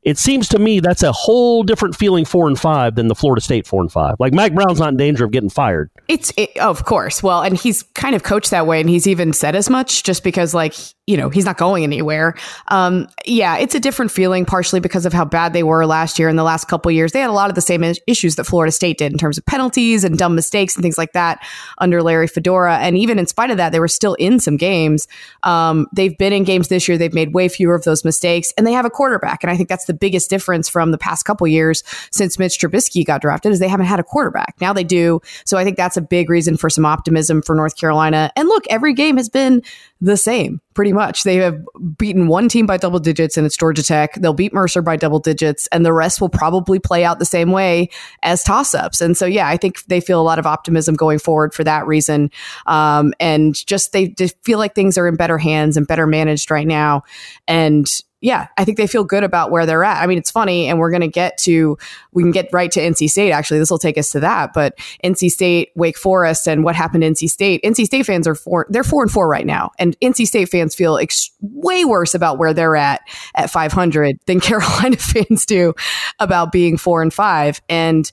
It 0.03 0.17
seems 0.17 0.47
to 0.49 0.59
me 0.59 0.79
that's 0.79 1.03
a 1.03 1.11
whole 1.11 1.63
different 1.63 1.95
feeling 1.95 2.25
four 2.25 2.47
and 2.47 2.59
five 2.59 2.95
than 2.95 3.07
the 3.07 3.15
Florida 3.15 3.41
State 3.41 3.67
four 3.67 3.81
and 3.81 3.91
five. 3.91 4.15
Like 4.19 4.33
Mack 4.33 4.53
Brown's 4.53 4.79
not 4.79 4.89
in 4.89 4.97
danger 4.97 5.25
of 5.25 5.31
getting 5.31 5.49
fired. 5.49 5.89
It's 6.07 6.31
it, 6.37 6.57
of 6.57 6.85
course. 6.85 7.21
Well, 7.21 7.41
and 7.41 7.57
he's 7.57 7.83
kind 7.93 8.15
of 8.15 8.23
coached 8.23 8.51
that 8.51 8.67
way 8.67 8.79
and 8.79 8.89
he's 8.89 9.07
even 9.07 9.33
said 9.33 9.55
as 9.55 9.69
much 9.69 10.03
just 10.03 10.23
because 10.23 10.53
like, 10.53 10.73
you 11.09 11.17
know, 11.17 11.29
he's 11.29 11.45
not 11.45 11.57
going 11.57 11.83
anywhere. 11.83 12.35
Um 12.67 13.07
yeah, 13.25 13.57
it's 13.57 13.73
a 13.73 13.79
different 13.79 14.11
feeling 14.11 14.45
partially 14.45 14.79
because 14.79 15.07
of 15.07 15.13
how 15.13 15.25
bad 15.25 15.53
they 15.53 15.63
were 15.63 15.87
last 15.87 16.19
year 16.19 16.29
and 16.29 16.37
the 16.37 16.43
last 16.43 16.67
couple 16.67 16.91
years. 16.91 17.13
They 17.13 17.19
had 17.19 17.31
a 17.31 17.33
lot 17.33 17.49
of 17.49 17.55
the 17.55 17.61
same 17.61 17.83
issues 18.05 18.35
that 18.35 18.43
Florida 18.43 18.71
State 18.71 18.99
did 18.99 19.11
in 19.11 19.17
terms 19.17 19.39
of 19.39 19.45
penalties 19.47 20.03
and 20.03 20.19
dumb 20.19 20.35
mistakes 20.35 20.75
and 20.75 20.83
things 20.83 20.99
like 20.99 21.13
that 21.13 21.43
under 21.79 22.03
Larry 22.03 22.27
Fedora 22.27 22.77
and 22.77 22.95
even 22.95 23.17
in 23.17 23.25
spite 23.25 23.49
of 23.49 23.57
that 23.57 23.71
they 23.71 23.79
were 23.79 23.87
still 23.87 24.13
in 24.15 24.39
some 24.39 24.55
games. 24.55 25.07
Um 25.41 25.87
they've 25.93 26.15
been 26.15 26.31
in 26.31 26.43
games 26.43 26.67
this 26.67 26.87
year 26.87 26.97
they've 26.97 27.13
made 27.13 27.33
way 27.33 27.49
fewer 27.49 27.73
of 27.73 27.85
those 27.85 28.05
mistakes 28.05 28.53
and 28.55 28.67
they 28.67 28.73
have 28.73 28.85
a 28.85 28.91
quarterback 28.91 29.43
and 29.43 29.49
I 29.49 29.57
think 29.57 29.67
that's 29.67 29.85
the 29.85 29.95
biggest 29.95 30.29
difference 30.29 30.69
from 30.69 30.91
the 30.91 30.99
past 30.99 31.25
couple 31.25 31.47
years 31.47 31.83
since 32.11 32.37
Mitch 32.37 32.59
Trubisky 32.59 33.03
got 33.03 33.21
drafted 33.21 33.51
is 33.51 33.57
they 33.59 33.67
haven't 33.67 33.87
had 33.87 33.99
a 33.99 34.03
quarterback. 34.03 34.55
Now 34.61 34.73
they 34.73 34.83
do. 34.83 35.21
So 35.45 35.57
I 35.57 35.63
think 35.63 35.75
that's 35.75 35.97
a 35.97 36.01
big 36.01 36.29
reason 36.29 36.55
for 36.55 36.69
some 36.69 36.85
optimism 36.85 37.41
for 37.41 37.55
North 37.55 37.75
Carolina. 37.77 38.31
And 38.35 38.47
look, 38.47 38.65
every 38.69 38.93
game 38.93 39.17
has 39.17 39.27
been 39.27 39.63
the 40.01 40.17
same 40.17 40.61
pretty 40.73 40.93
much. 40.93 41.23
They 41.23 41.35
have 41.37 41.61
beaten 41.97 42.27
one 42.27 42.47
team 42.47 42.65
by 42.65 42.77
double 42.77 42.99
digits 42.99 43.35
and 43.35 43.45
it's 43.45 43.57
Georgia 43.57 43.83
Tech. 43.83 44.13
They'll 44.13 44.33
beat 44.33 44.53
Mercer 44.53 44.81
by 44.81 44.95
double 44.95 45.19
digits 45.19 45.67
and 45.73 45.85
the 45.85 45.91
rest 45.91 46.21
will 46.21 46.29
probably 46.29 46.79
play 46.79 47.03
out 47.03 47.19
the 47.19 47.25
same 47.25 47.51
way 47.51 47.89
as 48.23 48.43
toss 48.43 48.73
ups. 48.73 49.01
And 49.01 49.17
so, 49.17 49.25
yeah, 49.25 49.47
I 49.49 49.57
think 49.57 49.83
they 49.85 49.99
feel 49.99 50.21
a 50.21 50.23
lot 50.23 50.39
of 50.39 50.45
optimism 50.45 50.95
going 50.95 51.19
forward 51.19 51.53
for 51.53 51.65
that 51.65 51.85
reason. 51.85 52.31
Um, 52.65 53.13
and 53.19 53.55
just 53.65 53.91
they 53.91 54.09
just 54.09 54.41
feel 54.43 54.57
like 54.57 54.73
things 54.73 54.97
are 54.97 55.07
in 55.07 55.17
better 55.17 55.37
hands 55.37 55.75
and 55.75 55.85
better 55.85 56.07
managed 56.07 56.49
right 56.49 56.67
now. 56.67 57.03
And 57.47 57.85
yeah, 58.21 58.47
I 58.57 58.65
think 58.65 58.77
they 58.77 58.87
feel 58.87 59.05
good 59.05 59.23
about 59.23 59.49
where 59.49 59.65
they're 59.65 59.83
at. 59.83 60.03
I 60.03 60.07
mean, 60.07 60.17
it's 60.17 60.31
funny, 60.31 60.67
and 60.67 60.77
we're 60.77 60.91
going 60.91 61.01
to 61.01 61.07
get 61.07 61.37
to, 61.39 61.77
we 62.11 62.21
can 62.21 62.31
get 62.31 62.49
right 62.51 62.69
to 62.71 62.79
NC 62.79 63.09
State. 63.09 63.31
Actually, 63.31 63.59
this 63.59 63.71
will 63.71 63.79
take 63.79 63.97
us 63.97 64.11
to 64.11 64.19
that. 64.19 64.51
But 64.53 64.77
NC 65.03 65.29
State, 65.29 65.69
Wake 65.75 65.97
Forest, 65.97 66.47
and 66.47 66.63
what 66.63 66.75
happened 66.75 67.03
to 67.03 67.09
NC 67.09 67.29
State. 67.29 67.63
NC 67.63 67.85
State 67.85 68.05
fans 68.05 68.27
are 68.27 68.35
four, 68.35 68.67
they're 68.69 68.83
four 68.83 69.03
and 69.03 69.11
four 69.11 69.29
right 69.29 69.45
now. 69.45 69.71
And 69.79 69.97
NC 70.01 70.27
State 70.27 70.49
fans 70.49 70.75
feel 70.75 70.97
ex- 70.97 71.31
way 71.41 71.85
worse 71.85 72.13
about 72.13 72.37
where 72.37 72.53
they're 72.53 72.75
at 72.75 73.01
at 73.35 73.49
500 73.49 74.19
than 74.25 74.39
Carolina 74.41 74.97
fans 74.97 75.45
do 75.45 75.73
about 76.19 76.51
being 76.51 76.75
four 76.75 77.01
and 77.01 77.13
five. 77.13 77.61
And 77.69 78.11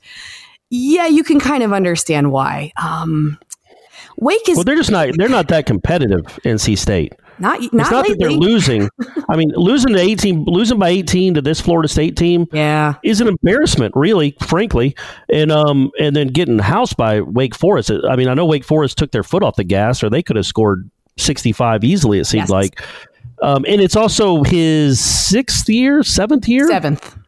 yeah, 0.70 1.06
you 1.06 1.24
can 1.24 1.40
kind 1.40 1.64
of 1.64 1.72
understand 1.72 2.30
why. 2.30 2.72
Um, 2.80 3.38
Wake 4.18 4.48
is 4.48 4.56
Well, 4.56 4.64
they're 4.64 4.76
just 4.76 4.90
not 4.90 5.08
they're 5.16 5.28
not 5.28 5.48
that 5.48 5.66
competitive. 5.66 6.24
NC 6.44 6.78
State. 6.78 7.12
Not 7.38 7.60
not 7.60 7.62
it's 7.62 7.72
not 7.90 7.92
lately. 7.92 8.08
that 8.14 8.18
they're 8.18 8.30
losing. 8.30 8.88
I 9.28 9.36
mean, 9.36 9.50
losing 9.54 9.92
to 9.94 10.00
eighteen, 10.00 10.44
losing 10.46 10.78
by 10.78 10.88
eighteen 10.88 11.34
to 11.34 11.42
this 11.42 11.60
Florida 11.60 11.88
State 11.88 12.16
team 12.16 12.46
yeah. 12.52 12.94
is 13.02 13.20
an 13.20 13.28
embarrassment, 13.28 13.94
really, 13.96 14.36
frankly. 14.40 14.94
And 15.28 15.50
um, 15.52 15.90
and 16.00 16.14
then 16.16 16.28
getting 16.28 16.58
housed 16.58 16.96
by 16.96 17.20
Wake 17.20 17.54
Forest. 17.54 17.90
I 18.08 18.16
mean, 18.16 18.28
I 18.28 18.34
know 18.34 18.46
Wake 18.46 18.64
Forest 18.64 18.98
took 18.98 19.10
their 19.12 19.22
foot 19.22 19.42
off 19.42 19.56
the 19.56 19.64
gas, 19.64 20.02
or 20.02 20.10
they 20.10 20.22
could 20.22 20.36
have 20.36 20.46
scored 20.46 20.90
sixty 21.16 21.52
five 21.52 21.84
easily. 21.84 22.18
It 22.18 22.24
seemed 22.26 22.42
Yes. 22.44 22.50
like. 22.50 22.82
Um, 23.42 23.66
and 23.68 23.82
it's 23.82 23.96
also 23.96 24.42
his 24.44 24.98
sixth 24.98 25.68
year, 25.68 26.02
seventh 26.02 26.48
year. 26.48 26.68
Seventh. 26.68 27.18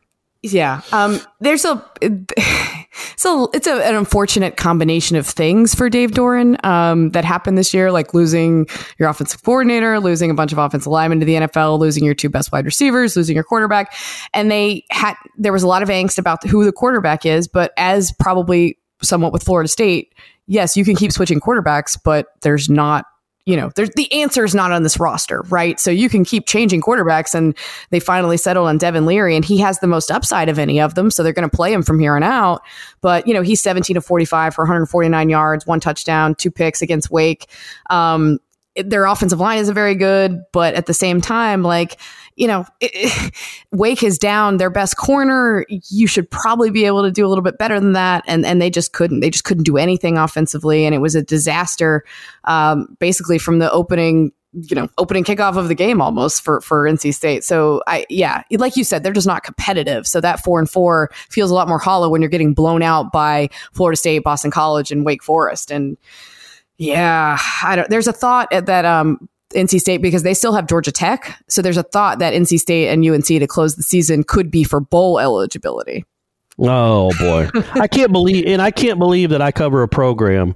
Yeah. 0.42 0.82
Um, 0.92 1.20
there's 1.40 1.64
a 1.64 1.84
so 3.16 3.50
it's 3.52 3.66
a, 3.66 3.82
an 3.84 3.96
unfortunate 3.96 4.56
combination 4.56 5.16
of 5.16 5.26
things 5.26 5.74
for 5.74 5.90
Dave 5.90 6.12
Doeren 6.12 6.64
um, 6.64 7.10
that 7.10 7.24
happened 7.24 7.58
this 7.58 7.74
year, 7.74 7.90
like 7.90 8.14
losing 8.14 8.66
your 8.98 9.08
offensive 9.08 9.42
coordinator, 9.42 9.98
losing 9.98 10.30
a 10.30 10.34
bunch 10.34 10.52
of 10.52 10.58
offensive 10.58 10.92
linemen 10.92 11.18
to 11.20 11.26
the 11.26 11.34
NFL, 11.34 11.80
losing 11.80 12.04
your 12.04 12.14
two 12.14 12.28
best 12.28 12.52
wide 12.52 12.64
receivers, 12.64 13.16
losing 13.16 13.34
your 13.34 13.44
quarterback, 13.44 13.94
and 14.32 14.50
they 14.50 14.84
had 14.90 15.14
there 15.36 15.52
was 15.52 15.64
a 15.64 15.68
lot 15.68 15.82
of 15.82 15.88
angst 15.88 16.18
about 16.18 16.46
who 16.46 16.64
the 16.64 16.72
quarterback 16.72 17.26
is, 17.26 17.48
but 17.48 17.72
as 17.76 18.12
probably 18.20 18.78
somewhat 19.02 19.32
with 19.32 19.42
Florida 19.42 19.68
State, 19.68 20.14
yes, 20.46 20.76
you 20.76 20.84
can 20.84 20.94
keep 20.94 21.10
switching 21.10 21.40
quarterbacks, 21.40 21.98
but 22.02 22.26
there's 22.42 22.68
not 22.68 23.06
you 23.48 23.56
know, 23.56 23.70
there's 23.76 23.88
the 23.96 24.12
answer 24.12 24.44
is 24.44 24.54
not 24.54 24.72
on 24.72 24.82
this 24.82 25.00
roster, 25.00 25.40
right? 25.48 25.80
So 25.80 25.90
you 25.90 26.10
can 26.10 26.22
keep 26.22 26.46
changing 26.46 26.82
quarterbacks, 26.82 27.34
and 27.34 27.56
they 27.88 27.98
finally 27.98 28.36
settled 28.36 28.68
on 28.68 28.76
Devin 28.76 29.06
Leary, 29.06 29.34
and 29.34 29.42
he 29.42 29.56
has 29.56 29.78
the 29.78 29.86
most 29.86 30.10
upside 30.10 30.50
of 30.50 30.58
any 30.58 30.78
of 30.78 30.96
them, 30.96 31.10
so 31.10 31.22
they're 31.22 31.32
going 31.32 31.48
to 31.48 31.56
play 31.56 31.72
him 31.72 31.82
from 31.82 31.98
here 31.98 32.14
on 32.14 32.22
out. 32.22 32.60
But 33.00 33.26
you 33.26 33.32
know, 33.32 33.40
he's 33.40 33.62
17 33.62 33.94
to 33.94 34.02
45 34.02 34.54
for 34.54 34.64
149 34.64 35.30
yards, 35.30 35.66
one 35.66 35.80
touchdown, 35.80 36.34
two 36.34 36.50
picks 36.50 36.82
against 36.82 37.10
Wake. 37.10 37.48
Um, 37.88 38.38
their 38.76 39.06
offensive 39.06 39.40
line 39.40 39.60
isn't 39.60 39.74
very 39.74 39.94
good, 39.94 40.42
but 40.52 40.74
at 40.74 40.84
the 40.84 40.92
same 40.92 41.22
time, 41.22 41.62
like 41.62 41.98
you 42.38 42.46
know, 42.46 42.64
it, 42.80 42.90
it- 42.94 43.34
Wake 43.72 44.02
is 44.02 44.18
down 44.18 44.56
their 44.56 44.70
best 44.70 44.96
corner. 44.96 45.66
You 45.90 46.06
should 46.06 46.30
probably 46.30 46.70
be 46.70 46.86
able 46.86 47.02
to 47.02 47.10
do 47.10 47.26
a 47.26 47.28
little 47.28 47.42
bit 47.42 47.58
better 47.58 47.78
than 47.78 47.92
that, 47.92 48.24
and 48.26 48.46
and 48.46 48.62
they 48.62 48.70
just 48.70 48.92
couldn't. 48.92 49.20
They 49.20 49.30
just 49.30 49.44
couldn't 49.44 49.64
do 49.64 49.76
anything 49.76 50.16
offensively, 50.16 50.86
and 50.86 50.94
it 50.94 50.98
was 50.98 51.14
a 51.14 51.22
disaster. 51.22 52.04
Um, 52.44 52.96
basically, 52.98 53.38
from 53.38 53.58
the 53.58 53.70
opening, 53.70 54.32
you 54.54 54.74
know, 54.74 54.88
opening 54.96 55.24
kickoff 55.24 55.56
of 55.58 55.68
the 55.68 55.74
game 55.74 56.00
almost 56.00 56.42
for 56.42 56.60
for 56.62 56.84
NC 56.84 57.12
State. 57.12 57.44
So 57.44 57.82
I, 57.86 58.06
yeah, 58.08 58.42
like 58.52 58.76
you 58.76 58.84
said, 58.84 59.02
they're 59.02 59.12
just 59.12 59.26
not 59.26 59.42
competitive. 59.42 60.06
So 60.06 60.20
that 60.22 60.42
four 60.42 60.58
and 60.58 60.70
four 60.70 61.10
feels 61.28 61.50
a 61.50 61.54
lot 61.54 61.68
more 61.68 61.78
hollow 61.78 62.08
when 62.08 62.22
you're 62.22 62.30
getting 62.30 62.54
blown 62.54 62.82
out 62.82 63.12
by 63.12 63.50
Florida 63.74 63.96
State, 63.96 64.20
Boston 64.20 64.50
College, 64.50 64.90
and 64.90 65.04
Wake 65.04 65.22
Forest, 65.22 65.70
and 65.70 65.98
yeah, 66.78 67.38
I 67.62 67.76
don't. 67.76 67.90
There's 67.90 68.06
a 68.08 68.12
thought 68.12 68.48
that 68.50 68.84
um, 68.84 69.28
NC 69.54 69.80
State 69.80 70.02
because 70.02 70.22
they 70.22 70.34
still 70.34 70.52
have 70.54 70.66
Georgia 70.66 70.92
Tech. 70.92 71.42
So 71.48 71.62
there's 71.62 71.76
a 71.76 71.82
thought 71.82 72.18
that 72.18 72.34
NC 72.34 72.58
State 72.58 72.88
and 72.88 73.06
UNC 73.06 73.26
to 73.26 73.46
close 73.46 73.76
the 73.76 73.82
season 73.82 74.22
could 74.24 74.50
be 74.50 74.62
for 74.64 74.80
bowl 74.80 75.18
eligibility. 75.18 76.04
Oh 76.58 77.10
boy, 77.18 77.48
I 77.80 77.86
can't 77.86 78.12
believe, 78.12 78.46
and 78.46 78.60
I 78.60 78.70
can't 78.70 78.98
believe 78.98 79.30
that 79.30 79.40
I 79.40 79.52
cover 79.52 79.82
a 79.82 79.88
program 79.88 80.54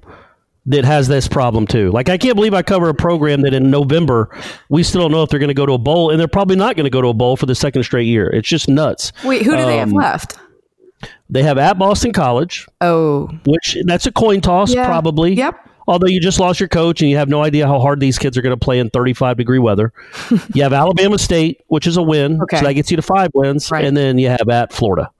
that 0.65 0.85
has 0.85 1.07
this 1.07 1.27
problem 1.27 1.65
too. 1.65 1.91
Like 1.91 2.09
I 2.09 2.17
can't 2.17 2.35
believe 2.35 2.53
I 2.53 2.61
cover 2.61 2.89
a 2.89 2.93
program 2.93 3.41
that 3.41 3.53
in 3.53 3.71
November 3.71 4.29
we 4.69 4.83
still 4.83 5.01
don't 5.01 5.11
know 5.11 5.23
if 5.23 5.29
they're 5.29 5.39
going 5.39 5.47
to 5.49 5.53
go 5.53 5.65
to 5.65 5.73
a 5.73 5.77
bowl, 5.77 6.09
and 6.11 6.19
they're 6.19 6.27
probably 6.27 6.55
not 6.57 6.75
going 6.75 6.83
to 6.85 6.89
go 6.89 7.01
to 7.01 7.07
a 7.07 7.13
bowl 7.13 7.35
for 7.37 7.45
the 7.45 7.55
second 7.55 7.83
straight 7.83 8.05
year. 8.07 8.29
It's 8.29 8.47
just 8.47 8.67
nuts. 8.69 9.11
Wait, 9.23 9.43
who 9.43 9.55
do 9.55 9.65
they 9.65 9.77
have 9.77 9.89
Um, 9.89 9.93
left? 9.95 10.37
They 11.29 11.43
have 11.43 11.57
at 11.57 11.79
Boston 11.79 12.11
College, 12.13 12.67
Oh, 12.81 13.29
which 13.45 13.77
that's 13.85 14.05
a 14.05 14.11
coin 14.11 14.39
toss 14.41 14.73
Yeah. 14.73 14.85
probably. 14.85 15.33
Yep. 15.33 15.69
Although 15.87 16.07
you 16.07 16.19
just 16.19 16.39
lost 16.39 16.59
your 16.59 16.69
coach 16.69 17.01
and 17.01 17.09
you 17.09 17.17
have 17.17 17.29
no 17.29 17.43
idea 17.43 17.67
how 17.67 17.79
hard 17.79 17.99
these 17.99 18.17
kids 18.17 18.37
are 18.37 18.41
going 18.41 18.57
to 18.57 18.63
play 18.63 18.79
in 18.79 18.89
35 18.89 19.37
degree 19.37 19.59
weather. 19.59 19.91
you 20.53 20.63
have 20.63 20.73
Alabama 20.73 21.17
State, 21.17 21.61
which 21.67 21.87
is 21.87 21.97
a 21.97 22.01
win. 22.03 22.41
Okay. 22.43 22.57
So 22.57 22.63
that 22.65 22.73
gets 22.73 22.89
you 22.91 22.97
to 22.97 23.03
five 23.03 23.29
wins. 23.33 23.69
Right. 23.71 23.85
And 23.85 23.95
then 23.97 24.17
you 24.17 24.29
have 24.29 24.47
at 24.49 24.71
Florida. 24.73 25.11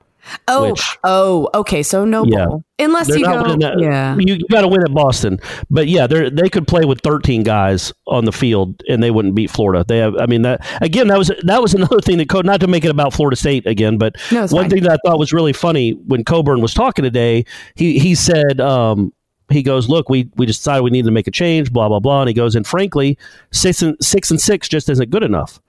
oh, 0.47 0.71
Which- 0.71 0.97
oh. 1.03 1.49
Okay, 1.53 1.83
so 1.83 2.05
no 2.05 2.23
Yeah. 2.25 2.45
bowl 2.45 2.63
unless 2.79 3.07
They're 3.07 3.17
you 3.17 3.25
go. 3.25 3.43
that. 3.57 3.75
Yeah. 3.79 4.15
You, 4.17 4.35
you 4.35 4.45
got 4.49 4.61
to 4.61 4.69
win 4.69 4.81
at 4.81 4.93
Boston. 4.93 5.37
But 5.69 5.87
yeah, 5.89 6.07
they 6.07 6.29
they 6.29 6.47
could 6.49 6.65
play 6.65 6.85
with 6.85 7.01
13 7.01 7.43
guys 7.43 7.91
on 8.07 8.23
the 8.23 8.31
field 8.31 8.81
and 8.87 9.03
they 9.03 9.11
wouldn't 9.11 9.35
beat 9.35 9.49
Florida. 9.51 9.83
They 9.85 9.97
have, 9.97 10.15
I 10.17 10.25
mean, 10.25 10.43
that 10.43 10.65
again, 10.81 11.07
that 11.07 11.17
was 11.17 11.29
that 11.43 11.61
was 11.61 11.73
another 11.73 11.99
thing 11.99 12.17
that, 12.19 12.45
not 12.45 12.61
to 12.61 12.67
make 12.67 12.85
it 12.85 12.89
about 12.91 13.13
Florida 13.13 13.35
State 13.35 13.67
again, 13.67 13.97
but 13.97 14.15
No, 14.31 14.41
one 14.41 14.47
fine. 14.47 14.69
thing 14.69 14.83
that 14.83 14.91
I 14.93 14.97
thought 15.09 15.19
was 15.19 15.33
really 15.33 15.51
funny 15.53 15.91
when 15.91 16.23
Coburn 16.23 16.61
was 16.61 16.73
talking 16.73 17.03
today, 17.03 17.43
he, 17.75 17.99
he 17.99 18.15
said, 18.15 18.61
um, 18.61 19.11
he 19.53 19.63
goes, 19.63 19.89
look, 19.89 20.09
we, 20.09 20.29
we 20.35 20.45
decided 20.45 20.83
we 20.83 20.89
needed 20.91 21.07
to 21.07 21.11
make 21.11 21.27
a 21.27 21.31
change, 21.31 21.71
blah, 21.71 21.87
blah, 21.87 21.99
blah. 21.99 22.21
And 22.21 22.27
he 22.27 22.33
goes, 22.33 22.55
and 22.55 22.65
frankly, 22.65 23.17
six 23.51 23.81
and 23.81 23.95
six 24.01 24.31
and 24.31 24.39
six 24.39 24.67
just 24.67 24.89
isn't 24.89 25.09
good 25.09 25.23
enough. 25.23 25.59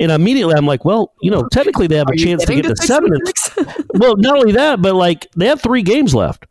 And 0.00 0.12
immediately 0.12 0.54
I'm 0.54 0.66
like, 0.66 0.84
well, 0.84 1.12
you 1.22 1.30
know, 1.30 1.48
technically 1.48 1.86
they 1.88 1.96
have 1.96 2.06
a 2.08 2.12
Are 2.12 2.14
you 2.14 2.24
chance 2.24 2.44
to 2.44 2.54
get 2.54 2.62
to 2.64 2.76
six 2.76 2.86
seven 2.86 3.10
and 3.12 3.84
well, 3.94 4.16
not 4.16 4.36
only 4.36 4.52
that, 4.52 4.80
but 4.80 4.94
like 4.94 5.26
they 5.36 5.46
have 5.46 5.60
three 5.60 5.82
games 5.82 6.14
left. 6.14 6.46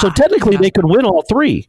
so 0.00 0.08
Ah, 0.08 0.12
technically 0.16 0.56
they 0.56 0.70
could 0.70 0.86
win 0.86 1.04
all 1.04 1.22
three. 1.28 1.66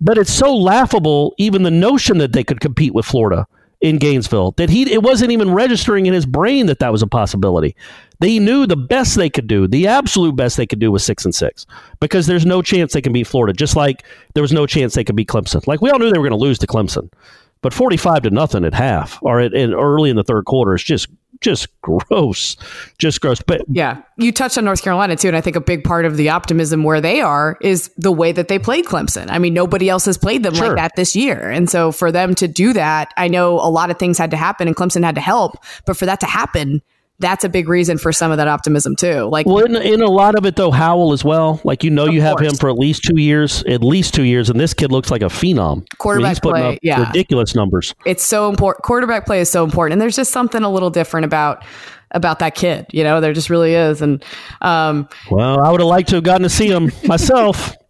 But 0.00 0.18
it's 0.18 0.32
so 0.32 0.54
laughable, 0.54 1.34
even 1.38 1.62
the 1.62 1.70
notion 1.70 2.18
that 2.18 2.32
they 2.32 2.44
could 2.44 2.60
compete 2.60 2.94
with 2.94 3.06
Florida 3.06 3.46
in 3.84 3.98
Gainesville, 3.98 4.52
that 4.52 4.70
he 4.70 4.90
it 4.90 5.02
wasn't 5.02 5.30
even 5.30 5.52
registering 5.52 6.06
in 6.06 6.14
his 6.14 6.24
brain 6.24 6.64
that 6.66 6.78
that 6.78 6.90
was 6.90 7.02
a 7.02 7.06
possibility. 7.06 7.76
They 8.18 8.38
knew 8.38 8.66
the 8.66 8.78
best 8.78 9.14
they 9.14 9.28
could 9.28 9.46
do, 9.46 9.68
the 9.68 9.86
absolute 9.88 10.34
best 10.36 10.56
they 10.56 10.66
could 10.66 10.78
do 10.78 10.90
was 10.90 11.04
six 11.04 11.26
and 11.26 11.34
six, 11.34 11.66
because 12.00 12.26
there's 12.26 12.46
no 12.46 12.62
chance 12.62 12.94
they 12.94 13.02
can 13.02 13.12
beat 13.12 13.26
Florida. 13.26 13.52
Just 13.52 13.76
like 13.76 14.02
there 14.32 14.42
was 14.42 14.54
no 14.54 14.66
chance 14.66 14.94
they 14.94 15.04
could 15.04 15.16
beat 15.16 15.28
Clemson. 15.28 15.66
Like 15.66 15.82
we 15.82 15.90
all 15.90 15.98
knew 15.98 16.10
they 16.10 16.18
were 16.18 16.26
going 16.26 16.38
to 16.38 16.44
lose 16.46 16.58
to 16.60 16.66
Clemson, 16.66 17.12
but 17.60 17.74
forty-five 17.74 18.22
to 18.22 18.30
nothing 18.30 18.64
at 18.64 18.72
half 18.72 19.18
or 19.20 19.40
at, 19.40 19.52
in 19.52 19.74
early 19.74 20.08
in 20.08 20.16
the 20.16 20.24
third 20.24 20.46
quarter 20.46 20.74
is 20.74 20.82
just 20.82 21.08
just 21.44 21.68
gross, 21.82 22.56
just 22.98 23.20
gross. 23.20 23.40
But 23.42 23.62
Yeah. 23.68 24.00
You 24.16 24.32
touched 24.32 24.56
on 24.56 24.64
North 24.64 24.82
Carolina 24.82 25.14
too. 25.14 25.28
And 25.28 25.36
I 25.36 25.40
think 25.42 25.56
a 25.56 25.60
big 25.60 25.84
part 25.84 26.06
of 26.06 26.16
the 26.16 26.30
optimism 26.30 26.82
where 26.84 27.00
they 27.00 27.20
are 27.20 27.58
is 27.60 27.90
the 27.98 28.10
way 28.12 28.32
that 28.32 28.48
they 28.48 28.58
played 28.58 28.86
Clemson. 28.86 29.26
I 29.28 29.38
mean, 29.38 29.52
nobody 29.52 29.88
else 29.88 30.06
has 30.06 30.16
played 30.16 30.42
them 30.42 30.54
Sure. 30.54 30.68
like 30.68 30.76
that 30.76 30.96
this 30.96 31.14
year. 31.14 31.50
And 31.50 31.68
so 31.68 31.92
for 31.92 32.10
them 32.10 32.34
to 32.36 32.48
do 32.48 32.72
that, 32.72 33.12
I 33.18 33.28
know 33.28 33.54
a 33.60 33.68
lot 33.68 33.90
of 33.90 33.98
things 33.98 34.16
had 34.16 34.30
to 34.30 34.36
happen 34.36 34.66
and 34.66 34.76
Clemson 34.76 35.04
had 35.04 35.14
to 35.16 35.20
help. 35.20 35.58
But 35.84 35.96
for 35.96 36.06
that 36.06 36.20
to 36.20 36.26
happen, 36.26 36.80
that's 37.20 37.44
a 37.44 37.48
big 37.48 37.68
reason 37.68 37.96
for 37.96 38.12
some 38.12 38.30
of 38.30 38.38
that 38.38 38.48
optimism 38.48 38.96
too. 38.96 39.22
Like, 39.22 39.46
Well, 39.46 39.64
in, 39.64 39.76
in 39.76 40.02
a 40.02 40.10
lot 40.10 40.36
of 40.36 40.44
it 40.46 40.56
though, 40.56 40.70
Howell 40.70 41.12
as 41.12 41.24
well. 41.24 41.60
Like 41.64 41.84
you 41.84 41.90
know, 41.90 42.06
you 42.06 42.20
have 42.22 42.36
course. 42.36 42.52
him 42.52 42.56
for 42.56 42.68
at 42.68 42.76
least 42.76 43.04
two 43.04 43.20
years, 43.20 43.62
at 43.64 43.82
least 43.82 44.14
two 44.14 44.24
years, 44.24 44.50
and 44.50 44.58
this 44.58 44.74
kid 44.74 44.90
looks 44.90 45.10
like 45.10 45.22
a 45.22 45.26
phenom. 45.26 45.72
I 45.72 45.74
mean, 45.74 45.86
Quarterback 45.98 46.30
he's 46.30 46.40
putting 46.40 46.62
play, 46.62 46.74
up 46.74 46.78
yeah. 46.82 47.06
ridiculous 47.06 47.54
numbers. 47.54 47.94
it's 48.04 48.24
so 48.24 48.48
important. 48.48 48.84
Quarterback 48.84 49.26
play 49.26 49.40
is 49.40 49.50
so 49.50 49.64
important. 49.64 49.94
And 49.94 50.02
there's 50.02 50.16
just 50.16 50.32
something 50.32 50.62
a 50.62 50.70
little 50.70 50.90
different 50.90 51.24
about 51.24 51.64
about 52.10 52.38
that 52.38 52.54
kid. 52.54 52.86
You 52.90 53.04
know, 53.04 53.20
there 53.20 53.32
just 53.32 53.50
really 53.50 53.74
is. 53.74 54.00
And 54.00 54.24
um, 54.62 55.08
Well, 55.30 55.60
I 55.60 55.70
would 55.70 55.80
have 55.80 55.88
liked 55.88 56.08
to 56.10 56.16
have 56.16 56.24
gotten 56.24 56.42
to 56.44 56.48
see 56.48 56.68
him 56.68 56.90
myself, 57.04 57.74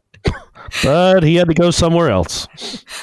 but 0.82 1.22
he 1.22 1.36
had 1.36 1.48
to 1.48 1.54
go 1.54 1.70
somewhere 1.70 2.10
else. 2.10 2.48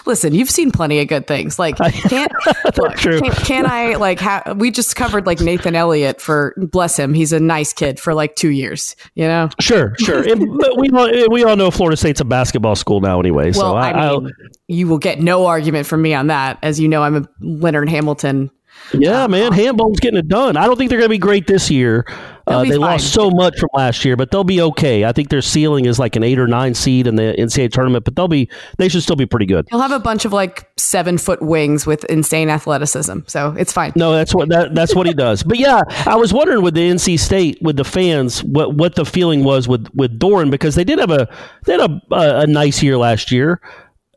listen, 0.05 0.33
you've 0.33 0.49
seen 0.49 0.71
plenty 0.71 0.99
of 0.99 1.07
good 1.07 1.27
things. 1.27 1.57
Like, 1.59 1.77
can't 1.77 2.31
look, 2.77 2.95
true. 2.97 3.19
Can, 3.21 3.31
can 3.31 3.65
I 3.65 3.95
like? 3.95 4.19
Ha- 4.19 4.53
we 4.57 4.71
just 4.71 4.95
covered 4.95 5.25
like 5.25 5.39
Nathan 5.39 5.75
Elliott 5.75 6.19
for 6.19 6.53
bless 6.57 6.97
him. 6.97 7.13
He's 7.13 7.31
a 7.33 7.39
nice 7.39 7.73
kid 7.73 7.99
for 7.99 8.13
like 8.13 8.35
two 8.35 8.49
years. 8.49 8.95
You 9.15 9.27
know. 9.27 9.49
Sure, 9.59 9.95
sure. 9.99 10.21
And- 10.27 10.57
but 10.59 10.77
we 10.79 10.89
all, 10.89 11.29
we 11.31 11.43
all 11.43 11.55
know 11.55 11.71
Florida 11.71 11.97
State's 11.97 12.19
a 12.19 12.25
basketball 12.25 12.75
school 12.75 13.01
now, 13.01 13.19
anyway. 13.19 13.45
Well, 13.51 13.53
so 13.53 13.75
I, 13.75 13.91
I 13.91 14.11
mean, 14.17 14.31
you 14.67 14.87
will 14.87 14.99
get 14.99 15.19
no 15.19 15.45
argument 15.45 15.87
from 15.87 16.01
me 16.01 16.13
on 16.13 16.27
that. 16.27 16.57
As 16.61 16.79
you 16.79 16.87
know, 16.87 17.03
I'm 17.03 17.15
a 17.15 17.27
Leonard 17.41 17.89
Hamilton. 17.89 18.51
yeah, 18.93 19.25
uh, 19.25 19.27
man, 19.27 19.53
uh, 19.53 19.55
Handball's 19.55 19.99
getting 19.99 20.19
it 20.19 20.27
done. 20.27 20.57
I 20.57 20.65
don't 20.65 20.77
think 20.77 20.89
they're 20.89 20.99
going 20.99 21.09
to 21.09 21.13
be 21.13 21.17
great 21.17 21.47
this 21.47 21.69
year. 21.69 22.05
Uh, 22.51 22.63
they 22.63 22.69
fine. 22.71 22.79
lost 22.79 23.13
so 23.13 23.29
much 23.29 23.59
from 23.59 23.69
last 23.73 24.03
year, 24.05 24.15
but 24.15 24.31
they'll 24.31 24.43
be 24.43 24.61
okay. 24.61 25.05
I 25.05 25.11
think 25.11 25.29
their 25.29 25.41
ceiling 25.41 25.85
is 25.85 25.99
like 25.99 26.15
an 26.15 26.23
eight 26.23 26.39
or 26.39 26.47
nine 26.47 26.73
seed 26.73 27.07
in 27.07 27.15
the 27.15 27.35
NCAA 27.37 27.71
tournament, 27.71 28.05
but 28.05 28.15
they'll 28.15 28.27
be 28.27 28.49
they 28.77 28.89
should 28.89 29.03
still 29.03 29.15
be 29.15 29.25
pretty 29.25 29.45
good. 29.45 29.67
They'll 29.69 29.81
have 29.81 29.91
a 29.91 29.99
bunch 29.99 30.25
of 30.25 30.33
like 30.33 30.69
seven 30.77 31.17
foot 31.17 31.41
wings 31.41 31.85
with 31.85 32.03
insane 32.05 32.49
athleticism, 32.49 33.19
so 33.27 33.55
it's 33.57 33.73
fine. 33.73 33.93
No, 33.95 34.13
that's 34.13 34.33
what 34.33 34.49
that, 34.49 34.75
that's 34.75 34.95
what 34.95 35.07
he 35.07 35.13
does. 35.13 35.43
But 35.43 35.57
yeah, 35.57 35.81
I 36.05 36.15
was 36.15 36.33
wondering 36.33 36.63
with 36.63 36.73
the 36.73 36.89
NC 36.89 37.19
State 37.19 37.57
with 37.61 37.77
the 37.77 37.85
fans 37.85 38.43
what 38.43 38.75
what 38.75 38.95
the 38.95 39.05
feeling 39.05 39.43
was 39.43 39.67
with 39.67 39.87
with 39.93 40.19
Doeren 40.19 40.51
because 40.51 40.75
they 40.75 40.83
did 40.83 40.99
have 40.99 41.11
a 41.11 41.27
they 41.65 41.73
had 41.73 41.89
a 41.89 42.01
a, 42.11 42.39
a 42.41 42.47
nice 42.47 42.81
year 42.83 42.97
last 42.97 43.31
year, 43.31 43.61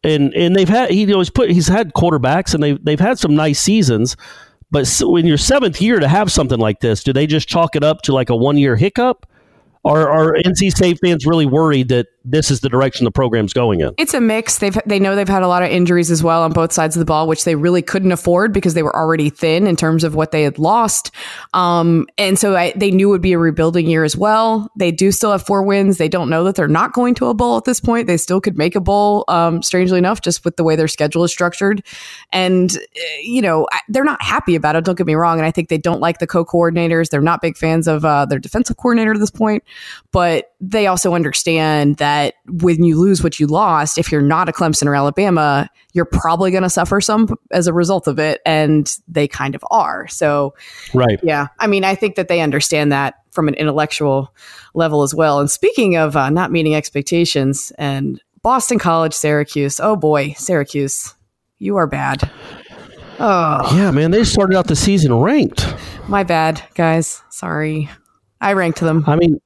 and 0.02 0.34
and 0.34 0.54
they've 0.54 0.68
had 0.68 0.90
he 0.90 1.10
always 1.12 1.30
put 1.30 1.50
he's 1.50 1.68
had 1.68 1.92
quarterbacks 1.94 2.54
and 2.54 2.62
they 2.62 2.72
they've 2.72 3.00
had 3.00 3.18
some 3.18 3.34
nice 3.34 3.60
seasons. 3.60 4.16
But 4.74 4.88
so 4.88 5.14
in 5.14 5.24
your 5.24 5.38
seventh 5.38 5.80
year 5.80 6.00
to 6.00 6.08
have 6.08 6.32
something 6.32 6.58
like 6.58 6.80
this, 6.80 7.04
do 7.04 7.12
they 7.12 7.28
just 7.28 7.46
chalk 7.46 7.76
it 7.76 7.84
up 7.84 8.02
to 8.02 8.12
like 8.12 8.28
a 8.28 8.34
one 8.34 8.58
year 8.58 8.74
hiccup? 8.74 9.24
Are, 9.86 10.08
are 10.08 10.34
NC 10.34 10.70
State 10.70 10.98
fans 10.98 11.26
really 11.26 11.44
worried 11.44 11.88
that 11.90 12.06
this 12.24 12.50
is 12.50 12.60
the 12.60 12.70
direction 12.70 13.04
the 13.04 13.10
program's 13.10 13.52
going 13.52 13.80
in? 13.80 13.92
It's 13.98 14.14
a 14.14 14.20
mix. 14.20 14.56
They've 14.58 14.78
they 14.86 14.98
know 14.98 15.14
they've 15.14 15.28
had 15.28 15.42
a 15.42 15.48
lot 15.48 15.62
of 15.62 15.68
injuries 15.68 16.10
as 16.10 16.22
well 16.22 16.42
on 16.42 16.52
both 16.52 16.72
sides 16.72 16.96
of 16.96 17.00
the 17.00 17.04
ball, 17.04 17.28
which 17.28 17.44
they 17.44 17.54
really 17.54 17.82
couldn't 17.82 18.10
afford 18.10 18.54
because 18.54 18.72
they 18.72 18.82
were 18.82 18.96
already 18.96 19.28
thin 19.28 19.66
in 19.66 19.76
terms 19.76 20.02
of 20.02 20.14
what 20.14 20.30
they 20.30 20.42
had 20.42 20.58
lost. 20.58 21.10
Um, 21.52 22.06
and 22.16 22.38
so 22.38 22.56
I, 22.56 22.72
they 22.74 22.90
knew 22.90 23.08
it 23.08 23.12
would 23.12 23.20
be 23.20 23.34
a 23.34 23.38
rebuilding 23.38 23.86
year 23.86 24.04
as 24.04 24.16
well. 24.16 24.70
They 24.74 24.90
do 24.90 25.12
still 25.12 25.32
have 25.32 25.42
four 25.42 25.62
wins. 25.62 25.98
They 25.98 26.08
don't 26.08 26.30
know 26.30 26.44
that 26.44 26.54
they're 26.54 26.66
not 26.66 26.94
going 26.94 27.14
to 27.16 27.26
a 27.26 27.34
bowl 27.34 27.58
at 27.58 27.64
this 27.64 27.80
point. 27.80 28.06
They 28.06 28.16
still 28.16 28.40
could 28.40 28.56
make 28.56 28.74
a 28.74 28.80
bowl. 28.80 29.26
Um, 29.28 29.62
strangely 29.62 29.98
enough, 29.98 30.22
just 30.22 30.46
with 30.46 30.56
the 30.56 30.64
way 30.64 30.76
their 30.76 30.88
schedule 30.88 31.24
is 31.24 31.30
structured, 31.30 31.84
and 32.32 32.74
uh, 32.74 33.00
you 33.20 33.42
know 33.42 33.66
they're 33.90 34.02
not 34.02 34.22
happy 34.22 34.54
about 34.54 34.76
it. 34.76 34.84
Don't 34.86 34.96
get 34.96 35.06
me 35.06 35.14
wrong, 35.14 35.38
and 35.38 35.46
I 35.46 35.50
think 35.50 35.68
they 35.68 35.76
don't 35.76 36.00
like 36.00 36.20
the 36.20 36.26
co-coordinators. 36.26 37.10
They're 37.10 37.20
not 37.20 37.42
big 37.42 37.58
fans 37.58 37.86
of 37.86 38.02
uh, 38.06 38.24
their 38.24 38.38
defensive 38.38 38.78
coordinator 38.78 39.12
at 39.12 39.20
this 39.20 39.30
point 39.30 39.62
but 40.12 40.52
they 40.60 40.86
also 40.86 41.14
understand 41.14 41.96
that 41.96 42.34
when 42.46 42.84
you 42.84 42.98
lose 42.98 43.22
what 43.22 43.40
you 43.40 43.46
lost, 43.46 43.98
if 43.98 44.12
you're 44.12 44.22
not 44.22 44.48
a 44.48 44.52
Clemson 44.52 44.86
or 44.86 44.94
Alabama, 44.94 45.68
you're 45.92 46.04
probably 46.04 46.50
going 46.50 46.62
to 46.62 46.70
suffer 46.70 47.00
some 47.00 47.36
as 47.50 47.66
a 47.66 47.72
result 47.72 48.06
of 48.06 48.18
it. 48.18 48.40
And 48.46 48.96
they 49.08 49.28
kind 49.28 49.54
of 49.54 49.64
are. 49.70 50.06
So, 50.08 50.54
right. 50.92 51.18
Yeah. 51.22 51.48
I 51.58 51.66
mean, 51.66 51.84
I 51.84 51.94
think 51.94 52.16
that 52.16 52.28
they 52.28 52.40
understand 52.40 52.92
that 52.92 53.14
from 53.30 53.48
an 53.48 53.54
intellectual 53.54 54.34
level 54.74 55.02
as 55.02 55.14
well. 55.14 55.40
And 55.40 55.50
speaking 55.50 55.96
of 55.96 56.16
uh, 56.16 56.30
not 56.30 56.52
meeting 56.52 56.74
expectations 56.74 57.72
and 57.78 58.20
Boston 58.42 58.78
College, 58.78 59.14
Syracuse, 59.14 59.80
oh 59.80 59.96
boy, 59.96 60.34
Syracuse, 60.36 61.14
you 61.58 61.76
are 61.76 61.86
bad. 61.86 62.30
Oh. 63.18 63.76
Yeah, 63.76 63.90
man, 63.90 64.10
they 64.10 64.24
started 64.24 64.56
out 64.56 64.66
the 64.66 64.76
season 64.76 65.14
ranked. 65.14 65.74
My 66.08 66.24
bad, 66.24 66.62
guys. 66.74 67.22
Sorry. 67.30 67.88
I 68.40 68.52
ranked 68.52 68.80
them. 68.80 69.04
I 69.06 69.16
mean, 69.16 69.40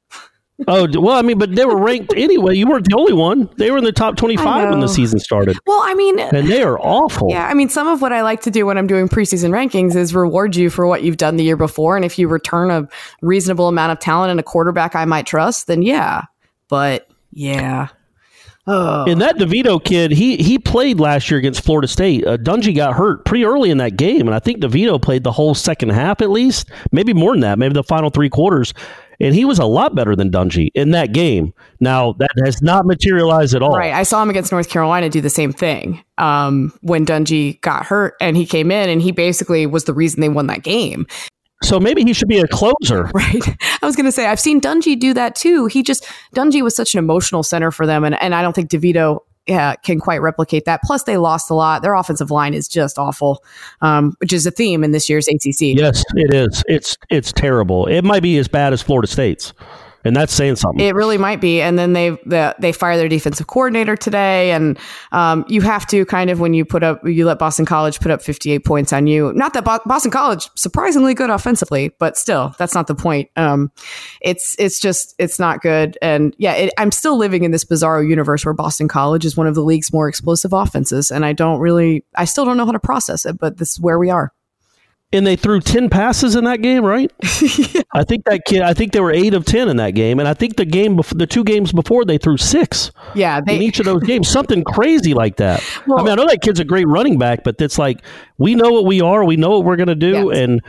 Oh 0.66 0.88
well, 1.00 1.16
I 1.16 1.22
mean, 1.22 1.38
but 1.38 1.54
they 1.54 1.64
were 1.64 1.76
ranked 1.76 2.12
anyway. 2.16 2.56
You 2.56 2.66
weren't 2.66 2.88
the 2.88 2.96
only 2.96 3.12
one. 3.12 3.48
They 3.58 3.70
were 3.70 3.78
in 3.78 3.84
the 3.84 3.92
top 3.92 4.16
twenty-five 4.16 4.70
when 4.70 4.80
the 4.80 4.88
season 4.88 5.20
started. 5.20 5.56
Well, 5.66 5.80
I 5.84 5.94
mean, 5.94 6.18
and 6.18 6.48
they 6.48 6.62
are 6.62 6.80
awful. 6.80 7.28
Yeah, 7.30 7.46
I 7.46 7.54
mean, 7.54 7.68
some 7.68 7.86
of 7.86 8.02
what 8.02 8.12
I 8.12 8.22
like 8.22 8.40
to 8.40 8.50
do 8.50 8.66
when 8.66 8.76
I'm 8.76 8.88
doing 8.88 9.08
preseason 9.08 9.50
rankings 9.50 9.94
is 9.94 10.16
reward 10.16 10.56
you 10.56 10.68
for 10.68 10.84
what 10.84 11.04
you've 11.04 11.16
done 11.16 11.36
the 11.36 11.44
year 11.44 11.56
before, 11.56 11.94
and 11.94 12.04
if 12.04 12.18
you 12.18 12.26
return 12.26 12.72
a 12.72 12.88
reasonable 13.22 13.68
amount 13.68 13.92
of 13.92 14.00
talent 14.00 14.32
and 14.32 14.40
a 14.40 14.42
quarterback 14.42 14.96
I 14.96 15.04
might 15.04 15.26
trust, 15.26 15.68
then 15.68 15.82
yeah. 15.82 16.22
But 16.68 17.08
yeah. 17.30 17.88
Oh. 18.66 19.04
And 19.08 19.20
that 19.22 19.36
DeVito 19.36 19.82
kid, 19.82 20.10
he 20.10 20.38
he 20.38 20.58
played 20.58 20.98
last 20.98 21.30
year 21.30 21.38
against 21.38 21.64
Florida 21.64 21.86
State. 21.86 22.26
Uh, 22.26 22.36
Dungey 22.36 22.74
got 22.74 22.94
hurt 22.94 23.24
pretty 23.24 23.44
early 23.44 23.70
in 23.70 23.78
that 23.78 23.96
game, 23.96 24.22
and 24.22 24.34
I 24.34 24.40
think 24.40 24.60
DeVito 24.60 25.00
played 25.00 25.22
the 25.22 25.32
whole 25.32 25.54
second 25.54 25.90
half 25.90 26.20
at 26.20 26.30
least, 26.30 26.68
maybe 26.90 27.14
more 27.14 27.32
than 27.32 27.40
that, 27.40 27.58
maybe 27.60 27.74
the 27.74 27.84
final 27.84 28.10
three 28.10 28.28
quarters 28.28 28.74
and 29.20 29.34
he 29.34 29.44
was 29.44 29.58
a 29.58 29.64
lot 29.64 29.94
better 29.94 30.14
than 30.14 30.30
Dungey 30.30 30.70
in 30.74 30.90
that 30.92 31.12
game. 31.12 31.52
Now 31.80 32.12
that 32.14 32.30
has 32.44 32.62
not 32.62 32.86
materialized 32.86 33.54
at 33.54 33.62
all. 33.62 33.76
Right, 33.76 33.92
I 33.92 34.02
saw 34.02 34.22
him 34.22 34.30
against 34.30 34.52
North 34.52 34.68
Carolina 34.68 35.08
do 35.08 35.20
the 35.20 35.30
same 35.30 35.52
thing 35.52 36.02
um, 36.18 36.72
when 36.82 37.04
Dungey 37.04 37.60
got 37.60 37.86
hurt, 37.86 38.14
and 38.20 38.36
he 38.36 38.46
came 38.46 38.70
in, 38.70 38.88
and 38.88 39.02
he 39.02 39.12
basically 39.12 39.66
was 39.66 39.84
the 39.84 39.94
reason 39.94 40.20
they 40.20 40.28
won 40.28 40.46
that 40.48 40.62
game. 40.62 41.06
So 41.64 41.80
maybe 41.80 42.04
he 42.04 42.12
should 42.12 42.28
be 42.28 42.38
a 42.38 42.46
closer. 42.46 43.10
Right. 43.18 43.48
I 43.82 43.86
was 43.86 43.96
going 43.96 44.06
to 44.06 44.12
say, 44.12 44.26
I've 44.26 44.38
seen 44.38 44.60
Dungey 44.60 44.98
do 44.98 45.12
that 45.14 45.34
too. 45.34 45.66
He 45.66 45.82
just, 45.82 46.06
Dungey 46.34 46.62
was 46.62 46.76
such 46.76 46.94
an 46.94 46.98
emotional 46.98 47.42
center 47.42 47.72
for 47.72 47.84
them. 47.84 48.04
And, 48.04 48.20
and 48.22 48.32
I 48.32 48.42
don't 48.42 48.52
think 48.52 48.70
DeVito 48.70 49.20
yeah, 49.48 49.74
can 49.76 49.98
quite 49.98 50.20
replicate 50.20 50.64
that. 50.66 50.80
Plus, 50.82 51.04
they 51.04 51.16
lost 51.16 51.50
a 51.50 51.54
lot. 51.54 51.82
Their 51.82 51.94
offensive 51.94 52.30
line 52.30 52.54
is 52.54 52.68
just 52.68 52.98
awful, 52.98 53.42
um, 53.80 54.14
which 54.20 54.32
is 54.32 54.46
a 54.46 54.50
theme 54.50 54.84
in 54.84 54.92
this 54.92 55.08
year's 55.08 55.26
ACC. 55.26 55.76
Yes, 55.76 56.04
it 56.14 56.34
is. 56.34 56.62
It's 56.68 56.96
it's 57.10 57.32
terrible. 57.32 57.86
It 57.86 58.02
might 58.04 58.22
be 58.22 58.38
as 58.38 58.46
bad 58.46 58.72
as 58.72 58.82
Florida 58.82 59.08
State's 59.08 59.52
and 60.04 60.14
that's 60.14 60.32
saying 60.32 60.56
something. 60.56 60.80
It 60.80 60.94
really 60.94 61.18
might 61.18 61.40
be. 61.40 61.60
And 61.60 61.78
then 61.78 61.92
they 61.92 62.10
the, 62.24 62.54
they 62.58 62.72
fire 62.72 62.96
their 62.96 63.08
defensive 63.08 63.46
coordinator 63.46 63.96
today, 63.96 64.52
and 64.52 64.78
um, 65.12 65.44
you 65.48 65.60
have 65.62 65.86
to 65.88 66.04
kind 66.06 66.30
of 66.30 66.40
when 66.40 66.54
you 66.54 66.64
put 66.64 66.82
up 66.82 67.06
you 67.06 67.24
let 67.24 67.38
Boston 67.38 67.64
College 67.64 68.00
put 68.00 68.10
up 68.10 68.22
58 68.22 68.64
points 68.64 68.92
on 68.92 69.06
you. 69.06 69.32
Not 69.34 69.54
that 69.54 69.64
Bo- 69.64 69.80
Boston 69.86 70.10
College 70.10 70.48
surprisingly 70.54 71.14
good 71.14 71.30
offensively, 71.30 71.94
but 71.98 72.16
still 72.16 72.54
that's 72.58 72.74
not 72.74 72.86
the 72.86 72.94
point. 72.94 73.30
Um, 73.36 73.72
it's 74.20 74.54
it's 74.58 74.78
just 74.78 75.14
it's 75.18 75.38
not 75.38 75.60
good. 75.60 75.98
And 76.00 76.34
yeah, 76.38 76.54
it, 76.54 76.72
I'm 76.78 76.92
still 76.92 77.16
living 77.16 77.44
in 77.44 77.50
this 77.50 77.64
bizarro 77.64 78.08
universe 78.08 78.44
where 78.44 78.54
Boston 78.54 78.88
College 78.88 79.24
is 79.24 79.36
one 79.36 79.46
of 79.46 79.54
the 79.54 79.62
league's 79.62 79.92
more 79.92 80.08
explosive 80.08 80.52
offenses, 80.52 81.10
and 81.10 81.24
I 81.24 81.32
don't 81.32 81.60
really 81.60 82.04
I 82.14 82.24
still 82.24 82.44
don't 82.44 82.56
know 82.56 82.66
how 82.66 82.72
to 82.72 82.80
process 82.80 83.26
it, 83.26 83.38
but 83.38 83.58
this 83.58 83.72
is 83.72 83.80
where 83.80 83.98
we 83.98 84.10
are 84.10 84.32
and 85.12 85.26
they 85.26 85.36
threw 85.36 85.60
10 85.60 85.88
passes 85.88 86.34
in 86.34 86.44
that 86.44 86.60
game, 86.60 86.84
right? 86.84 87.10
yeah. 87.74 87.82
I 87.94 88.04
think 88.04 88.24
that 88.26 88.42
kid, 88.44 88.60
I 88.60 88.74
think 88.74 88.92
they 88.92 89.00
were 89.00 89.10
eight 89.10 89.32
of 89.32 89.46
10 89.46 89.68
in 89.68 89.78
that 89.78 89.92
game. 89.92 90.18
And 90.18 90.28
I 90.28 90.34
think 90.34 90.56
the 90.56 90.66
game, 90.66 90.96
before, 90.96 91.16
the 91.16 91.26
two 91.26 91.44
games 91.44 91.72
before, 91.72 92.04
they 92.04 92.18
threw 92.18 92.36
six. 92.36 92.90
Yeah. 93.14 93.40
They, 93.40 93.56
in 93.56 93.62
each 93.62 93.78
of 93.78 93.86
those 93.86 94.02
games, 94.02 94.28
something 94.28 94.64
crazy 94.64 95.14
like 95.14 95.36
that. 95.36 95.62
Well, 95.86 95.98
I 96.00 96.02
mean, 96.02 96.12
I 96.12 96.14
know 96.16 96.26
that 96.26 96.42
kid's 96.42 96.60
a 96.60 96.64
great 96.64 96.86
running 96.86 97.18
back, 97.18 97.42
but 97.42 97.60
it's 97.60 97.78
like, 97.78 98.02
we 98.36 98.54
know 98.54 98.70
what 98.70 98.84
we 98.84 99.00
are, 99.00 99.24
we 99.24 99.36
know 99.36 99.50
what 99.50 99.64
we're 99.64 99.76
going 99.76 99.88
to 99.88 99.94
do, 99.94 100.30
yes. 100.30 100.38
and 100.38 100.62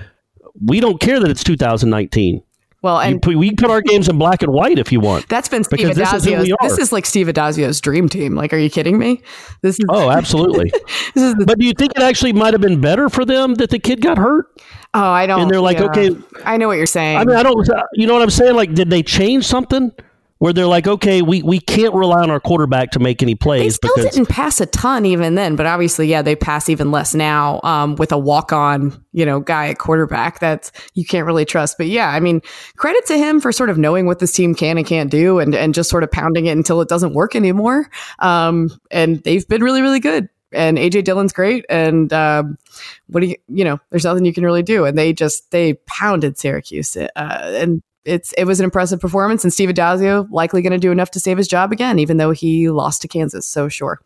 we 0.65 0.79
don't 0.79 0.99
care 0.99 1.19
that 1.19 1.29
it's 1.29 1.43
2019. 1.43 2.41
Well, 2.81 2.99
and 2.99 3.23
you, 3.25 3.37
we 3.37 3.51
put 3.51 3.69
our 3.69 3.81
games 3.81 4.07
in 4.07 4.17
black 4.17 4.41
and 4.41 4.53
white 4.53 4.79
if 4.79 4.89
you 4.89 5.01
want. 5.01 5.27
That's 5.27 5.49
been 5.49 5.65
Steve 5.65 5.89
Addazio's. 5.89 6.47
This, 6.47 6.55
this 6.61 6.77
is, 6.79 6.91
like 6.93 7.05
Steve 7.05 7.27
Addazio's 7.27 7.81
dream 7.81 8.07
team. 8.07 8.35
Like, 8.35 8.53
are 8.53 8.57
you 8.57 8.69
kidding 8.69 8.97
me? 8.97 9.21
This 9.61 9.75
is 9.79 9.85
oh, 9.89 10.09
absolutely. 10.09 10.71
this 11.13 11.23
is 11.23 11.35
the, 11.35 11.45
but 11.45 11.59
do 11.59 11.65
you 11.65 11.73
think 11.73 11.91
it 11.97 12.01
actually 12.01 12.31
might 12.31 12.53
have 12.53 12.61
been 12.61 12.79
better 12.79 13.09
for 13.09 13.25
them 13.25 13.55
that 13.55 13.69
the 13.69 13.79
kid 13.79 13.99
got 13.99 14.17
hurt? 14.17 14.47
Oh, 14.93 15.01
I 15.01 15.27
don't. 15.27 15.37
Know. 15.37 15.41
And 15.43 15.51
they're 15.51 15.59
like, 15.59 15.79
yeah. 15.79 15.85
okay, 15.85 16.11
I 16.45 16.55
know 16.55 16.67
what 16.69 16.77
you're 16.77 16.85
saying. 16.85 17.17
I 17.17 17.25
mean, 17.25 17.35
I 17.35 17.43
don't. 17.43 17.67
You 17.95 18.07
know 18.07 18.13
what 18.13 18.23
I'm 18.23 18.29
saying? 18.29 18.55
Like, 18.55 18.73
did 18.73 18.89
they 18.89 19.03
change 19.03 19.45
something? 19.45 19.91
Where 20.39 20.53
they're 20.53 20.67
like, 20.67 20.87
okay, 20.87 21.21
we, 21.21 21.43
we 21.43 21.59
can't 21.59 21.93
rely 21.93 22.21
on 22.21 22.31
our 22.31 22.39
quarterback 22.39 22.91
to 22.91 22.99
make 22.99 23.21
any 23.21 23.35
plays. 23.35 23.61
They 23.61 23.69
still 23.87 23.91
because- 23.95 24.15
didn't 24.15 24.29
pass 24.29 24.59
a 24.61 24.65
ton 24.65 25.05
even 25.05 25.35
then, 25.35 25.55
but 25.55 25.65
obviously, 25.65 26.07
yeah, 26.07 26.21
they 26.21 26.35
pass 26.35 26.69
even 26.69 26.91
less 26.91 27.13
now 27.13 27.59
um, 27.63 27.95
with 27.97 28.11
a 28.11 28.17
walk 28.17 28.53
on, 28.53 29.03
you 29.11 29.25
know, 29.25 29.41
guy 29.41 29.67
at 29.67 29.77
quarterback 29.77 30.39
that 30.39 30.71
you 30.93 31.05
can't 31.05 31.25
really 31.25 31.45
trust. 31.45 31.77
But 31.77 31.87
yeah, 31.87 32.09
I 32.09 32.21
mean, 32.21 32.41
credit 32.77 33.05
to 33.07 33.17
him 33.17 33.41
for 33.41 33.51
sort 33.51 33.69
of 33.69 33.77
knowing 33.77 34.05
what 34.05 34.19
this 34.19 34.31
team 34.31 34.55
can 34.55 34.77
and 34.77 34.87
can't 34.87 35.11
do, 35.11 35.39
and 35.39 35.53
and 35.53 35.73
just 35.73 35.89
sort 35.89 36.03
of 36.03 36.11
pounding 36.11 36.45
it 36.45 36.57
until 36.57 36.79
it 36.81 36.87
doesn't 36.87 37.13
work 37.13 37.35
anymore. 37.35 37.89
Um, 38.19 38.69
and 38.91 39.21
they've 39.23 39.47
been 39.47 39.63
really 39.63 39.81
really 39.81 39.99
good. 39.99 40.29
And 40.51 40.79
AJ 40.79 41.03
Dillon's 41.03 41.31
great, 41.31 41.63
and 41.69 42.11
um, 42.11 42.57
what 43.05 43.19
do 43.19 43.27
you, 43.27 43.35
you 43.49 43.63
know? 43.63 43.79
There's 43.91 44.03
nothing 44.03 44.25
you 44.25 44.33
can 44.33 44.43
really 44.43 44.63
do, 44.63 44.85
and 44.85 44.97
they 44.97 45.13
just 45.13 45.51
they 45.51 45.75
pounded 45.85 46.39
Syracuse, 46.39 46.97
uh, 46.97 47.07
and 47.15 47.83
it's 48.05 48.33
it 48.33 48.45
was 48.45 48.59
an 48.59 48.63
impressive 48.63 48.99
performance, 48.99 49.43
and 49.43 49.53
Steve 49.53 49.69
Addazio 49.69 50.27
likely 50.31 50.61
going 50.61 50.71
to 50.71 50.79
do 50.79 50.91
enough 50.91 51.11
to 51.11 51.19
save 51.19 51.37
his 51.37 51.47
job 51.47 51.71
again, 51.71 51.99
even 51.99 52.17
though 52.17 52.31
he 52.31 52.69
lost 52.69 53.01
to 53.01 53.07
Kansas. 53.07 53.45
So 53.45 53.69
sure, 53.69 53.99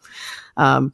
um, 0.58 0.94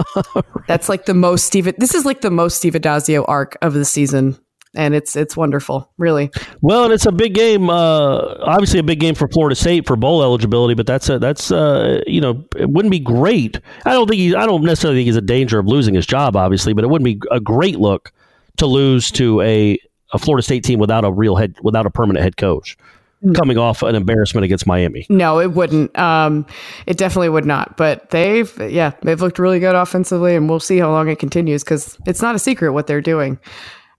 that's 0.66 0.88
like 0.88 1.06
the 1.06 1.14
most 1.14 1.44
Steve. 1.44 1.72
This 1.78 1.94
is 1.94 2.04
like 2.04 2.20
the 2.20 2.30
most 2.30 2.56
Steve 2.56 2.74
Addazio 2.74 3.24
arc 3.28 3.56
of 3.62 3.74
the 3.74 3.84
season, 3.84 4.38
and 4.74 4.94
it's 4.94 5.14
it's 5.14 5.36
wonderful, 5.36 5.90
really. 5.98 6.30
Well, 6.60 6.84
and 6.84 6.92
it's 6.92 7.06
a 7.06 7.12
big 7.12 7.34
game. 7.34 7.68
Uh, 7.68 8.34
obviously, 8.42 8.78
a 8.78 8.84
big 8.84 9.00
game 9.00 9.14
for 9.14 9.28
Florida 9.28 9.54
State 9.54 9.86
for 9.86 9.96
bowl 9.96 10.22
eligibility, 10.22 10.74
but 10.74 10.86
that's 10.86 11.08
a, 11.08 11.18
that's 11.18 11.52
uh, 11.52 12.00
you 12.06 12.20
know 12.20 12.44
it 12.56 12.70
wouldn't 12.70 12.92
be 12.92 13.00
great. 13.00 13.60
I 13.84 13.92
don't 13.92 14.08
think 14.08 14.20
he, 14.20 14.34
I 14.34 14.46
don't 14.46 14.64
necessarily 14.64 15.00
think 15.00 15.06
he's 15.06 15.16
a 15.16 15.20
danger 15.20 15.58
of 15.58 15.66
losing 15.66 15.94
his 15.94 16.06
job, 16.06 16.36
obviously, 16.36 16.72
but 16.72 16.84
it 16.84 16.88
wouldn't 16.88 17.04
be 17.04 17.20
a 17.30 17.40
great 17.40 17.78
look 17.78 18.12
to 18.56 18.66
lose 18.66 19.10
to 19.12 19.40
a 19.42 19.78
a 20.12 20.18
Florida 20.18 20.42
State 20.42 20.64
team 20.64 20.78
without 20.78 21.04
a 21.04 21.10
real 21.10 21.36
head, 21.36 21.56
without 21.62 21.86
a 21.86 21.90
permanent 21.90 22.22
head 22.22 22.36
coach, 22.36 22.76
mm. 23.24 23.34
coming 23.34 23.58
off 23.58 23.82
an 23.82 23.94
embarrassment 23.94 24.44
against 24.44 24.66
Miami. 24.66 25.06
No, 25.08 25.40
it 25.40 25.52
wouldn't. 25.52 25.96
Um, 25.98 26.46
it 26.86 26.96
definitely 26.96 27.30
would 27.30 27.46
not. 27.46 27.76
But 27.76 28.10
they've, 28.10 28.52
yeah, 28.60 28.92
they've 29.02 29.20
looked 29.20 29.38
really 29.38 29.60
good 29.60 29.74
offensively, 29.74 30.36
and 30.36 30.48
we'll 30.48 30.60
see 30.60 30.78
how 30.78 30.90
long 30.90 31.08
it 31.08 31.18
continues 31.18 31.64
because 31.64 31.98
it's 32.06 32.22
not 32.22 32.34
a 32.34 32.38
secret 32.38 32.72
what 32.72 32.86
they're 32.86 33.00
doing. 33.00 33.38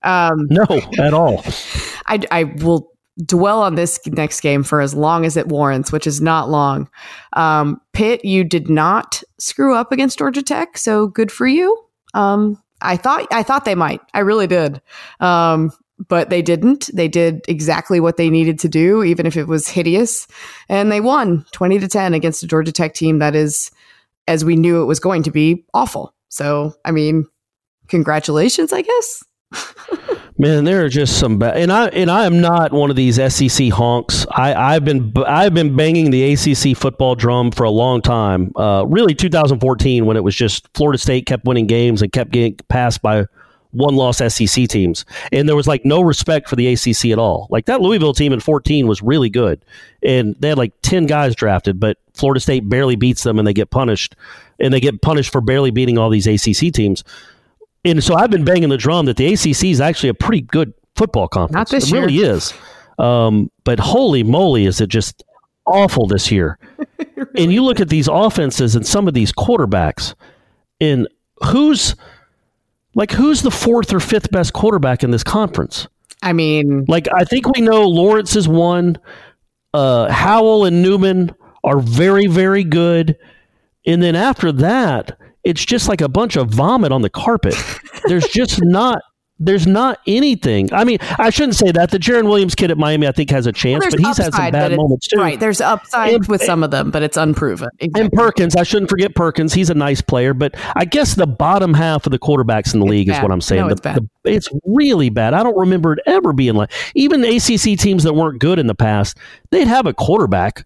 Um, 0.04 0.48
no, 0.50 0.66
at 1.00 1.14
all. 1.14 1.44
I, 2.08 2.20
I 2.32 2.44
will 2.44 2.92
dwell 3.26 3.62
on 3.62 3.76
this 3.76 4.00
next 4.08 4.42
game 4.42 4.64
for 4.64 4.82
as 4.82 4.94
long 4.94 5.26
as 5.26 5.38
it 5.38 5.48
warrants, 5.48 5.92
which 5.92 6.08
is 6.08 6.20
not 6.22 6.50
long. 6.50 6.90
Um, 7.34 7.80
Pitt, 7.94 8.26
you 8.26 8.44
did 8.44 8.70
not 8.70 9.22
screw 9.38 9.76
up 9.76 9.92
against 9.92 10.18
Georgia 10.18 10.42
Tech, 10.42 10.78
so 10.78 11.08
good 11.08 11.32
for 11.32 11.48
you. 11.48 11.78
Um, 12.14 12.62
I 12.82 12.98
thought 12.98 13.28
I 13.32 13.44
thought 13.44 13.66
they 13.66 13.76
might. 13.76 14.02
I 14.14 14.20
really 14.20 14.48
did. 14.48 14.82
Um, 15.20 15.72
but 16.08 16.30
they 16.30 16.42
didn't. 16.42 16.90
They 16.94 17.08
did 17.08 17.46
exactly 17.48 18.00
what 18.00 18.18
they 18.18 18.30
needed 18.30 18.60
to 18.60 18.70
do, 18.70 19.04
even 19.04 19.26
if 19.26 19.38
it 19.38 19.48
was 19.48 19.68
hideous. 19.68 20.28
And 20.70 20.92
they 20.92 21.02
won 21.02 21.46
20 21.52 21.80
to 21.80 21.88
10 21.88 22.14
against 22.14 22.44
a 22.44 22.48
Georgia 22.48 22.72
Tech 22.72 22.94
team 22.94 23.20
that 23.20 23.36
is, 23.36 23.72
as 24.28 24.44
we 24.44 24.56
knew 24.56 24.82
it 24.82 24.86
was 24.86 25.00
going 25.00 25.24
to 25.24 25.32
be, 25.32 25.66
awful. 25.74 26.14
So, 26.30 26.74
I 26.84 26.92
mean, 26.92 27.28
congratulations, 27.88 28.74
I 28.74 28.82
guess. 28.82 29.24
Man, 30.40 30.64
there 30.64 30.84
are 30.84 30.90
just 30.90 31.20
some 31.20 31.38
bad, 31.38 31.58
and 31.58 31.72
I 31.72 31.90
and 31.90 32.10
I 32.10 32.26
am 32.26 32.42
not 32.42 32.74
one 32.74 32.90
of 32.90 32.96
these 32.96 33.16
SEC 33.34 33.70
honks. 33.70 34.26
I, 34.32 34.56
I've 34.56 34.84
been 34.84 35.14
I've 35.28 35.54
been 35.54 35.76
banging 35.76 36.10
the 36.10 36.34
ACC 36.34 36.76
football 36.76 37.14
drum 37.14 37.52
for 37.52 37.66
a 37.66 37.70
long 37.70 38.02
time. 38.02 38.52
Uh, 38.56 38.84
really, 38.88 39.14
2014 39.14 40.08
when 40.08 40.18
it 40.18 40.24
was 40.24 40.36
just 40.36 40.68
Florida 40.74 40.98
State 40.98 41.28
kept 41.28 41.46
winning 41.46 41.68
games 41.68 42.02
and 42.02 42.12
kept 42.12 42.32
getting 42.32 42.58
passed 42.68 43.04
by 43.04 43.28
one 43.74 43.96
loss 43.96 44.18
SEC 44.18 44.68
teams. 44.68 45.06
And 45.32 45.48
there 45.48 45.56
was 45.56 45.68
like 45.68 45.84
no 45.84 46.02
respect 46.02 46.50
for 46.50 46.56
the 46.56 46.68
ACC 46.68 47.12
at 47.12 47.20
all. 47.20 47.48
Like 47.50 47.66
that 47.66 47.82
Louisville 47.82 48.14
team 48.14 48.32
in 48.32 48.40
14 48.40 48.88
was 48.88 49.02
really 49.02 49.30
good. 49.30 49.64
And 50.02 50.36
they 50.40 50.50
had 50.50 50.58
like 50.58 50.74
10 50.82 51.06
guys 51.06 51.36
drafted, 51.36 51.80
but 51.80 51.98
Florida 52.14 52.40
State 52.40 52.70
barely 52.70 52.96
beats 52.96 53.24
them 53.24 53.40
and 53.40 53.48
they 53.48 53.54
get 53.54 53.70
punished. 53.70 54.16
And 54.60 54.74
they 54.74 54.80
get 54.80 55.02
punished 55.02 55.32
for 55.32 55.42
barely 55.42 55.72
beating 55.72 55.98
all 55.98 56.10
these 56.10 56.28
ACC 56.28 56.72
teams. 56.74 57.04
And 57.84 58.04
so 58.04 58.16
I've 58.16 58.32
been 58.32 58.46
banging 58.46 58.70
the 58.70 58.78
drum 58.78 59.08
that 59.08 59.18
the 59.18 59.34
ACC 59.34 59.66
is 59.66 59.82
actually 59.82 60.10
a 60.10 60.14
pretty 60.14 60.42
good 60.42 60.74
football 60.96 61.28
conference. 61.28 61.54
Not 61.54 61.70
this 61.70 61.92
it 61.92 61.96
really 61.96 62.18
is. 62.18 62.54
Um, 63.00 63.52
but 63.64 63.80
holy 63.80 64.24
moly, 64.24 64.66
is 64.66 64.80
it 64.80 64.88
just 64.88 65.24
awful 65.66 66.08
this 66.08 66.32
year? 66.32 66.58
And 67.36 67.52
you 67.52 67.64
look 67.64 67.80
at 67.80 67.90
these 67.90 68.08
offenses 68.08 68.76
and 68.76 68.86
some 68.86 69.08
of 69.08 69.16
these 69.16 69.32
quarterbacks, 69.32 70.14
and 70.80 71.08
who's 71.44 71.96
like 72.96 73.12
who's 73.12 73.42
the 73.42 73.52
fourth 73.52 73.94
or 73.94 74.00
fifth 74.00 74.32
best 74.32 74.54
quarterback 74.54 75.04
in 75.04 75.12
this 75.12 75.24
conference? 75.24 75.88
I 76.22 76.34
mean, 76.34 76.86
Like 76.88 77.08
I 77.14 77.24
think 77.24 77.48
we 77.56 77.62
know 77.62 77.88
Lawrence 77.88 78.36
is 78.36 78.48
one. 78.48 78.98
Uh, 79.74 80.10
Howell 80.12 80.66
and 80.66 80.82
Newman 80.82 81.34
are 81.64 81.80
very 81.80 82.28
very 82.28 82.64
good, 82.64 83.18
and 83.86 84.02
then 84.02 84.16
after 84.16 84.52
that, 84.52 85.18
it's 85.44 85.66
just 85.66 85.90
like 85.90 86.02
a 86.02 86.08
bunch 86.10 86.36
of 86.36 86.50
vomit 86.50 86.92
on 86.92 87.02
the 87.02 87.10
carpet. 87.10 87.56
There's 88.06 88.28
just 88.28 88.60
not. 88.64 89.02
There's 89.40 89.66
not 89.68 90.00
anything. 90.08 90.72
I 90.72 90.84
mean, 90.84 91.00
I 91.18 91.30
shouldn't 91.32 91.56
say 91.56 91.72
that. 91.72 91.90
The 91.92 91.98
Jarren 91.98 92.26
Williams 92.30 92.54
kid 92.56 92.70
at 92.72 92.78
Miami, 92.78 93.08
I 93.08 93.12
think, 93.12 93.30
has 93.32 93.46
a 93.48 93.52
chance, 93.52 93.82
there's 93.84 93.96
but 93.96 94.06
he's 94.06 94.18
had 94.18 94.34
some 94.34 94.52
bad 94.52 94.76
moments 94.76 95.08
too. 95.08 95.18
Right. 95.20 95.40
There's 95.40 95.60
upside 95.60 96.14
And- 96.14 96.28
with 96.28 96.42
some 96.44 96.64
of 96.64 96.72
them, 96.72 96.92
but 96.92 97.02
it's 97.02 97.18
unproven. 97.18 97.70
And 97.96 98.12
Perkins, 98.12 98.56
I 98.56 98.64
shouldn't 98.64 98.90
forget 98.90 99.16
Perkins. 99.16 99.54
He's 99.54 99.70
a 99.70 99.74
nice 99.74 100.02
player, 100.02 100.34
but 100.34 100.56
I 100.76 100.86
guess 100.86 101.16
the 101.16 101.28
bottom 101.28 101.74
half 101.74 102.06
of 102.06 102.12
the 102.12 102.20
quarterbacks 102.20 102.74
in 102.74 102.80
the 102.80 102.86
league 102.86 103.10
is 103.10 103.18
what 103.20 103.32
I'm 103.32 103.42
saying. 103.42 103.62
No, 103.64 103.68
The- 103.68 103.72
it's 103.74 103.82
bad. 103.82 104.08
the- 104.24 104.32
it's 104.32 104.50
really 104.66 105.10
bad. 105.10 105.34
I 105.34 105.42
don't 105.44 105.58
remember 105.58 105.94
it 105.94 106.00
ever 106.06 106.32
being 106.32 106.54
like 106.54 106.72
even 106.96 107.24
ACC 107.26 107.76
teams 107.76 108.04
that 108.04 108.14
weren't 108.14 108.40
good 108.40 108.60
in 108.60 108.68
the 108.68 108.76
past. 108.76 109.18
They'd 109.50 109.68
have 109.68 109.88
a 109.88 109.94
quarterback, 109.94 110.66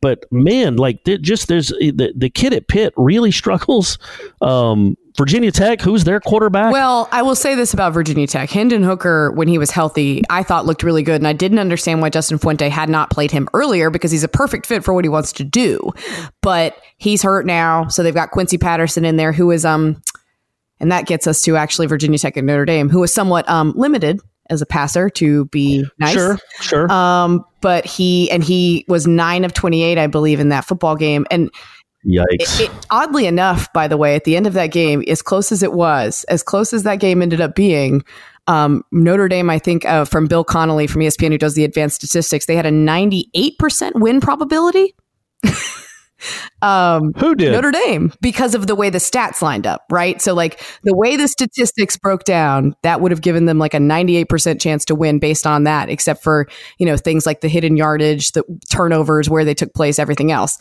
but 0.00 0.24
man, 0.30 0.76
like 0.76 1.04
just 1.04 1.48
there's 1.48 1.68
the, 1.68 2.12
the 2.16 2.30
kid 2.30 2.54
at 2.54 2.68
Pitt 2.68 2.94
really 2.96 3.32
struggles. 3.32 3.98
Um, 4.40 4.96
Virginia 5.18 5.50
Tech, 5.50 5.80
who's 5.80 6.04
their 6.04 6.20
quarterback? 6.20 6.72
Well, 6.72 7.08
I 7.10 7.22
will 7.22 7.34
say 7.34 7.56
this 7.56 7.74
about 7.74 7.92
Virginia 7.92 8.28
Tech. 8.28 8.50
Hendon 8.50 8.84
Hooker, 8.84 9.32
when 9.32 9.48
he 9.48 9.58
was 9.58 9.72
healthy, 9.72 10.22
I 10.30 10.44
thought 10.44 10.64
looked 10.64 10.84
really 10.84 11.02
good. 11.02 11.16
And 11.16 11.26
I 11.26 11.32
didn't 11.32 11.58
understand 11.58 12.00
why 12.00 12.08
Justin 12.08 12.38
Fuente 12.38 12.68
had 12.68 12.88
not 12.88 13.10
played 13.10 13.32
him 13.32 13.48
earlier 13.52 13.90
because 13.90 14.12
he's 14.12 14.22
a 14.22 14.28
perfect 14.28 14.64
fit 14.64 14.84
for 14.84 14.94
what 14.94 15.04
he 15.04 15.08
wants 15.08 15.32
to 15.32 15.44
do. 15.44 15.92
But 16.40 16.76
he's 16.98 17.20
hurt 17.20 17.46
now. 17.46 17.88
So 17.88 18.04
they've 18.04 18.14
got 18.14 18.30
Quincy 18.30 18.58
Patterson 18.58 19.04
in 19.04 19.16
there, 19.16 19.32
who 19.32 19.50
is, 19.50 19.64
um, 19.64 20.00
and 20.78 20.92
that 20.92 21.06
gets 21.06 21.26
us 21.26 21.42
to 21.42 21.56
actually 21.56 21.88
Virginia 21.88 22.18
Tech 22.18 22.36
and 22.36 22.46
Notre 22.46 22.64
Dame, 22.64 22.88
who 22.88 23.02
is 23.02 23.12
somewhat 23.12 23.48
um, 23.50 23.72
limited 23.74 24.20
as 24.50 24.62
a 24.62 24.66
passer 24.66 25.10
to 25.10 25.46
be 25.46 25.84
nice. 25.98 26.14
sure, 26.14 26.38
sure. 26.60 26.92
Um, 26.92 27.44
but 27.60 27.84
he, 27.84 28.30
and 28.30 28.44
he 28.44 28.84
was 28.86 29.08
nine 29.08 29.44
of 29.44 29.52
28, 29.52 29.98
I 29.98 30.06
believe, 30.06 30.38
in 30.38 30.50
that 30.50 30.64
football 30.64 30.94
game. 30.94 31.26
And 31.28 31.50
Yikes! 32.06 32.60
it, 32.60 32.70
oddly 32.90 33.26
enough, 33.26 33.72
by 33.72 33.88
the 33.88 33.96
way, 33.96 34.14
at 34.14 34.24
the 34.24 34.36
end 34.36 34.46
of 34.46 34.52
that 34.54 34.68
game, 34.68 35.02
as 35.08 35.22
close 35.22 35.50
as 35.52 35.62
it 35.62 35.72
was, 35.72 36.24
as 36.24 36.42
close 36.42 36.72
as 36.72 36.84
that 36.84 37.00
game 37.00 37.22
ended 37.22 37.40
up 37.40 37.54
being, 37.54 38.04
um, 38.48 38.82
Notre 38.92 39.28
Dame, 39.28 39.50
I 39.50 39.58
think, 39.58 39.84
uh, 39.84 40.04
from 40.04 40.26
Bill 40.26 40.42
Connelly 40.42 40.86
from 40.86 41.02
ESPN, 41.02 41.32
who 41.32 41.38
does 41.38 41.54
the 41.54 41.64
advanced 41.64 41.96
statistics, 41.96 42.46
they 42.46 42.56
had 42.56 42.66
a 42.66 42.70
98% 42.70 43.92
win 43.94 44.20
probability. 44.20 44.94
um, 46.62 47.12
Who 47.18 47.34
did? 47.34 47.52
Notre 47.52 47.70
Dame 47.70 48.12
because 48.20 48.54
of 48.54 48.66
the 48.66 48.74
way 48.74 48.90
the 48.90 48.98
stats 48.98 49.42
lined 49.42 49.66
up, 49.66 49.84
right? 49.90 50.20
So, 50.20 50.34
like 50.34 50.64
the 50.82 50.96
way 50.96 51.16
the 51.16 51.28
statistics 51.28 51.96
broke 51.96 52.24
down, 52.24 52.74
that 52.82 53.00
would 53.00 53.12
have 53.12 53.20
given 53.20 53.44
them 53.44 53.58
like 53.58 53.74
a 53.74 53.78
98% 53.78 54.60
chance 54.60 54.84
to 54.86 54.94
win 54.94 55.18
based 55.18 55.46
on 55.46 55.64
that, 55.64 55.88
except 55.90 56.22
for, 56.22 56.48
you 56.78 56.86
know, 56.86 56.96
things 56.96 57.26
like 57.26 57.42
the 57.42 57.48
hidden 57.48 57.76
yardage, 57.76 58.32
the 58.32 58.44
turnovers, 58.70 59.28
where 59.28 59.44
they 59.44 59.54
took 59.54 59.74
place, 59.74 59.98
everything 59.98 60.32
else. 60.32 60.58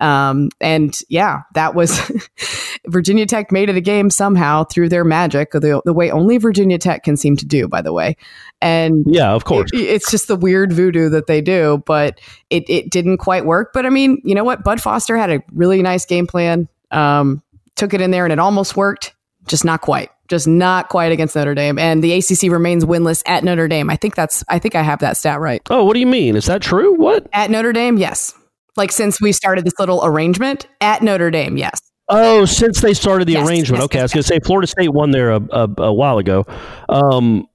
Um, 0.00 0.48
and 0.60 0.98
yeah, 1.08 1.40
that 1.54 1.74
was 1.74 2.00
Virginia 2.86 3.26
Tech 3.26 3.52
made 3.52 3.68
it 3.68 3.76
a 3.76 3.80
game 3.80 4.10
somehow 4.10 4.64
through 4.64 4.88
their 4.88 5.04
magic, 5.04 5.52
the, 5.52 5.82
the 5.84 5.92
way 5.92 6.10
only 6.10 6.38
Virginia 6.38 6.78
Tech 6.78 7.04
can 7.04 7.16
seem 7.16 7.36
to 7.36 7.44
do, 7.46 7.68
by 7.68 7.82
the 7.82 7.92
way. 7.92 8.16
And 8.62 9.04
yeah, 9.06 9.30
of 9.32 9.44
course. 9.44 9.70
it- 9.72 9.78
it's 9.80 10.10
just 10.10 10.28
the 10.28 10.36
weird 10.36 10.72
voodoo 10.72 11.08
that 11.10 11.26
they 11.26 11.40
do, 11.40 11.82
but 11.86 12.20
it, 12.50 12.68
it 12.68 12.90
didn't 12.90 13.18
quite 13.18 13.44
work. 13.44 13.72
But 13.74 13.86
I 13.86 13.90
mean, 13.90 14.20
you 14.24 14.34
know 14.34 14.44
what? 14.44 14.64
Bud 14.64 14.80
Foster 14.80 15.16
had 15.16 15.30
a 15.30 15.42
really 15.52 15.82
nice 15.82 16.06
game 16.06 16.26
plan. 16.26 16.68
Um, 16.90 17.42
took 17.76 17.94
it 17.94 18.00
in 18.00 18.10
there 18.10 18.24
and 18.24 18.32
it 18.32 18.38
almost 18.38 18.76
worked, 18.76 19.14
just 19.46 19.64
not 19.64 19.80
quite. 19.80 20.10
Just 20.28 20.46
not 20.46 20.88
quite 20.90 21.10
against 21.12 21.34
Notre 21.34 21.54
Dame. 21.54 21.76
And 21.78 22.04
the 22.04 22.12
ACC 22.12 22.52
remains 22.52 22.84
winless 22.84 23.22
at 23.26 23.42
Notre 23.42 23.66
Dame. 23.68 23.90
I 23.90 23.96
think 23.96 24.14
that's, 24.14 24.44
I 24.48 24.58
think 24.60 24.74
I 24.76 24.82
have 24.82 25.00
that 25.00 25.16
stat 25.16 25.40
right. 25.40 25.60
Oh, 25.70 25.84
what 25.84 25.94
do 25.94 26.00
you 26.00 26.06
mean? 26.06 26.36
Is 26.36 26.46
that 26.46 26.62
true? 26.62 26.94
What? 26.94 27.26
At 27.32 27.50
Notre 27.50 27.72
Dame, 27.72 27.98
yes. 27.98 28.32
Like 28.80 28.92
since 28.92 29.20
we 29.20 29.32
started 29.32 29.66
this 29.66 29.78
little 29.78 30.02
arrangement 30.02 30.66
at 30.80 31.02
Notre 31.02 31.30
Dame, 31.30 31.58
yes. 31.58 31.82
Oh, 32.08 32.46
since 32.46 32.80
they 32.80 32.94
started 32.94 33.28
the 33.28 33.34
Yes, 33.34 33.46
arrangement. 33.46 33.80
yes, 33.80 33.84
okay, 33.84 33.98
yes, 33.98 34.00
I 34.00 34.04
was 34.04 34.12
going 34.14 34.22
to 34.22 34.28
say 34.28 34.38
Florida 34.42 34.66
State 34.66 34.88
won 34.88 35.10
there 35.10 35.32
a, 35.32 35.40
a, 35.52 35.68
a 35.82 35.92
while 35.92 36.16
ago. 36.16 36.46
Um, 36.88 37.46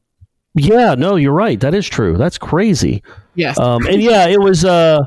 yeah, 0.53 0.93
no, 0.93 1.15
you're 1.15 1.33
right. 1.33 1.59
That 1.59 1.73
is 1.73 1.89
true. 1.89 2.15
That's 2.15 2.37
crazy. 2.37 3.01
Yes. 3.33 3.57
Um, 3.57 3.87
and 3.87 4.03
yeah, 4.03 4.27
it 4.27 4.39
was. 4.39 4.63
Uh, 4.63 5.01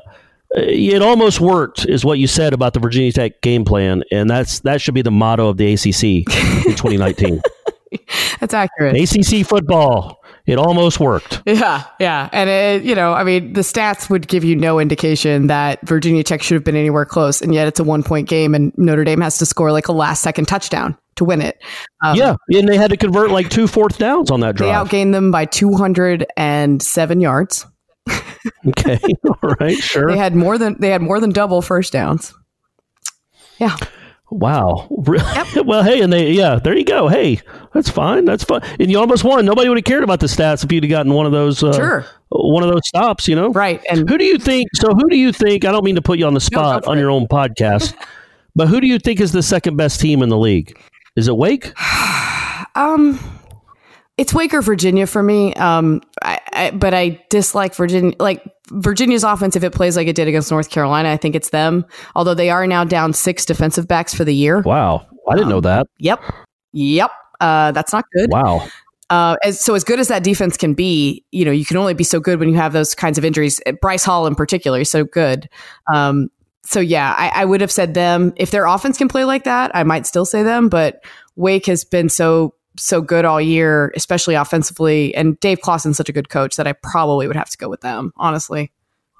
it 0.51 1.03
almost 1.03 1.41
worked, 1.41 1.87
is 1.87 2.05
what 2.05 2.19
you 2.19 2.27
said 2.27 2.53
about 2.53 2.75
the 2.75 2.81
Virginia 2.81 3.13
Tech 3.13 3.41
game 3.41 3.65
plan, 3.65 4.03
and 4.11 4.29
that's 4.29 4.59
that 4.61 4.81
should 4.81 4.95
be 4.95 5.03
the 5.03 5.13
motto 5.13 5.49
of 5.49 5.57
the 5.57 5.73
ACC 5.73 6.03
in 6.67 6.75
2019. 6.75 7.41
that's 8.41 8.55
accurate. 8.55 8.97
ACC 8.97 9.47
football. 9.47 10.18
It 10.49 10.59
almost 10.59 10.99
worked. 10.99 11.43
Yeah, 11.59 11.85
yeah. 11.99 12.29
And 12.33 12.49
it, 12.49 12.83
you 12.85 12.95
know, 12.95 13.15
I 13.15 13.25
mean, 13.25 13.53
the 13.53 13.63
stats 13.63 14.09
would 14.09 14.29
give 14.29 14.45
you 14.45 14.55
no 14.55 14.79
indication 14.79 15.49
that 15.49 15.81
Virginia 15.87 16.23
Tech 16.23 16.43
should 16.43 16.55
have 16.55 16.63
been 16.63 16.77
anywhere 16.77 17.05
close, 17.05 17.43
and 17.43 17.53
yet 17.53 17.67
it's 17.69 17.81
a 17.81 17.85
one 17.85 18.03
point 18.03 18.29
game, 18.29 18.55
and 18.55 18.73
Notre 18.77 19.03
Dame 19.03 19.21
has 19.21 19.39
to 19.39 19.47
score 19.47 19.73
like 19.73 19.89
a 19.89 19.93
last 19.93 20.23
second 20.23 20.47
touchdown 20.47 20.97
to 21.17 21.25
win 21.25 21.43
it. 21.43 21.61
Um, 22.05 22.17
yeah, 22.17 22.37
and 22.51 22.69
they 22.69 22.77
had 22.77 22.91
to 22.91 22.97
convert 22.97 23.31
like 23.31 23.51
two 23.51 23.67
fourth 23.67 23.99
downs 23.99 24.31
on 24.31 24.41
that 24.41 24.55
drive. 24.57 24.91
They 24.91 24.99
outgained 24.99 25.13
them 25.13 25.31
by 25.31 25.47
207 25.47 27.21
yards. 27.21 27.67
okay, 28.69 28.99
all 29.43 29.55
right, 29.61 29.77
sure. 29.77 30.11
They 30.11 30.19
had 30.19 30.35
more 30.37 30.59
than 30.59 30.77
they 30.79 30.91
had 30.91 31.03
more 31.03 31.19
than 31.19 31.31
double 31.31 31.61
first 31.61 31.93
downs. 31.93 32.33
Yeah. 33.59 33.77
Wow. 34.31 34.87
well, 35.65 35.83
hey, 35.83 36.01
and 36.03 36.13
they, 36.13 36.33
yeah, 36.33 36.57
there 36.57 36.77
you 36.77 36.85
go. 36.85 37.09
Hey, 37.09 37.41
that's 37.73 37.89
fine. 37.89 38.25
That's 38.25 38.45
fine. 38.45 38.61
And 38.79 38.91
you 38.91 38.99
almost 38.99 39.25
won. 39.25 39.45
Nobody 39.45 39.69
would 39.69 39.79
have 39.79 39.85
cared 39.85 40.05
about 40.05 40.21
the 40.21 40.27
stats 40.27 40.65
if 40.65 40.71
you'd 40.73 40.85
have 40.85 40.91
gotten 40.91 41.13
one 41.15 41.27
of 41.27 41.33
those, 41.33 41.63
uh, 41.63 41.73
Sure. 41.73 42.05
one 42.29 42.63
of 42.63 42.71
those 42.71 42.87
stops, 42.87 43.27
you 43.27 43.35
know? 43.35 43.51
Right. 43.51 43.83
And 43.91 44.09
Who 44.09 44.19
do 44.19 44.25
you 44.25 44.39
think? 44.39 44.69
So, 44.75 44.89
who 44.89 45.09
do 45.09 45.17
you 45.17 45.33
think? 45.33 45.65
I 45.65 45.73
don't 45.73 45.85
mean 45.85 45.95
to 45.95 46.03
put 46.03 46.19
you 46.19 46.27
on 46.27 46.35
the 46.35 46.41
spot 46.41 46.85
for 46.85 46.91
on 46.91 46.99
your 46.99 47.11
own 47.11 47.27
podcast, 47.27 47.95
but 48.55 48.69
who 48.69 48.81
do 48.81 48.87
you 48.87 48.99
think 48.99 49.21
is 49.21 49.33
the 49.33 49.43
second 49.43 49.77
best 49.77 50.01
team 50.01 50.23
in 50.23 50.29
the 50.29 50.39
league? 50.39 50.79
Is 51.17 51.29
it 51.29 51.37
Wake? 51.37 51.73
Um, 52.75 53.19
it's 54.17 54.33
Wake 54.33 54.55
or 54.55 54.63
Virginia 54.63 55.07
for 55.07 55.21
me. 55.21 55.53
Um, 55.55 56.01
I, 56.23 56.39
I, 56.53 56.71
but 56.71 56.95
I 56.95 57.25
dislike 57.29 57.75
Virginia. 57.75 58.15
Like 58.21 58.45
Virginia's 58.71 59.25
offense, 59.25 59.57
if 59.57 59.65
it 59.65 59.73
plays 59.73 59.97
like 59.97 60.09
it 60.09 60.17
did 60.17 60.29
against 60.29 60.51
North 60.51 60.71
Carolina, 60.71 61.11
I 61.11 61.17
think 61.17 61.35
it's 61.35 61.51
them. 61.51 61.85
Although 62.15 62.35
they 62.35 62.51
are 62.51 62.67
now 62.67 62.85
down 62.85 63.13
six 63.13 63.45
defensive 63.45 63.89
backs 63.89 64.15
for 64.15 64.25
the 64.25 64.35
year. 64.35 64.61
Wow. 64.61 65.07
I 65.29 65.35
didn't 65.35 65.51
know 65.51 65.61
that. 65.61 65.87
Yep, 65.99 66.23
yep. 66.73 67.11
Uh, 67.41 67.73
that's 67.73 67.93
not 67.93 68.05
good. 68.15 68.31
Wow. 68.31 68.67
Uh, 69.11 69.37
as, 69.45 69.61
so 69.61 69.75
as 69.75 69.85
good 69.85 70.01
as 70.01 70.09
that 70.09 70.25
defense 70.25 70.57
can 70.57 70.75
be, 70.75 71.25
you 71.33 71.45
know, 71.45 71.51
you 71.51 71.65
can 71.65 71.77
only 71.77 71.95
be 71.95 72.05
so 72.05 72.21
good 72.21 72.39
when 72.41 72.49
you 72.49 72.55
have 72.55 72.73
those 72.73 72.95
kinds 72.95 73.19
of 73.19 73.25
injuries. 73.25 73.61
Bryce 73.81 74.05
Hall 74.05 74.27
in 74.27 74.35
particular 74.35 74.81
is 74.81 74.91
so 74.91 75.05
good. 75.05 75.49
Um, 75.93 76.31
so 76.65 76.81
yeah, 76.81 77.15
I, 77.17 77.43
I 77.43 77.45
would 77.45 77.61
have 77.61 77.71
said 77.71 77.95
them. 77.95 78.33
If 78.37 78.51
their 78.51 78.67
offense 78.67 78.99
can 78.99 79.09
play 79.09 79.25
like 79.25 79.45
that, 79.45 79.71
I 79.75 79.83
might 79.85 80.07
still 80.07 80.27
say 80.27 80.43
them. 80.43 80.69
But 80.69 81.05
Wake 81.37 81.67
has 81.67 81.85
been 81.85 82.09
so 82.09 82.55
so 82.79 83.01
good 83.01 83.25
all 83.25 83.41
year, 83.41 83.93
especially 83.97 84.35
offensively, 84.35 85.15
and 85.15 85.39
Dave 85.41 85.61
Clawson's 85.61 85.97
such 85.97 86.09
a 86.09 86.13
good 86.13 86.29
coach 86.29 86.57
that 86.57 86.67
I 86.67 86.73
probably 86.73 87.27
would 87.27 87.37
have 87.37 87.51
to 87.51 87.59
go 87.59 87.69
with 87.69 87.81
them. 87.81 88.13
Honestly, 88.17 88.71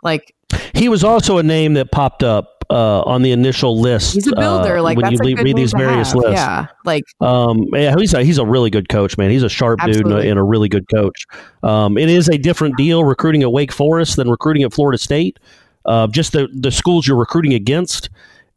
like 0.03 0.35
He 0.75 0.89
was 0.89 1.05
also 1.05 1.39
a 1.39 1.43
name 1.43 1.75
that 1.75 1.91
popped 1.93 2.23
up 2.23 2.65
uh, 2.71 3.01
on 3.03 3.23
the 3.23 3.33
initial 3.33 3.81
list. 3.81 4.15
he's 4.15 4.27
a 4.27 4.33
builder. 4.37 4.77
uh, 4.79 4.83
like 4.83 4.99
when 4.99 5.11
you 5.11 5.19
le- 5.19 5.43
read 5.43 5.57
these 5.57 5.73
various 5.73 6.09
have. 6.09 6.17
lists. 6.17 6.33
Yeah, 6.35 6.67
like 6.85 7.05
Um, 7.21 7.65
yeah, 7.73 7.95
he's 7.99 8.13
a, 8.13 8.23
he's 8.23 8.37
a 8.39 8.45
really 8.45 8.69
good 8.71 8.89
coach, 8.89 9.17
man. 9.17 9.31
He's 9.31 9.43
a 9.43 9.49
sharp 9.49 9.81
dude 9.87 10.05
and 10.05 10.13
a, 10.13 10.19
and 10.19 10.39
a 10.39 10.43
really 10.43 10.69
good 10.69 10.87
coach. 10.89 11.25
Um, 11.63 11.97
it 11.97 12.11
is 12.11 12.29
a 12.29 12.37
different 12.37 12.77
deal 12.77 13.05
recruiting 13.05 13.43
at 13.43 13.51
Wake 13.53 13.73
Forest 13.73 14.17
than 14.17 14.29
recruiting 14.29 14.65
at 14.65 14.73
Florida 14.75 14.99
State. 14.99 15.39
Uh, 15.87 16.07
just 16.09 16.33
the 16.33 16.49
the 16.53 16.71
schools 16.71 17.07
you're 17.07 17.17
recruiting 17.17 17.55
against, 17.55 18.11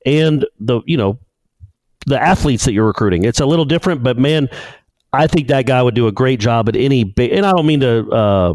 and 0.05 0.45
the 0.59 0.81
you 0.85 0.97
know 0.97 1.17
the 2.05 2.21
athletes 2.21 2.65
that 2.65 2.73
you're 2.73 2.87
recruiting. 2.87 3.23
It's 3.23 3.39
a 3.39 3.45
little 3.45 3.63
different, 3.63 4.03
but 4.03 4.17
man, 4.17 4.49
I 5.13 5.27
think 5.27 5.47
that 5.49 5.65
guy 5.65 5.81
would 5.81 5.95
do 5.95 6.07
a 6.07 6.11
great 6.11 6.39
job 6.39 6.69
at 6.69 6.75
any 6.75 7.03
big. 7.03 7.31
And 7.31 7.45
I 7.45 7.51
don't 7.51 7.65
mean 7.65 7.81
to. 7.81 8.09
Uh, 8.09 8.53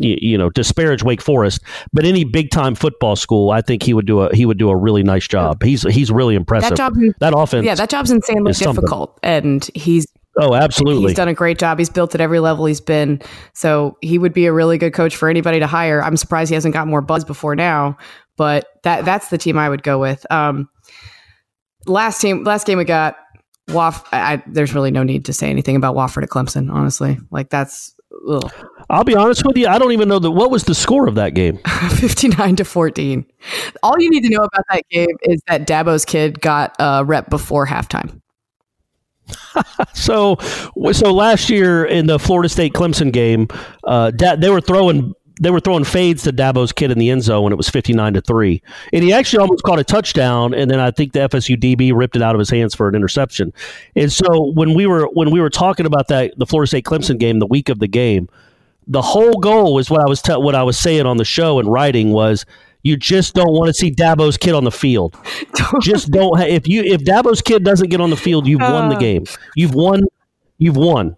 you, 0.00 0.16
you 0.20 0.38
know, 0.38 0.48
disparage 0.50 1.02
Wake 1.02 1.20
Forest, 1.20 1.60
but 1.92 2.04
any 2.04 2.22
big 2.22 2.52
time 2.52 2.76
football 2.76 3.16
school, 3.16 3.50
I 3.50 3.60
think 3.60 3.82
he 3.82 3.92
would 3.94 4.06
do 4.06 4.20
a 4.20 4.32
he 4.32 4.46
would 4.46 4.56
do 4.56 4.70
a 4.70 4.76
really 4.76 5.02
nice 5.02 5.26
job. 5.26 5.60
He's 5.62 5.82
he's 5.82 6.12
really 6.12 6.36
impressive. 6.36 6.70
that 6.70 6.76
job. 6.76 6.94
that 7.18 7.36
offense, 7.36 7.66
Yeah, 7.66 7.74
that 7.74 7.90
job's 7.90 8.12
insanely 8.12 8.52
difficult, 8.52 9.18
and 9.24 9.68
he's 9.74 10.06
Oh, 10.40 10.54
absolutely. 10.54 11.08
He's 11.08 11.16
done 11.16 11.28
a 11.28 11.34
great 11.34 11.58
job. 11.58 11.78
He's 11.78 11.90
built 11.90 12.14
at 12.14 12.20
every 12.20 12.38
level 12.38 12.66
he's 12.66 12.80
been. 12.80 13.20
So 13.54 13.98
he 14.00 14.18
would 14.18 14.32
be 14.32 14.46
a 14.46 14.52
really 14.52 14.78
good 14.78 14.92
coach 14.92 15.16
for 15.16 15.28
anybody 15.28 15.58
to 15.58 15.66
hire. 15.66 16.00
I'm 16.00 16.16
surprised 16.16 16.48
he 16.48 16.54
hasn't 16.54 16.74
got 16.74 16.86
more 16.86 17.00
buzz 17.00 17.24
before 17.24 17.56
now, 17.56 17.98
but 18.36 18.66
that 18.84 19.04
that's 19.04 19.30
the 19.30 19.38
team 19.38 19.58
I 19.58 19.68
would 19.68 19.82
go 19.82 19.98
with. 19.98 20.24
Um, 20.30 20.68
last 21.86 22.20
team, 22.20 22.44
last 22.44 22.66
game 22.68 22.78
we 22.78 22.84
got 22.84 23.16
Woff. 23.68 24.04
I, 24.12 24.42
there's 24.46 24.74
really 24.74 24.90
no 24.90 25.02
need 25.02 25.24
to 25.26 25.32
say 25.32 25.50
anything 25.50 25.76
about 25.76 25.94
Wofford 25.94 26.22
at 26.22 26.28
Clemson. 26.28 26.72
Honestly, 26.72 27.18
like 27.30 27.50
that's 27.50 27.94
ugh. 28.28 28.50
I'll 28.90 29.04
be 29.04 29.14
honest 29.14 29.44
with 29.44 29.56
you. 29.56 29.66
I 29.66 29.78
don't 29.78 29.92
even 29.92 30.08
know 30.08 30.18
the, 30.18 30.30
what 30.30 30.50
was 30.50 30.64
the 30.64 30.74
score 30.74 31.06
of 31.08 31.14
that 31.16 31.34
game. 31.34 31.58
59 31.96 32.56
to 32.56 32.64
14. 32.64 33.26
All 33.82 33.94
you 33.98 34.10
need 34.10 34.22
to 34.22 34.30
know 34.30 34.44
about 34.44 34.64
that 34.70 34.82
game 34.90 35.16
is 35.22 35.42
that 35.46 35.66
Dabo's 35.66 36.04
kid 36.04 36.40
got 36.40 36.74
a 36.78 37.04
rep 37.04 37.28
before 37.30 37.66
halftime. 37.66 38.20
so, 39.94 40.36
so 40.92 41.12
last 41.12 41.50
year 41.50 41.84
in 41.84 42.06
the 42.06 42.18
Florida 42.18 42.48
State 42.48 42.72
Clemson 42.72 43.12
game, 43.12 43.48
uh, 43.84 44.10
da- 44.12 44.36
they 44.36 44.48
were 44.48 44.60
throwing 44.60 45.12
they 45.40 45.50
were 45.50 45.60
throwing 45.60 45.84
fades 45.84 46.22
to 46.24 46.32
Dabo's 46.32 46.72
kid 46.72 46.90
in 46.90 46.98
the 46.98 47.10
end 47.10 47.22
zone 47.22 47.44
when 47.44 47.52
it 47.52 47.56
was 47.56 47.68
fifty 47.68 47.92
nine 47.92 48.14
to 48.14 48.20
three, 48.20 48.62
and 48.92 49.02
he 49.04 49.12
actually 49.12 49.40
almost 49.40 49.62
caught 49.62 49.78
a 49.78 49.84
touchdown, 49.84 50.54
and 50.54 50.70
then 50.70 50.80
I 50.80 50.90
think 50.90 51.12
the 51.12 51.20
FSU 51.20 51.56
DB 51.56 51.92
ripped 51.94 52.16
it 52.16 52.22
out 52.22 52.34
of 52.34 52.38
his 52.38 52.50
hands 52.50 52.74
for 52.74 52.88
an 52.88 52.94
interception. 52.94 53.52
And 53.96 54.12
so 54.12 54.50
when 54.52 54.74
we 54.74 54.86
were 54.86 55.06
when 55.12 55.30
we 55.30 55.40
were 55.40 55.50
talking 55.50 55.86
about 55.86 56.08
that 56.08 56.32
the 56.38 56.46
Florida 56.46 56.68
State 56.68 56.84
Clemson 56.84 57.18
game 57.18 57.38
the 57.38 57.46
week 57.46 57.68
of 57.68 57.78
the 57.78 57.88
game, 57.88 58.28
the 58.86 59.02
whole 59.02 59.34
goal 59.34 59.74
was 59.74 59.90
what 59.90 60.00
I 60.00 60.08
was 60.08 60.22
te- 60.22 60.36
what 60.36 60.54
I 60.54 60.62
was 60.62 60.78
saying 60.78 61.06
on 61.06 61.16
the 61.18 61.24
show 61.24 61.58
and 61.58 61.70
writing 61.70 62.10
was 62.12 62.46
you 62.84 62.96
just 62.96 63.34
don't 63.34 63.52
want 63.52 63.66
to 63.68 63.74
see 63.74 63.90
Dabo's 63.90 64.36
kid 64.38 64.54
on 64.54 64.64
the 64.64 64.70
field. 64.70 65.16
just 65.82 66.10
don't. 66.10 66.38
Ha- 66.38 66.46
if 66.46 66.66
you 66.66 66.82
if 66.82 67.02
Dabo's 67.02 67.42
kid 67.42 67.64
doesn't 67.64 67.88
get 67.90 68.00
on 68.00 68.10
the 68.10 68.16
field, 68.16 68.46
you've 68.46 68.60
won 68.60 68.88
the 68.88 68.96
Uh. 68.96 69.00
game. 69.00 69.24
You've 69.56 69.74
won. 69.74 70.04
You've 70.58 70.76
won. 70.76 71.16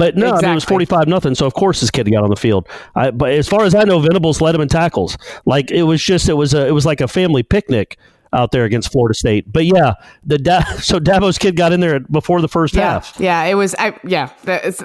But 0.00 0.16
no, 0.16 0.30
I 0.32 0.40
mean, 0.40 0.50
it 0.52 0.54
was 0.54 0.64
forty 0.64 0.86
five 0.86 1.06
nothing. 1.08 1.34
So 1.34 1.46
of 1.46 1.52
course 1.54 1.80
his 1.80 1.90
kid 1.90 2.10
got 2.10 2.24
on 2.24 2.30
the 2.30 2.36
field. 2.36 2.66
I, 2.94 3.10
but 3.10 3.32
as 3.32 3.46
far 3.48 3.64
as 3.64 3.74
I 3.74 3.84
know, 3.84 4.00
Venables 4.00 4.40
led 4.40 4.54
him 4.54 4.62
in 4.62 4.68
tackles. 4.68 5.16
Like 5.44 5.70
it 5.70 5.82
was 5.82 6.02
just 6.02 6.28
it 6.28 6.34
was 6.34 6.54
a 6.54 6.66
it 6.66 6.72
was 6.72 6.86
like 6.86 7.00
a 7.02 7.06
family 7.08 7.42
picnic 7.42 7.98
out 8.32 8.52
there 8.52 8.64
against 8.64 8.90
Florida 8.92 9.12
State. 9.14 9.52
But 9.52 9.66
yeah, 9.66 9.94
the 10.24 10.38
da- 10.38 10.62
so 10.78 10.98
Dabo's 11.00 11.36
kid 11.36 11.54
got 11.56 11.72
in 11.72 11.80
there 11.80 12.00
before 12.00 12.40
the 12.40 12.48
first 12.48 12.74
Yeah, 12.74 12.92
half. 12.92 13.16
yeah, 13.18 13.42
it 13.44 13.54
was. 13.54 13.74
I, 13.78 13.98
yeah, 14.04 14.30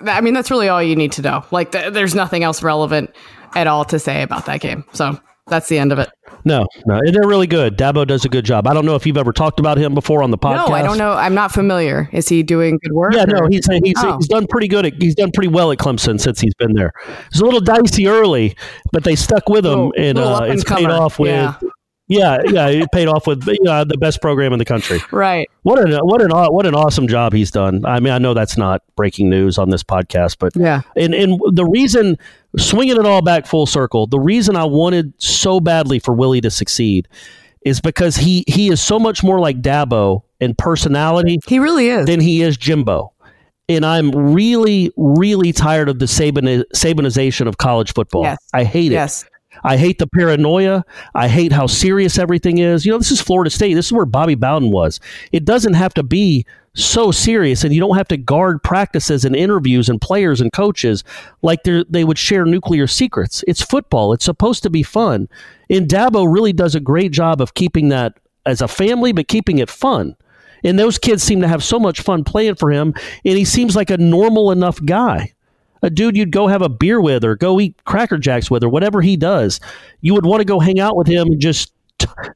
I 0.06 0.20
mean, 0.22 0.34
that's 0.34 0.52
really 0.52 0.68
all 0.68 0.82
you 0.84 0.96
need 0.96 1.12
to 1.14 1.22
know. 1.22 1.46
Like, 1.52 1.72
th- 1.72 1.94
there's 1.94 2.16
nothing 2.16 2.44
else 2.44 2.62
relevant 2.64 3.16
at 3.54 3.68
all 3.68 3.86
to 3.86 4.00
say 4.00 4.22
about 4.24 4.48
that 4.48 4.60
game. 4.62 4.84
So 4.94 5.20
that's 5.48 5.68
the 5.70 5.78
end 5.78 5.92
of 5.92 6.00
it. 6.00 6.10
No, 6.44 6.68
no, 6.86 7.00
they're 7.06 7.28
really 7.28 7.48
good. 7.48 7.78
Dabo 7.78 8.06
does 8.06 8.26
a 8.26 8.30
good 8.30 8.46
job. 8.46 8.68
I 8.68 8.74
don't 8.74 8.86
know 8.86 8.96
if 8.96 9.06
you've 9.06 9.18
ever 9.18 9.32
talked 9.32 9.60
about 9.60 9.78
him 9.78 9.94
before 9.94 10.22
on 10.24 10.32
the 10.32 10.38
podcast. 10.38 10.68
No, 10.70 10.74
I 10.76 10.82
don't 10.84 10.98
know. 10.98 11.12
I'm 11.14 11.34
not 11.34 11.52
familiar. 11.52 12.10
Is 12.12 12.28
he 12.30 12.44
doing 12.44 12.78
good 12.84 12.92
work? 12.94 13.14
Yeah, 13.14 13.26
no, 13.26 13.48
he's 13.50 13.66
he's, 13.84 13.94
Oh. 13.98 14.18
he's 14.18 14.28
done 14.28 14.46
pretty 14.48 14.68
good. 14.68 14.86
At, 14.86 14.94
he's 15.00 15.16
done 15.16 15.32
pretty 15.32 15.48
well 15.50 15.72
at 15.72 15.78
Clemson 15.80 16.20
since 16.20 16.40
he's 16.40 16.54
been 16.56 16.74
there. 16.74 16.92
It's 17.28 17.40
a 17.40 17.46
little 17.46 17.62
dicey 17.62 18.08
early, 18.08 18.56
but 18.92 19.04
they 19.04 19.16
stuck 19.16 19.50
with 19.50 19.66
him, 19.66 19.72
Little- 19.72 19.94
and 19.98 20.18
little 20.18 20.36
uh, 20.36 20.42
it's 20.46 20.64
paid 20.64 20.86
off 20.90 21.20
with. 21.20 21.32
Yeah. 21.32 21.56
Yeah. 22.08 22.38
yeah, 22.46 22.68
it 22.68 22.88
paid 22.94 23.08
off 23.08 23.26
with 23.26 23.48
you 23.48 23.58
know, 23.64 23.84
the 23.84 23.98
best 23.98 24.22
program 24.22 24.54
in 24.54 24.60
the 24.60 24.66
country. 24.66 25.02
right. 25.12 25.50
What 25.64 25.80
an 25.80 25.96
what 26.06 26.22
an 26.22 26.30
what 26.32 26.66
an 26.66 26.76
awesome 26.76 27.08
job 27.08 27.34
he's 27.34 27.50
done. 27.52 27.84
I 27.86 28.00
mean, 28.00 28.14
I 28.14 28.20
know 28.20 28.34
that's 28.36 28.58
not 28.58 28.84
breaking 28.96 29.30
news 29.30 29.58
on 29.58 29.70
this 29.72 29.82
podcast, 29.84 30.38
but 30.40 30.56
Yeah. 30.56 30.82
and 30.96 31.14
and 31.16 31.40
the 31.54 31.66
reason 31.66 32.18
swinging 32.58 32.98
it 32.98 33.06
all 33.06 33.22
back 33.24 33.48
full 33.48 33.66
circle, 33.66 34.06
the 34.08 34.20
reason 34.20 34.56
I 34.56 34.66
wanted 34.66 35.14
so 35.18 35.60
badly 35.60 35.98
for 36.00 36.14
Willie 36.14 36.42
to 36.42 36.52
succeed 36.52 37.08
is 37.66 37.82
because 37.82 38.16
he 38.16 38.44
he 38.48 38.70
is 38.70 38.80
so 38.82 39.00
much 39.00 39.24
more 39.24 39.40
like 39.40 39.62
Dabo 39.62 40.22
in 40.40 40.54
personality 40.54 41.40
He 41.48 41.58
really 41.58 41.88
is. 41.88 42.06
than 42.06 42.20
he 42.20 42.44
is 42.44 42.58
Jimbo. 42.58 43.12
And 43.68 43.84
I'm 43.84 44.12
really, 44.12 44.92
really 44.96 45.52
tired 45.52 45.90
of 45.90 45.98
the 45.98 46.06
Saban, 46.06 46.64
Sabanization 46.76 47.48
of 47.48 47.58
college 47.58 47.94
football. 47.96 48.22
Yes. 48.22 48.38
I 48.54 48.64
hate 48.64 48.92
it. 48.92 48.96
I 49.64 49.78
hate 49.78 50.00
the 50.00 50.08
paranoia. 50.08 50.84
I 51.14 51.28
hate 51.28 51.52
how 51.52 51.68
serious 51.68 52.20
everything 52.20 52.58
is. 52.58 52.86
You 52.86 52.92
know, 52.92 52.98
this 52.98 53.12
is 53.12 53.22
Florida 53.22 53.50
State. 53.50 53.74
This 53.74 53.88
is 53.88 53.94
where 53.94 54.06
Bobby 54.06 54.36
Bowden 54.36 54.72
was. 54.72 55.00
It 55.32 55.46
doesn't 55.46 55.74
have 55.74 55.94
to 55.96 56.04
be 56.04 56.46
so 56.74 57.10
serious, 57.12 57.64
and 57.64 57.74
you 57.74 57.80
don't 57.80 57.96
have 57.96 58.10
to 58.10 58.18
guard 58.18 58.62
practices 58.62 59.24
and 59.24 59.36
interviews 59.36 59.88
and 59.88 60.02
players 60.02 60.42
and 60.42 60.52
coaches 60.52 61.04
like 61.42 61.64
they 61.64 62.04
would 62.04 62.18
share 62.18 62.46
nuclear 62.46 62.86
secrets. 62.86 63.44
It's 63.48 63.62
football. 63.62 64.12
It's 64.12 64.26
supposed 64.26 64.64
to 64.64 64.70
be 64.70 64.84
fun. 64.84 65.30
And 65.70 65.88
Dabo 65.88 66.32
really 66.32 66.52
does 66.52 66.76
a 66.76 66.82
great 66.82 67.12
job 67.12 67.42
of 67.42 67.54
keeping 67.54 67.90
that 67.90 68.20
as 68.46 68.62
a 68.62 68.68
family, 68.68 69.14
but 69.14 69.28
keeping 69.30 69.60
it 69.60 69.70
fun. 69.70 70.18
And 70.64 70.80
those 70.80 70.98
kids 70.98 71.24
seem 71.24 71.42
to 71.42 71.48
have 71.48 71.64
so 71.64 71.80
much 71.80 72.02
fun 72.02 72.24
playing 72.24 72.56
for 72.56 72.72
him, 72.72 72.94
and 73.24 73.38
he 73.38 73.46
seems 73.46 73.76
like 73.76 73.90
a 73.90 73.98
normal 73.98 74.52
enough 74.52 74.84
guy 74.84 75.35
a 75.82 75.90
dude 75.90 76.18
you'd 76.18 76.32
go 76.32 76.48
have 76.48 76.62
a 76.62 76.70
beer 76.70 77.02
with 77.02 77.24
or 77.24 77.36
go 77.36 77.60
eat 77.60 77.76
cracker 77.86 78.18
jacks 78.18 78.50
with 78.50 78.64
or 78.64 78.70
whatever 78.70 79.02
he 79.02 79.16
does 79.16 79.60
you 80.02 80.14
would 80.14 80.26
want 80.26 80.40
to 80.42 80.46
go 80.46 80.60
hang 80.60 80.80
out 80.80 80.96
with 80.96 81.08
him 81.08 81.28
and 81.28 81.40
just 81.40 81.72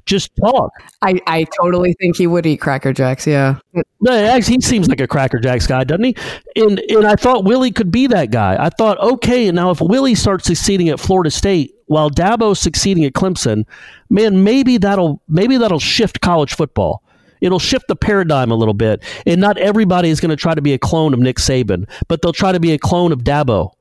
just 0.05 0.31
talk 0.37 0.71
I, 1.01 1.19
I 1.27 1.45
totally 1.59 1.93
think 1.99 2.15
he 2.15 2.27
would 2.27 2.45
eat 2.45 2.57
Cracker 2.57 2.93
Jacks. 2.93 3.27
Yeah. 3.27 3.59
no, 3.99 4.39
he 4.39 4.61
seems 4.61 4.87
like 4.87 5.01
a 5.01 5.07
cracker 5.07 5.39
jacks 5.39 5.67
guy 5.67 5.83
doesn't 5.83 6.03
he 6.03 6.15
and 6.55 6.79
and 6.79 7.05
i 7.05 7.15
thought 7.15 7.43
willie 7.43 7.71
could 7.71 7.91
be 7.91 8.07
that 8.07 8.31
guy 8.31 8.55
i 8.63 8.69
thought 8.69 8.97
okay 8.99 9.47
and 9.47 9.55
now 9.55 9.69
if 9.69 9.81
willie 9.81 10.15
starts 10.15 10.45
succeeding 10.45 10.89
at 10.89 10.99
florida 10.99 11.29
state 11.29 11.75
while 11.87 12.09
dabo's 12.09 12.59
succeeding 12.59 13.03
at 13.03 13.13
clemson 13.13 13.65
man 14.09 14.43
maybe 14.43 14.77
that'll 14.77 15.21
maybe 15.27 15.57
that'll 15.57 15.79
shift 15.79 16.21
college 16.21 16.53
football 16.53 17.03
It'll 17.41 17.59
shift 17.59 17.87
the 17.87 17.95
paradigm 17.95 18.51
a 18.51 18.55
little 18.55 18.73
bit, 18.73 19.03
and 19.25 19.39
not 19.39 19.57
everybody 19.57 20.09
is 20.09 20.19
going 20.19 20.29
to 20.29 20.35
try 20.35 20.53
to 20.53 20.61
be 20.61 20.73
a 20.73 20.79
clone 20.79 21.13
of 21.13 21.19
Nick 21.19 21.37
Saban, 21.37 21.89
but 22.07 22.21
they'll 22.21 22.33
try 22.33 22.51
to 22.51 22.59
be 22.59 22.71
a 22.71 22.77
clone 22.77 23.11
of 23.11 23.19
Dabo 23.19 23.71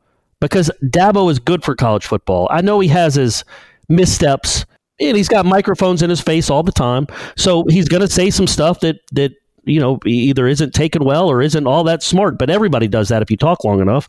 because 0.40 0.70
Dabo 0.84 1.30
is 1.30 1.38
good 1.38 1.64
for 1.64 1.74
college 1.74 2.06
football. 2.06 2.48
I 2.50 2.60
know 2.60 2.80
he 2.80 2.88
has 2.88 3.14
his 3.14 3.44
missteps, 3.88 4.64
and 5.00 5.16
he's 5.16 5.28
got 5.28 5.46
microphones 5.46 6.02
in 6.02 6.10
his 6.10 6.20
face 6.20 6.50
all 6.50 6.62
the 6.62 6.72
time, 6.72 7.06
so 7.36 7.64
he's 7.68 7.88
going 7.88 8.02
to 8.02 8.12
say 8.12 8.30
some 8.30 8.46
stuff 8.46 8.80
that 8.80 8.96
that 9.12 9.32
you 9.64 9.80
know 9.80 9.98
either 10.06 10.46
isn't 10.46 10.74
taken 10.74 11.04
well 11.04 11.28
or 11.28 11.42
isn't 11.42 11.66
all 11.66 11.84
that 11.84 12.02
smart. 12.02 12.38
But 12.38 12.50
everybody 12.50 12.88
does 12.88 13.08
that 13.08 13.22
if 13.22 13.30
you 13.30 13.36
talk 13.36 13.64
long 13.64 13.80
enough. 13.80 14.08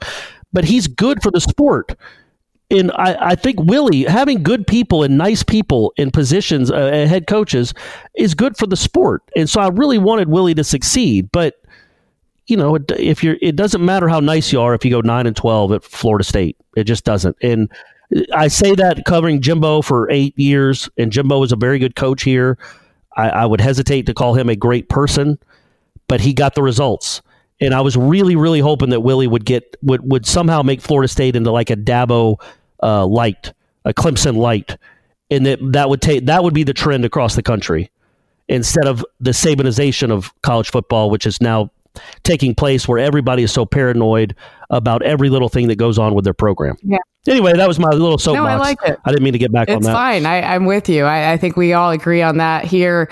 But 0.51 0.65
he's 0.65 0.87
good 0.87 1.21
for 1.21 1.31
the 1.31 1.41
sport. 1.41 1.95
And 2.71 2.91
I, 2.91 3.31
I 3.31 3.35
think 3.35 3.59
Willie 3.61 4.03
having 4.03 4.43
good 4.43 4.67
people 4.67 5.01
and 5.03 5.17
nice 5.17 5.41
people 5.41 5.91
in 5.97 6.11
positions, 6.11 6.69
uh, 6.69 7.07
head 7.07 7.25
coaches, 7.25 7.73
is 8.15 8.35
good 8.35 8.57
for 8.57 8.67
the 8.67 8.75
sport. 8.75 9.23
And 9.35 9.49
so 9.49 9.59
I 9.59 9.69
really 9.69 9.97
wanted 9.97 10.29
Willie 10.29 10.53
to 10.55 10.63
succeed. 10.63 11.31
But 11.31 11.55
you 12.45 12.57
know, 12.57 12.77
if 12.97 13.23
you're, 13.23 13.37
it 13.41 13.55
doesn't 13.55 13.85
matter 13.85 14.07
how 14.07 14.19
nice 14.19 14.51
you 14.51 14.59
are 14.59 14.73
if 14.73 14.83
you 14.83 14.89
go 14.89 15.01
nine 15.01 15.27
and 15.27 15.35
twelve 15.35 15.71
at 15.71 15.83
Florida 15.83 16.23
State. 16.23 16.57
It 16.75 16.85
just 16.85 17.05
doesn't. 17.05 17.37
And 17.41 17.71
I 18.33 18.47
say 18.47 18.73
that 18.75 19.05
covering 19.05 19.39
Jimbo 19.39 19.83
for 19.83 20.09
eight 20.09 20.37
years, 20.37 20.89
and 20.97 21.11
Jimbo 21.11 21.43
is 21.43 21.51
a 21.51 21.55
very 21.55 21.77
good 21.77 21.95
coach 21.95 22.23
here. 22.23 22.57
I, 23.15 23.29
I 23.29 23.45
would 23.45 23.61
hesitate 23.61 24.07
to 24.07 24.13
call 24.13 24.33
him 24.33 24.49
a 24.49 24.55
great 24.55 24.89
person, 24.89 25.37
but 26.07 26.21
he 26.21 26.33
got 26.33 26.55
the 26.55 26.63
results. 26.63 27.21
And 27.61 27.73
I 27.73 27.81
was 27.81 27.95
really, 27.95 28.35
really 28.35 28.61
hoping 28.61 28.89
that 28.89 29.01
Willie 29.01 29.27
would 29.27 29.45
get 29.45 29.75
would 29.83 30.09
would 30.09 30.25
somehow 30.25 30.63
make 30.63 30.81
Florida 30.81 31.07
State 31.07 31.35
into 31.35 31.51
like 31.51 31.69
a 31.69 31.75
Dabo 31.75 32.37
uh, 32.83 33.05
light, 33.05 33.53
a 33.85 33.93
Clemson 33.93 34.35
light, 34.37 34.77
and 35.29 35.45
that 35.45 35.59
that 35.71 35.89
would 35.89 36.01
take 36.01 36.25
that 36.25 36.43
would 36.43 36.53
be 36.53 36.63
the 36.63 36.73
trend 36.73 37.05
across 37.05 37.35
the 37.35 37.43
country 37.43 37.91
instead 38.47 38.87
of 38.87 39.05
the 39.19 39.31
Sabanization 39.31 40.11
of 40.11 40.33
college 40.41 40.71
football, 40.71 41.09
which 41.09 41.25
is 41.25 41.39
now 41.39 41.69
taking 42.23 42.55
place 42.55 42.87
where 42.87 42.99
everybody 42.99 43.43
is 43.43 43.51
so 43.51 43.65
paranoid 43.65 44.35
about 44.69 45.01
every 45.03 45.29
little 45.29 45.49
thing 45.49 45.67
that 45.67 45.77
goes 45.77 45.97
on 45.97 46.13
with 46.13 46.23
their 46.23 46.33
program. 46.33 46.75
Yeah. 46.83 46.97
Anyway, 47.27 47.53
that 47.53 47.67
was 47.67 47.79
my 47.79 47.89
little 47.89 48.17
soapbox. 48.17 48.43
No, 48.43 48.49
I 48.49 48.55
like 48.55 48.77
it. 48.85 48.97
I 49.05 49.11
didn't 49.11 49.23
mean 49.23 49.33
to 49.33 49.39
get 49.39 49.51
back 49.51 49.69
on 49.69 49.81
that. 49.81 49.89
It's 49.89 49.93
fine. 49.93 50.25
I, 50.25 50.41
I'm 50.41 50.65
with 50.65 50.89
you. 50.89 51.03
I, 51.03 51.33
I 51.33 51.37
think 51.37 51.57
we 51.57 51.73
all 51.73 51.91
agree 51.91 52.21
on 52.21 52.37
that 52.37 52.65
here 52.65 53.09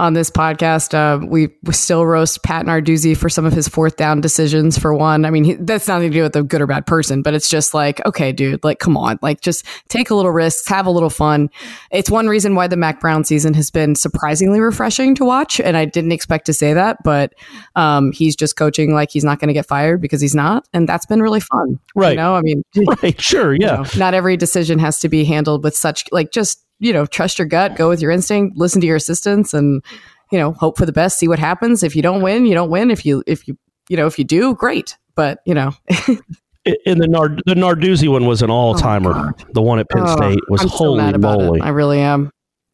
on 0.00 0.14
this 0.14 0.30
podcast. 0.30 0.94
Uh, 0.94 1.24
we, 1.24 1.50
we 1.62 1.74
still 1.74 2.06
roast 2.06 2.42
Pat 2.42 2.64
Narduzzi 2.64 3.14
for 3.14 3.28
some 3.28 3.44
of 3.44 3.52
his 3.52 3.68
fourth 3.68 3.96
down 3.96 4.22
decisions. 4.22 4.78
For 4.78 4.94
one, 4.94 5.26
I 5.26 5.30
mean, 5.30 5.44
he, 5.44 5.54
that's 5.54 5.86
nothing 5.86 6.10
to 6.10 6.16
do 6.16 6.22
with 6.22 6.34
a 6.34 6.42
good 6.42 6.62
or 6.62 6.66
bad 6.66 6.86
person, 6.86 7.20
but 7.20 7.34
it's 7.34 7.50
just 7.50 7.74
like, 7.74 8.04
okay, 8.06 8.32
dude, 8.32 8.64
like, 8.64 8.78
come 8.78 8.96
on, 8.96 9.18
like, 9.20 9.42
just 9.42 9.66
take 9.88 10.08
a 10.08 10.14
little 10.14 10.30
risks, 10.30 10.66
have 10.68 10.86
a 10.86 10.90
little 10.90 11.10
fun. 11.10 11.50
It's 11.90 12.10
one 12.10 12.28
reason 12.28 12.54
why 12.54 12.66
the 12.66 12.78
Mack 12.78 12.98
Brown 12.98 13.24
season 13.24 13.52
has 13.54 13.70
been 13.70 13.94
surprisingly 13.94 14.58
refreshing 14.58 15.14
to 15.16 15.24
watch, 15.26 15.60
and 15.60 15.76
I 15.76 15.84
didn't 15.84 16.12
expect 16.12 16.46
to 16.46 16.54
say 16.54 16.72
that, 16.72 16.96
but 17.04 17.34
um, 17.76 18.10
he's 18.12 18.34
just 18.34 18.56
coaching 18.56 18.94
like 18.94 19.10
he's 19.10 19.24
not 19.24 19.38
going 19.38 19.48
to 19.48 19.54
get 19.54 19.66
fired 19.66 20.00
because 20.00 20.22
he's 20.22 20.34
not, 20.34 20.66
and 20.72 20.88
that's 20.88 21.04
been 21.04 21.20
really 21.20 21.40
fun. 21.40 21.78
Right. 21.94 22.10
You 22.10 22.16
know, 22.16 22.34
I 22.34 22.40
mean, 22.40 22.62
Right, 23.02 23.20
sure, 23.20 23.54
yeah. 23.54 23.58
you 23.58 23.82
know, 23.82 23.90
not 23.98 24.14
every 24.14 24.38
decision 24.38 24.78
has 24.78 24.98
to 25.00 25.10
be 25.10 25.24
handled 25.24 25.62
with 25.62 25.76
such 25.76 26.06
like 26.10 26.32
just 26.32 26.64
you 26.80 26.92
know 26.92 27.06
trust 27.06 27.38
your 27.38 27.46
gut 27.46 27.76
go 27.76 27.88
with 27.88 28.02
your 28.02 28.10
instinct 28.10 28.56
listen 28.56 28.80
to 28.80 28.86
your 28.86 28.96
assistants 28.96 29.54
and 29.54 29.84
you 30.32 30.38
know 30.38 30.52
hope 30.52 30.76
for 30.76 30.86
the 30.86 30.92
best 30.92 31.18
see 31.18 31.28
what 31.28 31.38
happens 31.38 31.82
if 31.82 31.94
you 31.94 32.02
don't 32.02 32.22
win 32.22 32.46
you 32.46 32.54
don't 32.54 32.70
win 32.70 32.90
if 32.90 33.06
you 33.06 33.22
if 33.26 33.46
you 33.46 33.56
you 33.88 33.96
know 33.96 34.06
if 34.06 34.18
you 34.18 34.24
do 34.24 34.54
great 34.54 34.96
but 35.14 35.40
you 35.46 35.54
know 35.54 35.72
And 36.84 37.00
the 37.00 37.08
Nard 37.08 37.42
the 37.46 37.54
Narduzzi 37.54 38.06
one 38.06 38.26
was 38.26 38.42
an 38.42 38.50
oh, 38.50 38.54
all 38.54 38.74
timer. 38.74 39.32
the 39.54 39.62
one 39.62 39.78
at 39.78 39.88
Penn 39.88 40.02
oh, 40.04 40.16
State 40.16 40.40
was 40.50 40.60
I'm 40.60 40.68
holy 40.68 41.12
moly. 41.16 41.58
it. 41.58 41.64
i 41.64 41.70
really 41.70 42.00
am 42.00 42.30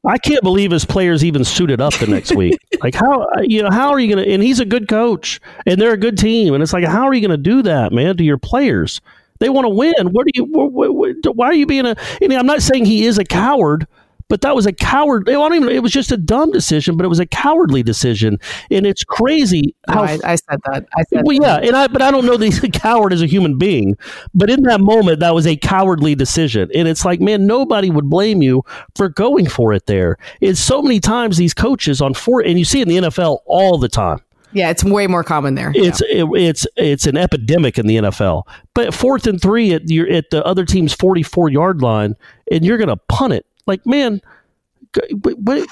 I 0.07 0.19
can't 0.19 0.43
believe 0.43 0.71
his 0.71 0.85
players 0.85 1.25
even 1.25 1.45
suited 1.45 1.81
up 1.81 1.95
the 1.95 2.07
next 2.07 2.35
week. 2.35 2.57
like 2.83 2.95
how 2.95 3.27
you 3.43 3.63
know 3.63 3.71
how 3.71 3.91
are 3.91 3.99
you 3.99 4.15
going 4.15 4.25
to? 4.25 4.33
And 4.33 4.43
he's 4.43 4.61
a 4.61 4.65
good 4.65 4.89
coach, 4.89 5.41
and 5.67 5.81
they're 5.81 5.93
a 5.93 5.99
good 5.99 6.17
team, 6.17 6.55
and 6.55 6.63
it's 6.63 6.73
like 6.73 6.85
how 6.85 7.05
are 7.05 7.15
you 7.15 7.21
going 7.21 7.31
to 7.31 7.37
do 7.37 7.63
that, 7.63 7.93
man, 7.93 8.17
to 8.17 8.25
your 8.25 8.39
players? 8.39 9.01
They 9.39 9.49
want 9.49 9.66
to 9.66 9.70
win. 9.70 10.12
What 10.12 10.26
do 10.26 10.32
you? 10.34 10.45
What, 10.45 10.72
what, 10.72 11.37
why 11.37 11.47
are 11.47 11.55
you 11.55 11.66
being 11.66 11.87
a? 11.87 11.97
I'm 12.22 12.47
not 12.47 12.62
saying 12.62 12.84
he 12.84 13.05
is 13.05 13.18
a 13.18 13.24
coward, 13.24 13.87
but 14.28 14.41
that 14.41 14.55
was 14.55 14.66
a 14.66 14.72
coward. 14.72 15.28
It, 15.28 15.39
even, 15.39 15.68
it 15.68 15.82
was 15.82 15.93
just 15.93 16.11
a 16.11 16.16
dumb 16.16 16.51
decision, 16.51 16.97
but 16.97 17.05
it 17.05 17.09
was 17.09 17.20
a 17.20 17.26
cowardly 17.26 17.82
decision, 17.82 18.39
and 18.70 18.87
it's 18.87 19.05
crazy 19.05 19.74
how 19.89 19.95
no, 19.97 20.03
I, 20.03 20.18
I, 20.24 20.34
said 20.37 20.61
that. 20.64 20.87
I 20.97 21.03
said 21.09 21.22
well, 21.24 21.39
that. 21.39 21.62
yeah, 21.62 21.68
and 21.68 21.76
I 21.76 21.87
but 21.87 22.03
I 22.03 22.11
don't 22.11 22.26
know 22.26 22.37
that 22.37 22.45
he's 22.45 22.62
a 22.62 22.68
coward 22.68 23.12
as 23.12 23.22
a 23.22 23.26
human 23.26 23.59
being, 23.59 23.97
but 24.34 24.51
in 24.51 24.62
that 24.64 24.80
moment, 24.80 25.20
that 25.20 25.34
was 25.34 25.47
a 25.47 25.57
cowardly 25.57 26.14
decision, 26.14 26.70
and 26.74 26.89
it's 26.89 27.05
like, 27.05 27.20
man, 27.20 27.47
nobody 27.47 27.91
would 27.91 28.11
blame 28.11 28.43
you 28.43 28.62
for 28.95 29.09
going 29.09 29.49
for 29.49 29.72
it. 29.72 29.87
There, 29.87 30.16
it's 30.41 30.61
so 30.61 30.82
many 30.82 31.01
times 31.01 31.37
these 31.37 31.55
coaches 31.55 32.01
on 32.01 32.14
four, 32.14 32.41
and 32.41 32.59
you 32.59 32.64
see 32.64 32.80
in 32.80 32.89
the 32.89 32.97
NFL 32.97 33.39
all 33.47 33.78
the 33.78 33.89
time. 33.89 34.20
Yeah, 34.57 34.71
it's 34.71 34.83
way 34.83 35.07
more 35.07 35.23
common 35.23 35.55
there. 35.55 35.71
It's 35.75 36.01
yeah. 36.09 36.25
it, 36.25 36.29
it's 36.35 36.67
it's 36.77 37.07
an 37.07 37.17
epidemic 37.17 37.79
in 37.79 37.87
the 37.87 37.97
NFL. 37.97 38.45
But 38.75 38.95
fourth 38.95 39.27
and 39.27 39.41
three 39.41 39.73
at 39.75 39.89
your 39.91 40.09
at 40.09 40.31
the 40.31 40.45
other 40.45 40.65
team's 40.65 40.95
forty 40.95 41.23
four 41.23 41.51
yard 41.51 41.83
line, 41.83 42.15
and 42.51 42.65
you're 42.65 42.79
going 42.79 42.89
to 42.89 42.97
punt 42.97 43.35
it 43.35 43.45
like, 43.67 43.85
man, 43.85 44.21
go, 44.93 45.03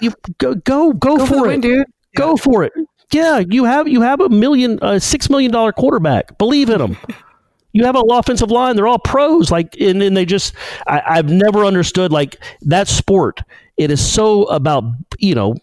you, 0.01 0.13
go, 0.39 0.55
go, 0.55 0.93
go, 0.93 0.93
go 0.93 1.27
for, 1.27 1.27
for 1.27 1.47
it, 1.47 1.49
win, 1.49 1.61
dude. 1.61 1.87
Go 2.17 2.31
yeah. 2.31 2.37
for 2.37 2.65
it. 2.65 2.73
Yeah, 3.13 3.39
you 3.39 3.65
have 3.65 3.87
you 3.87 4.01
have 4.01 4.21
a 4.21 4.29
million, 4.29 4.79
uh, 4.83 4.99
six 4.99 5.31
million 5.31 5.53
dollar 5.53 5.73
quarterback. 5.73 6.37
Believe 6.39 6.69
in 6.69 6.81
him. 6.81 6.97
you 7.73 7.85
have 7.85 7.97
an 7.97 8.05
offensive 8.11 8.51
line; 8.51 8.77
they're 8.77 8.87
all 8.87 8.99
pros. 8.99 9.51
Like, 9.51 9.77
and, 9.81 10.03
and 10.03 10.17
they 10.17 10.25
just—I've 10.25 11.31
never 11.31 11.65
understood 11.65 12.11
like 12.11 12.43
that 12.63 12.89
sport. 12.89 13.43
It 13.77 13.91
is 13.91 14.05
so 14.05 14.45
about 14.45 14.85
you 15.19 15.35
know 15.35 15.55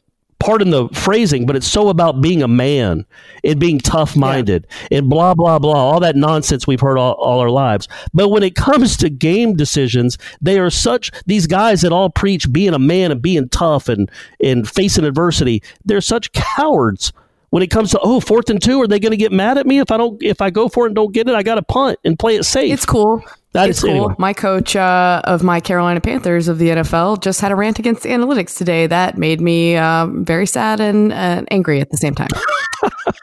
pardon 0.42 0.72
the 0.72 0.90
phrasing, 0.90 1.46
but 1.46 1.56
it's 1.56 1.68
so 1.68 1.90
about 1.90 2.20
being 2.20 2.42
a 2.42 2.48
man 2.48 3.06
and 3.44 3.60
being 3.60 3.80
tough 3.80 4.18
minded 4.18 4.66
yeah. 4.90 4.98
and 4.98 5.10
blah, 5.10 5.34
blah, 5.36 5.60
blah, 5.60 5.74
all 5.74 6.00
that 6.00 6.16
nonsense 6.16 6.66
we've 6.66 6.82
heard 6.82 6.98
all, 6.98 7.14
all, 7.14 7.40
our 7.40 7.52
lives. 7.52 7.88
But 8.14 8.30
when 8.30 8.42
it 8.42 8.56
comes 8.56 8.98
to 8.98 9.10
game 9.10 9.56
decisions, 9.56 10.18
they 10.42 10.60
are 10.60 10.72
such, 10.72 11.12
these 11.28 11.46
guys 11.46 11.82
that 11.82 11.92
all 11.92 12.10
preach 12.10 12.52
being 12.52 12.74
a 12.74 12.80
man 12.80 13.12
and 13.12 13.22
being 13.22 13.50
tough 13.50 13.88
and, 13.88 14.10
and 14.44 14.68
facing 14.68 15.06
adversity, 15.06 15.62
they're 15.86 16.02
such 16.02 16.32
cowards. 16.34 17.14
When 17.52 17.62
it 17.62 17.68
comes 17.68 17.92
to 17.92 18.00
oh 18.02 18.22
fourth 18.22 18.50
and 18.50 18.62
two, 18.62 18.82
are 18.82 18.88
they 18.88 18.98
going 18.98 19.12
to 19.12 19.18
get 19.18 19.34
mad 19.34 19.58
at 19.58 19.68
me 19.68 19.80
if 19.80 19.92
I 19.92 19.98
don't 19.98 20.24
if 20.24 20.40
I 20.40 20.50
go 20.50 20.70
for 20.70 20.86
it 20.86 20.92
and 20.92 20.96
don't 20.96 21.12
get 21.12 21.28
it? 21.28 21.36
I 21.36 21.44
got 21.44 21.56
to 21.56 21.62
punt 21.62 22.00
and 22.06 22.18
play 22.18 22.38
it 22.38 22.46
safe. 22.46 22.72
It's 22.72 22.86
cool. 22.86 23.22
That 23.54 23.70
it's 23.70 23.80
is, 23.80 23.84
cool. 23.84 24.16
My 24.18 24.34
coach 24.34 24.78
uh, 24.78 25.22
of 25.26 25.44
my 25.44 25.60
Carolina 25.60 26.00
Panthers 26.00 26.48
of 26.48 26.58
the 26.58 26.70
NFL 26.70 27.22
just 27.22 27.42
had 27.42 27.52
a 27.52 27.56
rant 27.56 27.80
against 27.80 28.04
analytics 28.04 28.58
today 28.58 28.88
that 28.88 29.18
made 29.18 29.42
me 29.42 29.76
um, 29.76 30.24
very 30.24 30.46
sad 30.46 30.80
and 30.80 31.12
uh, 31.12 31.44
angry 31.52 31.82
at 31.82 31.90
the 31.90 31.98
same 31.98 32.16
time. 32.16 32.30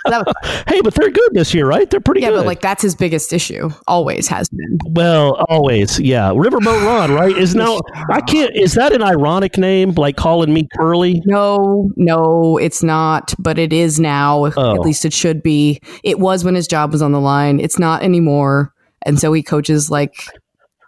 was, 0.05 0.35
hey, 0.68 0.83
but 0.83 0.95
they're 0.95 1.11
good 1.11 1.31
this 1.33 1.55
year, 1.55 1.66
right? 1.66 1.89
They're 1.89 2.01
pretty 2.01 2.20
yeah, 2.20 2.29
good. 2.29 2.37
but 2.37 2.47
like 2.47 2.61
that's 2.61 2.83
his 2.83 2.95
biggest 2.95 3.33
issue. 3.33 3.70
Always 3.87 4.29
has 4.29 4.51
been. 4.51 4.79
Well, 4.91 5.45
always, 5.49 5.99
yeah. 5.99 6.29
Riverboat 6.29 6.85
Ron, 6.85 7.12
right? 7.12 7.35
Is 7.35 7.55
now 7.55 7.81
I 8.11 8.20
can't. 8.20 8.55
Is 8.55 8.74
that 8.74 8.93
an 8.93 9.03
ironic 9.03 9.57
name, 9.57 9.93
like 9.93 10.16
calling 10.16 10.53
me 10.53 10.68
Curly? 10.76 11.22
No, 11.24 11.91
no, 11.97 12.59
it's 12.59 12.83
not. 12.83 13.35
But 13.39 13.59
it 13.59 13.72
is 13.72 13.99
now. 13.99 14.53
Oh. 14.59 14.74
At 14.74 14.81
least 14.81 15.07
it 15.07 15.14
should 15.14 15.43
be. 15.43 15.81
It 16.05 16.18
was 16.18 16.45
when 16.45 16.55
his 16.55 16.68
job 16.68 16.93
was 16.93 17.01
on 17.01 17.12
the 17.12 17.20
line. 17.20 17.61
It's 17.61 17.79
not 17.79 18.03
anymore 18.03 18.74
and 19.03 19.19
so 19.19 19.33
he 19.33 19.43
coaches 19.43 19.91
like 19.91 20.15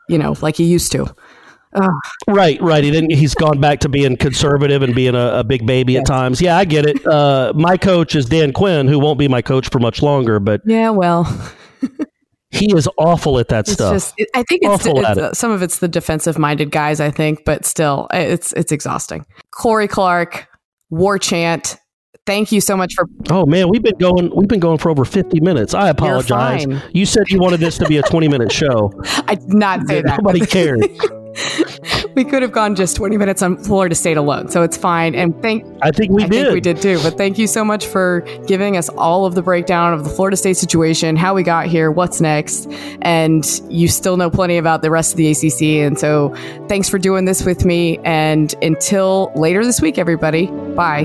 you 0.09 0.19
know 0.19 0.35
like 0.41 0.57
he 0.57 0.65
used 0.65 0.93
to 0.93 1.15
Ugh. 1.73 1.91
Right, 2.27 2.61
right. 2.61 2.83
He 2.83 2.91
didn't. 2.91 3.13
He's 3.13 3.35
gone 3.35 3.61
back 3.61 3.81
to 3.81 3.89
being 3.89 4.17
conservative 4.17 4.83
and 4.83 4.95
being 4.95 5.15
a, 5.15 5.39
a 5.39 5.45
big 5.45 5.67
baby 5.67 5.93
yes. 5.93 6.01
at 6.01 6.07
times. 6.07 6.41
Yeah, 6.41 6.57
I 6.57 6.65
get 6.65 6.87
it. 6.87 7.07
Uh, 7.07 7.53
my 7.55 7.77
coach 7.77 8.17
is 8.17 8.27
Dan 8.27 8.53
Quinn, 8.53 8.89
who 8.89 8.99
won't 8.99 9.19
be 9.19 9.29
my 9.29 9.41
coach 9.43 9.69
for 9.69 9.79
much 9.79 10.03
longer. 10.03 10.41
But 10.41 10.63
yeah, 10.65 10.91
well, 10.91 11.25
he 12.51 12.75
is 12.77 12.89
awful 12.99 13.39
at 13.39 13.49
that 13.49 13.61
it's 13.61 13.73
stuff. 13.73 13.95
Just, 13.95 14.15
it, 14.17 14.29
I 14.35 14.43
think 14.43 14.63
it's, 14.65 14.85
it's 14.85 14.99
uh, 14.99 15.33
some 15.33 15.53
of 15.53 15.63
it's 15.63 15.79
the 15.79 15.89
defensive 15.89 16.39
minded 16.39 16.73
guys. 16.73 16.99
I 16.99 17.13
think, 17.13 17.45
but 17.45 17.65
still, 17.65 18.09
it's 18.13 18.53
it's 18.55 18.73
exhausting. 18.73 19.25
Corey 19.53 19.87
Clark, 19.87 20.49
War 20.91 21.19
Chant, 21.19 21.77
Thank 22.27 22.53
you 22.53 22.61
so 22.61 22.77
much 22.77 22.95
for. 22.95 23.07
Oh 23.31 23.47
man, 23.47 23.69
we've 23.69 23.83
been 23.83 23.99
going. 23.99 24.31
We've 24.35 24.49
been 24.49 24.61
going 24.61 24.79
for 24.79 24.91
over 24.91 25.05
fifty 25.05 25.41
minutes. 25.41 25.75
I 25.75 25.89
apologize. 25.89 26.67
You 26.93 27.07
said 27.07 27.29
you 27.29 27.41
wanted 27.41 27.61
this 27.61 27.79
to 27.79 27.87
be 27.87 27.97
a 27.99 28.03
twenty-minute 28.03 28.53
show. 28.53 28.93
I 29.27 29.35
did 29.35 29.53
not 29.53 29.87
say 29.89 30.03
that. 30.03 30.19
Nobody 30.23 30.47
cared. 30.47 30.81
we 32.15 32.25
could 32.25 32.43
have 32.43 32.53
gone 32.53 32.75
just 32.75 32.97
20 32.97 33.17
minutes 33.17 33.43
on 33.43 33.57
Florida 33.57 33.95
State 33.95 34.17
alone, 34.17 34.49
so 34.49 34.63
it's 34.63 34.77
fine. 34.77 35.15
And 35.15 35.41
thank 35.43 35.65
I 35.83 35.91
think 35.91 36.11
we 36.11 36.25
I 36.25 36.29
did. 36.29 36.45
Think 36.45 36.55
we 36.55 36.61
did 36.61 36.83
too. 36.83 37.01
But 37.03 37.17
thank 37.17 37.39
you 37.39 37.47
so 37.47 37.65
much 37.65 37.87
for 37.87 38.21
giving 38.47 38.77
us 38.77 38.89
all 38.91 39.27
of 39.27 39.35
the 39.35 39.43
breakdown 39.43 39.93
of 39.95 40.05
the 40.05 40.11
Florida 40.11 40.37
State 40.37 40.57
situation, 40.57 41.17
how 41.17 41.35
we 41.35 41.43
got 41.43 41.67
here, 41.67 41.91
what's 41.91 42.21
next, 42.21 42.71
and 43.03 43.45
you 43.69 43.89
still 43.89 44.17
know 44.17 44.31
plenty 44.31 44.59
about 44.59 44.83
the 44.83 44.91
rest 44.91 45.13
of 45.13 45.19
the 45.19 45.31
ACC. 45.31 45.85
And 45.87 45.99
so 45.99 46.35
thanks 46.69 46.89
for 46.89 46.99
doing 46.99 47.25
this 47.25 47.45
with 47.45 47.65
me. 47.65 47.99
And 48.05 48.55
until 48.63 49.33
later 49.35 49.65
this 49.65 49.81
week, 49.81 49.99
everybody. 49.99 50.47
Bye. 50.47 51.05